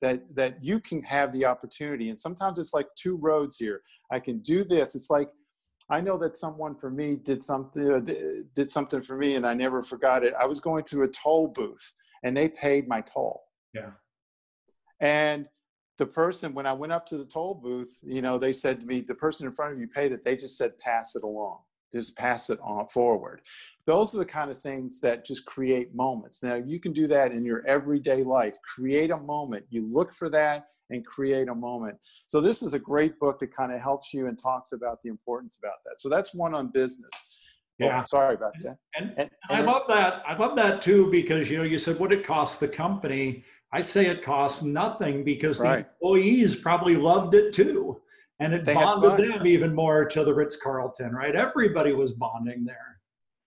that 0.00 0.22
that 0.34 0.62
you 0.62 0.80
can 0.80 1.02
have 1.02 1.32
the 1.32 1.44
opportunity 1.44 2.10
and 2.10 2.18
sometimes 2.18 2.58
it's 2.58 2.74
like 2.74 2.86
two 2.96 3.16
roads 3.16 3.56
here 3.56 3.82
i 4.10 4.18
can 4.18 4.38
do 4.40 4.64
this 4.64 4.94
it's 4.94 5.10
like 5.10 5.28
I 5.88 6.00
know 6.00 6.18
that 6.18 6.36
someone 6.36 6.74
for 6.74 6.90
me 6.90 7.16
did 7.16 7.42
something 7.42 7.92
uh, 7.92 8.00
did 8.54 8.70
something 8.70 9.00
for 9.00 9.16
me, 9.16 9.36
and 9.36 9.46
I 9.46 9.54
never 9.54 9.82
forgot 9.82 10.24
it. 10.24 10.34
I 10.38 10.46
was 10.46 10.58
going 10.58 10.84
to 10.84 11.02
a 11.02 11.08
toll 11.08 11.48
booth, 11.48 11.92
and 12.24 12.36
they 12.36 12.48
paid 12.48 12.88
my 12.88 13.02
toll. 13.02 13.44
Yeah. 13.72 13.90
And 15.00 15.46
the 15.98 16.06
person, 16.06 16.54
when 16.54 16.66
I 16.66 16.72
went 16.72 16.92
up 16.92 17.06
to 17.06 17.18
the 17.18 17.24
toll 17.24 17.54
booth, 17.54 17.98
you 18.02 18.22
know, 18.22 18.38
they 18.38 18.52
said 18.52 18.80
to 18.80 18.86
me, 18.86 19.00
"The 19.00 19.14
person 19.14 19.46
in 19.46 19.52
front 19.52 19.72
of 19.74 19.80
you 19.80 19.88
paid 19.88 20.12
it." 20.12 20.24
They 20.24 20.36
just 20.36 20.58
said, 20.58 20.78
"Pass 20.78 21.16
it 21.16 21.22
along." 21.22 21.60
Just 21.92 22.16
pass 22.16 22.50
it 22.50 22.58
on 22.62 22.88
forward. 22.88 23.40
Those 23.86 24.14
are 24.14 24.18
the 24.18 24.26
kind 24.26 24.50
of 24.50 24.58
things 24.58 25.00
that 25.00 25.24
just 25.24 25.46
create 25.46 25.94
moments. 25.94 26.42
Now 26.42 26.56
you 26.56 26.80
can 26.80 26.92
do 26.92 27.06
that 27.08 27.32
in 27.32 27.44
your 27.44 27.64
everyday 27.66 28.22
life. 28.24 28.56
Create 28.74 29.10
a 29.10 29.18
moment. 29.18 29.64
You 29.70 29.86
look 29.86 30.12
for 30.12 30.28
that 30.30 30.66
and 30.90 31.06
create 31.06 31.48
a 31.48 31.54
moment. 31.54 31.96
So 32.26 32.40
this 32.40 32.62
is 32.62 32.74
a 32.74 32.78
great 32.78 33.18
book 33.18 33.38
that 33.38 33.54
kind 33.54 33.72
of 33.72 33.80
helps 33.80 34.12
you 34.12 34.26
and 34.26 34.38
talks 34.38 34.72
about 34.72 34.98
the 35.02 35.10
importance 35.10 35.58
about 35.62 35.78
that. 35.84 36.00
So 36.00 36.08
that's 36.08 36.34
one 36.34 36.54
on 36.54 36.68
business. 36.68 37.10
Oh, 37.80 37.86
yeah. 37.86 38.00
Oh, 38.00 38.04
sorry 38.06 38.34
about 38.34 38.52
that. 38.62 38.78
And, 38.96 39.10
and, 39.16 39.30
and 39.50 39.58
I 39.58 39.60
love 39.60 39.82
that. 39.88 40.22
I 40.26 40.36
love 40.36 40.56
that 40.56 40.80
too 40.82 41.10
because 41.10 41.50
you 41.50 41.58
know 41.58 41.64
you 41.64 41.78
said 41.78 41.98
what 41.98 42.12
it 42.12 42.24
costs 42.24 42.58
the 42.58 42.68
company. 42.68 43.44
I 43.72 43.82
say 43.82 44.06
it 44.06 44.22
costs 44.22 44.62
nothing 44.62 45.24
because 45.24 45.60
right. 45.60 45.86
the 45.86 46.06
employees 46.06 46.54
probably 46.54 46.96
loved 46.96 47.34
it 47.34 47.52
too, 47.52 48.00
and 48.40 48.54
it 48.54 48.64
they 48.64 48.74
bonded 48.74 49.18
them 49.18 49.46
even 49.46 49.74
more 49.74 50.04
to 50.04 50.24
the 50.24 50.32
Ritz 50.32 50.56
Carlton. 50.56 51.12
Right? 51.12 51.34
Everybody 51.34 51.92
was 51.92 52.12
bonding 52.12 52.64
there. 52.64 53.00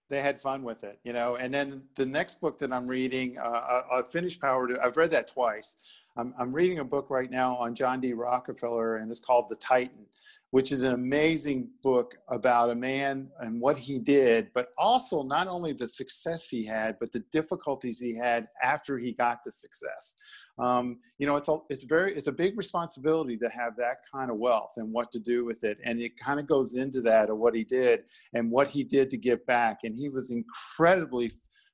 They 0.09 0.21
had 0.21 0.41
fun 0.41 0.63
with 0.63 0.83
it, 0.83 0.99
you 1.03 1.13
know. 1.13 1.35
And 1.35 1.53
then 1.53 1.83
the 1.95 2.05
next 2.05 2.41
book 2.41 2.57
that 2.59 2.73
I'm 2.73 2.87
reading, 2.87 3.37
uh, 3.37 3.43
I, 3.43 3.99
I 3.99 4.03
finished 4.11 4.41
Power 4.41 4.67
to. 4.67 4.79
I've 4.83 4.97
read 4.97 5.11
that 5.11 5.27
twice. 5.27 5.75
I'm, 6.17 6.33
I'm 6.37 6.51
reading 6.51 6.79
a 6.79 6.83
book 6.83 7.09
right 7.09 7.29
now 7.29 7.55
on 7.55 7.75
John 7.75 8.01
D. 8.01 8.13
Rockefeller, 8.13 8.97
and 8.97 9.11
it's 9.11 9.19
called 9.19 9.49
The 9.49 9.55
Titan, 9.55 10.05
which 10.51 10.71
is 10.71 10.81
an 10.81 10.93
amazing 10.93 11.69
book 11.83 12.15
about 12.29 12.71
a 12.71 12.75
man 12.75 13.29
and 13.41 13.61
what 13.61 13.77
he 13.77 13.99
did, 13.99 14.49
but 14.55 14.69
also 14.77 15.21
not 15.21 15.47
only 15.47 15.73
the 15.73 15.87
success 15.87 16.49
he 16.49 16.65
had, 16.65 16.97
but 16.99 17.11
the 17.11 17.23
difficulties 17.31 17.99
he 17.99 18.15
had 18.15 18.47
after 18.63 18.97
he 18.97 19.11
got 19.11 19.43
the 19.43 19.51
success. 19.51 20.15
Um, 20.57 20.99
you 21.19 21.27
know, 21.27 21.35
it's 21.35 21.49
a 21.49 21.57
it's 21.69 21.83
very 21.83 22.15
it's 22.15 22.27
a 22.27 22.31
big 22.31 22.57
responsibility 22.57 23.37
to 23.37 23.49
have 23.49 23.75
that 23.77 23.97
kind 24.11 24.31
of 24.31 24.37
wealth 24.37 24.73
and 24.77 24.91
what 24.91 25.11
to 25.11 25.19
do 25.19 25.45
with 25.45 25.63
it, 25.63 25.77
and 25.83 25.99
it 25.99 26.17
kind 26.17 26.39
of 26.39 26.47
goes 26.47 26.73
into 26.73 27.01
that 27.01 27.29
of 27.29 27.37
what 27.37 27.55
he 27.55 27.63
did 27.63 28.03
and 28.33 28.49
what 28.49 28.67
he 28.67 28.83
did 28.83 29.09
to 29.11 29.17
give 29.17 29.45
back, 29.45 29.79
and 29.83 29.95
he 29.95 30.09
was 30.09 30.31
incredibly 30.31 31.31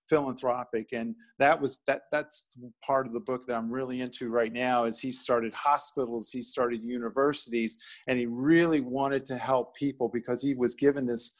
philanthropic 0.07 0.89
and 0.93 1.15
that 1.39 1.59
was 1.59 1.81
that 1.87 2.01
that's 2.11 2.57
part 2.85 3.07
of 3.07 3.13
the 3.13 3.19
book 3.19 3.45
that 3.47 3.55
i'm 3.55 3.71
really 3.71 4.01
into 4.01 4.29
right 4.29 4.53
now 4.53 4.85
is 4.85 4.99
he 4.99 5.11
started 5.11 5.53
hospitals 5.53 6.29
he 6.29 6.41
started 6.41 6.83
universities 6.83 7.77
and 8.07 8.17
he 8.17 8.25
really 8.25 8.81
wanted 8.81 9.25
to 9.25 9.37
help 9.37 9.75
people 9.75 10.09
because 10.13 10.41
he 10.41 10.53
was 10.53 10.75
given 10.75 11.05
this 11.05 11.33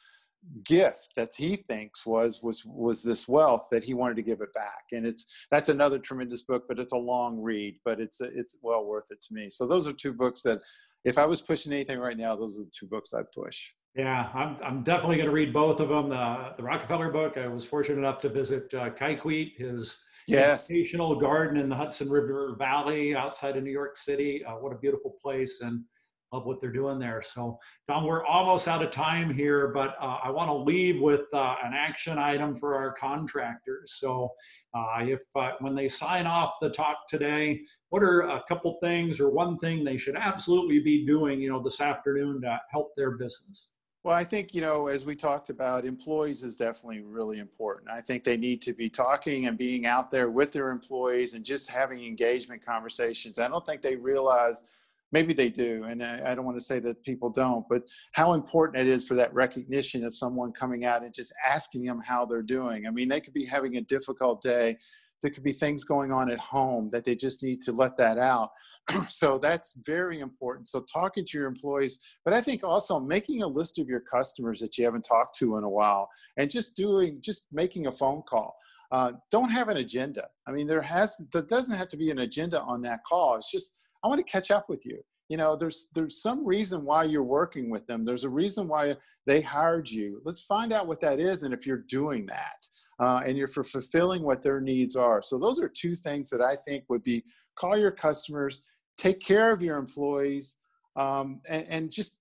gift 0.62 1.12
that 1.16 1.32
he 1.36 1.56
thinks 1.56 2.06
was 2.06 2.40
was 2.40 2.64
was 2.64 3.02
this 3.02 3.26
wealth 3.26 3.66
that 3.70 3.82
he 3.82 3.94
wanted 3.94 4.14
to 4.14 4.22
give 4.22 4.40
it 4.40 4.54
back. 4.54 4.84
And 4.92 5.04
it's 5.04 5.26
that's 5.50 5.70
another 5.70 5.98
tremendous 5.98 6.44
book 6.44 6.66
but 6.68 6.78
it's 6.78 6.92
a 6.92 6.96
long 6.96 7.42
read 7.42 7.80
but 7.84 8.00
it's 8.00 8.20
it's 8.20 8.56
well 8.62 8.84
worth 8.84 9.10
it 9.10 9.20
to 9.22 9.34
me. 9.34 9.50
So 9.50 9.66
those 9.66 9.88
are 9.88 9.92
two 9.92 10.12
books 10.12 10.42
that 10.42 10.60
if 11.06 11.16
i 11.16 11.24
was 11.24 11.40
pushing 11.40 11.72
anything 11.72 11.98
right 11.98 12.18
now 12.18 12.36
those 12.36 12.58
are 12.58 12.64
the 12.64 12.70
two 12.78 12.86
books 12.86 13.14
i'd 13.14 13.30
push 13.32 13.70
yeah, 13.96 14.28
I'm, 14.34 14.56
I'm 14.62 14.82
definitely 14.82 15.16
going 15.16 15.28
to 15.28 15.34
read 15.34 15.54
both 15.54 15.80
of 15.80 15.88
them. 15.88 16.10
The, 16.10 16.52
the 16.58 16.62
Rockefeller 16.62 17.10
book, 17.10 17.38
I 17.38 17.46
was 17.48 17.64
fortunate 17.64 17.98
enough 17.98 18.20
to 18.20 18.28
visit 18.28 18.72
uh, 18.74 18.90
Kykuit, 18.90 19.56
his 19.56 20.02
yes. 20.28 20.70
educational 20.70 21.18
garden 21.18 21.56
in 21.56 21.70
the 21.70 21.76
Hudson 21.76 22.10
River 22.10 22.56
Valley 22.58 23.14
outside 23.14 23.56
of 23.56 23.64
New 23.64 23.70
York 23.70 23.96
City. 23.96 24.44
Uh, 24.44 24.56
what 24.56 24.72
a 24.74 24.76
beautiful 24.76 25.16
place 25.22 25.62
and 25.62 25.82
love 26.30 26.44
what 26.44 26.60
they're 26.60 26.72
doing 26.72 26.98
there. 26.98 27.22
So, 27.22 27.58
Don, 27.88 28.04
we're 28.04 28.26
almost 28.26 28.68
out 28.68 28.82
of 28.82 28.90
time 28.90 29.32
here, 29.32 29.68
but 29.68 29.96
uh, 29.98 30.18
I 30.22 30.28
want 30.28 30.50
to 30.50 30.54
leave 30.54 31.00
with 31.00 31.32
uh, 31.32 31.54
an 31.64 31.72
action 31.72 32.18
item 32.18 32.54
for 32.54 32.74
our 32.74 32.92
contractors. 32.92 33.94
So, 33.98 34.30
uh, 34.74 34.98
if 35.00 35.22
uh, 35.34 35.52
when 35.60 35.74
they 35.74 35.88
sign 35.88 36.26
off 36.26 36.56
the 36.60 36.68
talk 36.68 37.08
today, 37.08 37.62
what 37.88 38.02
are 38.02 38.22
a 38.22 38.42
couple 38.46 38.76
things 38.82 39.20
or 39.20 39.30
one 39.30 39.56
thing 39.56 39.84
they 39.84 39.96
should 39.96 40.16
absolutely 40.16 40.80
be 40.80 41.06
doing, 41.06 41.40
you 41.40 41.48
know, 41.48 41.62
this 41.62 41.80
afternoon 41.80 42.42
to 42.42 42.60
help 42.70 42.94
their 42.94 43.12
business? 43.12 43.70
Well, 44.06 44.14
I 44.14 44.22
think, 44.22 44.54
you 44.54 44.60
know, 44.60 44.86
as 44.86 45.04
we 45.04 45.16
talked 45.16 45.50
about, 45.50 45.84
employees 45.84 46.44
is 46.44 46.54
definitely 46.54 47.00
really 47.00 47.40
important. 47.40 47.90
I 47.90 48.00
think 48.00 48.22
they 48.22 48.36
need 48.36 48.62
to 48.62 48.72
be 48.72 48.88
talking 48.88 49.46
and 49.46 49.58
being 49.58 49.84
out 49.84 50.12
there 50.12 50.30
with 50.30 50.52
their 50.52 50.70
employees 50.70 51.34
and 51.34 51.44
just 51.44 51.68
having 51.68 52.04
engagement 52.04 52.64
conversations. 52.64 53.40
I 53.40 53.48
don't 53.48 53.66
think 53.66 53.82
they 53.82 53.96
realize, 53.96 54.62
maybe 55.10 55.34
they 55.34 55.48
do, 55.48 55.82
and 55.88 56.04
I, 56.04 56.36
don't 56.36 56.44
want 56.44 56.56
to 56.56 56.62
say 56.64 56.78
that 56.78 57.02
people 57.02 57.30
don't, 57.30 57.68
but 57.68 57.82
how 58.12 58.34
important 58.34 58.86
it 58.86 58.86
is 58.86 59.04
for 59.04 59.14
that 59.14 59.34
recognition 59.34 60.04
of 60.04 60.14
someone 60.14 60.52
coming 60.52 60.84
out 60.84 61.02
and 61.02 61.12
just 61.12 61.32
asking 61.44 61.84
them 61.84 62.00
how 62.00 62.24
they're 62.24 62.42
doing. 62.42 62.86
I 62.86 62.90
mean, 62.90 63.08
they 63.08 63.20
could 63.20 63.34
be 63.34 63.44
having 63.44 63.76
a 63.76 63.80
difficult 63.80 64.40
day 64.40 64.78
there 65.22 65.30
could 65.30 65.42
be 65.42 65.52
things 65.52 65.84
going 65.84 66.12
on 66.12 66.30
at 66.30 66.38
home 66.38 66.90
that 66.92 67.04
they 67.04 67.14
just 67.14 67.42
need 67.42 67.60
to 67.62 67.72
let 67.72 67.96
that 67.96 68.18
out. 68.18 68.50
so 69.08 69.38
that's 69.38 69.74
very 69.84 70.20
important. 70.20 70.68
So 70.68 70.84
talking 70.92 71.24
to 71.24 71.38
your 71.38 71.46
employees, 71.46 71.98
but 72.24 72.34
I 72.34 72.40
think 72.40 72.62
also 72.62 73.00
making 73.00 73.42
a 73.42 73.46
list 73.46 73.78
of 73.78 73.88
your 73.88 74.00
customers 74.00 74.60
that 74.60 74.76
you 74.78 74.84
haven't 74.84 75.06
talked 75.08 75.36
to 75.38 75.56
in 75.56 75.64
a 75.64 75.68
while 75.68 76.08
and 76.36 76.50
just 76.50 76.76
doing, 76.76 77.18
just 77.20 77.46
making 77.52 77.86
a 77.86 77.92
phone 77.92 78.22
call. 78.28 78.54
Uh, 78.92 79.12
don't 79.32 79.50
have 79.50 79.68
an 79.68 79.78
agenda. 79.78 80.24
I 80.46 80.52
mean, 80.52 80.66
there 80.66 80.82
has, 80.82 81.16
there 81.32 81.42
doesn't 81.42 81.76
have 81.76 81.88
to 81.88 81.96
be 81.96 82.10
an 82.10 82.20
agenda 82.20 82.60
on 82.62 82.82
that 82.82 83.00
call. 83.04 83.36
It's 83.36 83.50
just, 83.50 83.72
I 84.04 84.08
want 84.08 84.24
to 84.24 84.32
catch 84.32 84.50
up 84.50 84.68
with 84.68 84.86
you 84.86 85.02
you 85.28 85.36
know 85.36 85.56
there's 85.56 85.88
there's 85.94 86.22
some 86.22 86.46
reason 86.46 86.84
why 86.84 87.04
you're 87.04 87.22
working 87.22 87.70
with 87.70 87.86
them. 87.86 88.04
There's 88.04 88.24
a 88.24 88.28
reason 88.28 88.68
why 88.68 88.96
they 89.26 89.40
hired 89.40 89.90
you. 89.90 90.20
Let's 90.24 90.42
find 90.42 90.72
out 90.72 90.86
what 90.86 91.00
that 91.00 91.20
is 91.20 91.42
and 91.42 91.52
if 91.52 91.66
you're 91.66 91.84
doing 91.88 92.26
that 92.26 92.68
uh, 93.00 93.22
and 93.26 93.36
you're 93.36 93.48
for 93.48 93.64
fulfilling 93.64 94.22
what 94.22 94.42
their 94.42 94.60
needs 94.60 94.96
are. 94.96 95.22
So 95.22 95.38
those 95.38 95.58
are 95.58 95.68
two 95.68 95.94
things 95.94 96.30
that 96.30 96.40
i 96.40 96.56
think 96.66 96.84
would 96.88 97.02
be 97.02 97.24
call 97.56 97.76
your 97.76 97.90
customers 97.90 98.62
take 98.96 99.20
care 99.20 99.52
of 99.52 99.62
your 99.62 99.76
employees 99.78 100.56
um, 100.96 101.40
and, 101.48 101.66
and 101.68 101.90
just 101.90 102.16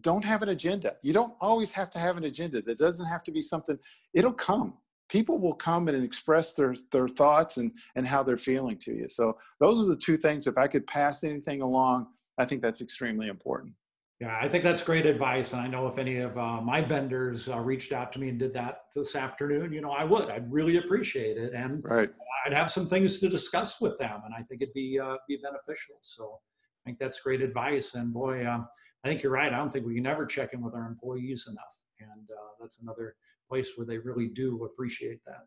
don't 0.00 0.24
have 0.24 0.42
an 0.42 0.48
agenda. 0.48 0.96
You 1.02 1.12
don't 1.12 1.34
always 1.40 1.72
have 1.72 1.90
to 1.90 1.98
have 1.98 2.16
an 2.16 2.24
agenda. 2.24 2.60
That 2.62 2.78
doesn't 2.78 3.06
have 3.06 3.22
to 3.24 3.32
be 3.32 3.40
something 3.40 3.78
it'll 4.12 4.32
come. 4.32 4.74
People 5.08 5.38
will 5.38 5.54
come 5.54 5.86
and 5.88 6.02
express 6.02 6.54
their 6.54 6.74
their 6.90 7.08
thoughts 7.08 7.58
and 7.58 7.70
and 7.94 8.06
how 8.06 8.22
they're 8.22 8.36
feeling 8.36 8.78
to 8.78 8.92
you. 8.92 9.08
So 9.08 9.36
those 9.60 9.80
are 9.80 9.88
the 9.88 9.96
two 9.96 10.16
things. 10.16 10.46
If 10.46 10.58
I 10.58 10.66
could 10.66 10.86
pass 10.86 11.22
anything 11.22 11.60
along, 11.60 12.08
I 12.38 12.44
think 12.44 12.62
that's 12.62 12.80
extremely 12.80 13.28
important. 13.28 13.74
Yeah, 14.20 14.38
I 14.40 14.48
think 14.48 14.62
that's 14.62 14.82
great 14.82 15.06
advice. 15.06 15.52
And 15.52 15.60
I 15.60 15.66
know 15.66 15.86
if 15.86 15.98
any 15.98 16.18
of 16.18 16.38
uh, 16.38 16.60
my 16.60 16.80
vendors 16.80 17.48
uh, 17.48 17.58
reached 17.58 17.92
out 17.92 18.12
to 18.12 18.20
me 18.20 18.28
and 18.28 18.38
did 18.38 18.54
that 18.54 18.82
this 18.94 19.16
afternoon, 19.16 19.72
you 19.72 19.80
know, 19.80 19.90
I 19.90 20.04
would. 20.04 20.30
I'd 20.30 20.50
really 20.52 20.76
appreciate 20.76 21.36
it, 21.36 21.52
and 21.52 21.82
right. 21.84 22.10
I'd 22.46 22.54
have 22.54 22.70
some 22.70 22.88
things 22.88 23.18
to 23.20 23.28
discuss 23.28 23.80
with 23.80 23.98
them, 23.98 24.22
and 24.24 24.32
I 24.32 24.42
think 24.44 24.62
it'd 24.62 24.74
be 24.74 25.00
uh, 25.00 25.16
be 25.28 25.38
beneficial. 25.42 25.96
So 26.02 26.38
I 26.84 26.88
think 26.88 26.98
that's 26.98 27.20
great 27.20 27.40
advice. 27.40 27.94
And 27.94 28.12
boy, 28.12 28.46
um, 28.46 28.68
I 29.04 29.08
think 29.08 29.22
you're 29.22 29.32
right. 29.32 29.52
I 29.52 29.56
don't 29.56 29.72
think 29.72 29.84
we 29.84 29.96
can 29.96 30.06
ever 30.06 30.26
check 30.26 30.54
in 30.54 30.62
with 30.62 30.74
our 30.74 30.86
employees 30.86 31.48
enough, 31.48 31.76
and 32.00 32.30
uh, 32.30 32.50
that's 32.60 32.78
another 32.78 33.16
place 33.48 33.72
where 33.76 33.86
they 33.86 33.98
really 33.98 34.28
do 34.28 34.64
appreciate 34.64 35.24
that. 35.26 35.46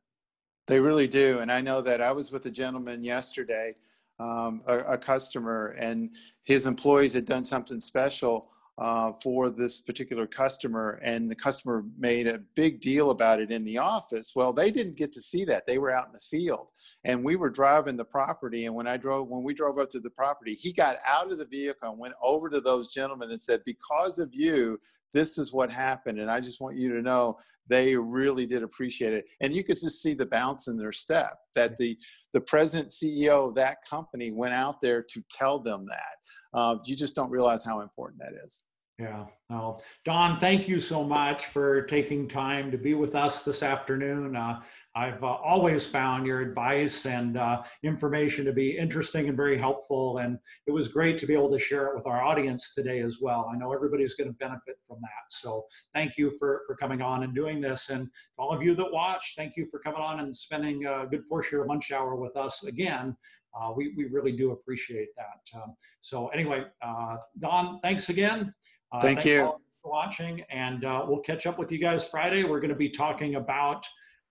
They 0.68 0.82
really 0.82 1.08
do, 1.08 1.40
and 1.40 1.50
I 1.50 1.62
know 1.62 1.82
that 1.82 2.02
I 2.02 2.12
was 2.12 2.34
with 2.34 2.46
a 2.48 2.52
gentleman 2.52 3.04
yesterday, 3.04 3.76
um, 4.20 4.61
a, 4.68 4.80
a 4.80 4.97
customer, 4.97 5.76
and 5.80 6.15
his 6.43 6.65
employees 6.65 7.13
had 7.13 7.26
done 7.26 7.43
something 7.43 7.80
special 7.80 8.49
uh, 8.80 9.11
for 9.24 9.49
this 9.49 9.82
particular 9.82 10.28
customer, 10.28 10.99
and 11.03 11.30
the 11.32 11.36
customer 11.36 11.84
made 11.97 12.28
a 12.28 12.39
big 12.55 12.80
deal 12.80 13.09
about 13.09 13.41
it 13.41 13.51
in 13.51 13.63
the 13.63 13.78
office. 13.78 14.34
Well, 14.36 14.53
they 14.53 14.70
didn't 14.70 14.97
get 14.97 15.11
to 15.13 15.22
see 15.22 15.45
that; 15.45 15.65
they 15.65 15.80
were 15.80 15.91
out 15.91 16.07
in 16.07 16.13
the 16.13 16.20
field, 16.20 16.72
and 17.03 17.24
we 17.24 17.36
were 17.36 17.49
driving 17.49 17.97
the 17.97 18.05
property. 18.05 18.65
And 18.65 18.76
when 18.76 18.88
I 18.88 18.97
drove, 18.97 19.30
when 19.30 19.43
we 19.43 19.55
drove 19.55 19.80
up 19.80 19.89
to 19.89 19.99
the 19.99 20.11
property, 20.11 20.53
he 20.53 20.72
got 20.72 20.97
out 21.07 21.32
of 21.32 21.39
the 21.39 21.45
vehicle 21.45 21.89
and 21.89 21.99
went 21.99 22.13
over 22.22 22.49
to 22.49 22.61
those 22.61 22.93
gentlemen 22.93 23.32
and 23.32 23.41
said, 23.41 23.61
"Because 23.65 24.20
of 24.20 24.30
you, 24.32 24.80
this 25.13 25.38
is 25.38 25.53
what 25.53 25.72
happened 25.72 26.20
and 26.20 26.30
i 26.30 26.39
just 26.39 26.61
want 26.61 26.78
you 26.78 26.93
to 26.93 27.01
know 27.01 27.38
they 27.68 27.95
really 27.95 28.45
did 28.45 28.61
appreciate 28.61 29.13
it 29.13 29.26
and 29.41 29.55
you 29.55 29.63
could 29.63 29.78
just 29.78 30.01
see 30.01 30.13
the 30.13 30.26
bounce 30.26 30.68
in 30.68 30.78
their 30.78 30.91
step 30.91 31.39
that 31.58 31.76
the 31.78 31.97
the 32.34 32.41
president 32.41 32.89
ceo 32.89 33.49
of 33.49 33.55
that 33.55 33.78
company 33.88 34.32
went 34.32 34.53
out 34.53 34.80
there 34.82 35.01
to 35.01 35.22
tell 35.30 35.60
them 35.60 35.86
that 35.86 36.58
uh, 36.60 36.78
you 36.86 36.95
just 36.95 37.16
don't 37.16 37.30
realize 37.30 37.64
how 37.66 37.82
important 37.82 38.22
that 38.22 38.34
is 38.43 38.64
yeah. 38.99 39.26
Well, 39.49 39.84
Don, 40.05 40.39
thank 40.39 40.68
you 40.68 40.80
so 40.80 41.03
much 41.03 41.45
for 41.45 41.84
taking 41.84 42.28
time 42.28 42.72
to 42.72 42.80
be 42.80 42.95
with 42.95 43.14
us 43.14 43.43
this 43.43 43.62
afternoon. 43.62 44.36
Uh, 44.36 44.62
I've 44.98 45.24
uh, 45.24 45.28
always 45.28 45.88
found 45.88 46.26
your 46.26 46.41
advice 46.41 47.06
and 47.06 47.38
uh, 47.38 47.62
information 47.84 48.45
to 48.45 48.52
be 48.52 48.76
interesting 48.76 49.28
and 49.28 49.38
very 49.38 49.56
helpful. 49.56 50.18
And 50.18 50.39
it 50.66 50.72
was 50.72 50.88
great 50.88 51.20
to 51.20 51.28
be 51.28 51.36
able 51.36 51.52
to 51.52 51.60
share 51.60 51.86
it 51.86 51.95
with 51.95 52.08
our 52.08 52.24
audience 52.24 52.74
today 52.74 53.02
as 53.02 53.20
well. 53.22 53.48
I 53.54 53.58
know 53.58 53.72
everybody's 53.72 54.16
going 54.16 54.30
to 54.30 54.34
benefit 54.34 54.78
from 54.88 54.98
that. 55.02 55.30
So 55.30 55.66
thank 55.93 56.18
you 56.18 56.32
for, 56.39 56.64
for 56.66 56.76
coming 56.76 57.04
on 57.04 57.22
and 57.22 57.36
doing 57.36 57.62
this. 57.62 57.89
And 57.89 58.08
all 58.39 58.52
of 58.52 58.64
you 58.64 58.74
that 58.74 58.91
watch, 58.91 59.36
thank 59.38 59.56
you 59.56 59.68
for 59.70 59.80
coming 59.80 60.02
on 60.02 60.20
and 60.20 60.36
spending 60.36 60.86
a 60.88 61.06
good 61.06 61.30
portion 61.30 61.50
of 61.50 61.60
your 61.60 61.68
lunch 61.68 61.91
hour 61.91 62.16
with 62.16 62.36
us 62.36 62.64
again. 62.64 63.16
Uh, 63.56 63.74
we, 63.76 63.93
we 63.95 64.06
really 64.06 64.32
do 64.32 64.52
appreciate 64.52 65.10
that. 65.16 65.60
Um, 65.62 65.76
so 66.02 66.30
anyway, 66.30 66.64
uh, 66.82 67.18
Don, 67.38 67.80
thanks 67.84 68.10
again. 68.10 68.52
Uh, 68.91 69.00
Thank 69.00 69.26
you. 69.26 69.54
for 69.82 69.91
watching, 69.91 70.41
and 70.50 70.86
uh, 70.86 71.06
we'll 71.08 71.20
catch 71.20 71.45
up 71.45 71.60
with 71.60 71.72
you 71.72 71.78
guys 71.78 72.08
Friday. 72.08 72.43
We're 72.43 72.60
going 72.60 72.70
to 72.70 72.76
be 72.76 72.89
talking 72.89 73.36
about 73.36 73.88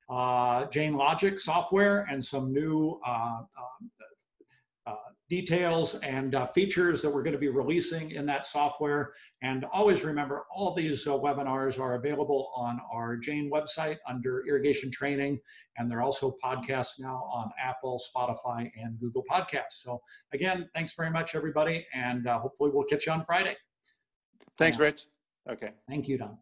uh, 0.09 0.67
Jain 0.67 0.95
Logic 0.95 1.39
software 1.39 2.07
and 2.11 2.25
some 2.25 2.53
new 2.53 3.01
uh, 3.07 3.39
um, 3.39 3.91
uh, 4.87 4.95
details 5.29 5.97
and 5.97 6.37
uh, 6.37 6.47
features 6.49 7.03
that 7.03 7.11
we're 7.11 7.23
going 7.23 7.33
to 7.33 7.39
be 7.39 7.49
releasing 7.49 8.13
in 8.13 8.25
that 8.27 8.45
software. 8.45 9.15
And 9.43 9.65
always 9.73 10.05
remember, 10.05 10.45
all 10.55 10.75
these 10.75 11.05
webinars 11.05 11.81
are 11.81 11.95
available 11.95 12.53
on 12.55 12.81
our 12.93 13.17
Jain 13.17 13.51
website 13.53 13.97
under 14.09 14.47
irrigation 14.47 14.91
training, 14.91 15.41
and 15.77 15.91
they're 15.91 16.03
also 16.03 16.37
podcasts 16.43 17.01
now 17.01 17.29
on 17.33 17.51
Apple, 17.63 18.01
Spotify, 18.15 18.71
and 18.81 18.99
Google 19.01 19.25
Podcasts. 19.29 19.83
So 19.83 20.01
again, 20.33 20.69
thanks 20.75 20.95
very 20.95 21.11
much, 21.11 21.35
everybody, 21.35 21.85
and 21.93 22.27
hopefully 22.29 22.71
we'll 22.73 22.85
catch 22.85 23.07
you 23.07 23.13
on 23.13 23.25
Friday. 23.25 23.57
Thanks, 24.57 24.79
Rich. 24.79 25.07
Okay. 25.49 25.73
Thank 25.89 26.09
you, 26.09 26.19
Don. 26.19 26.39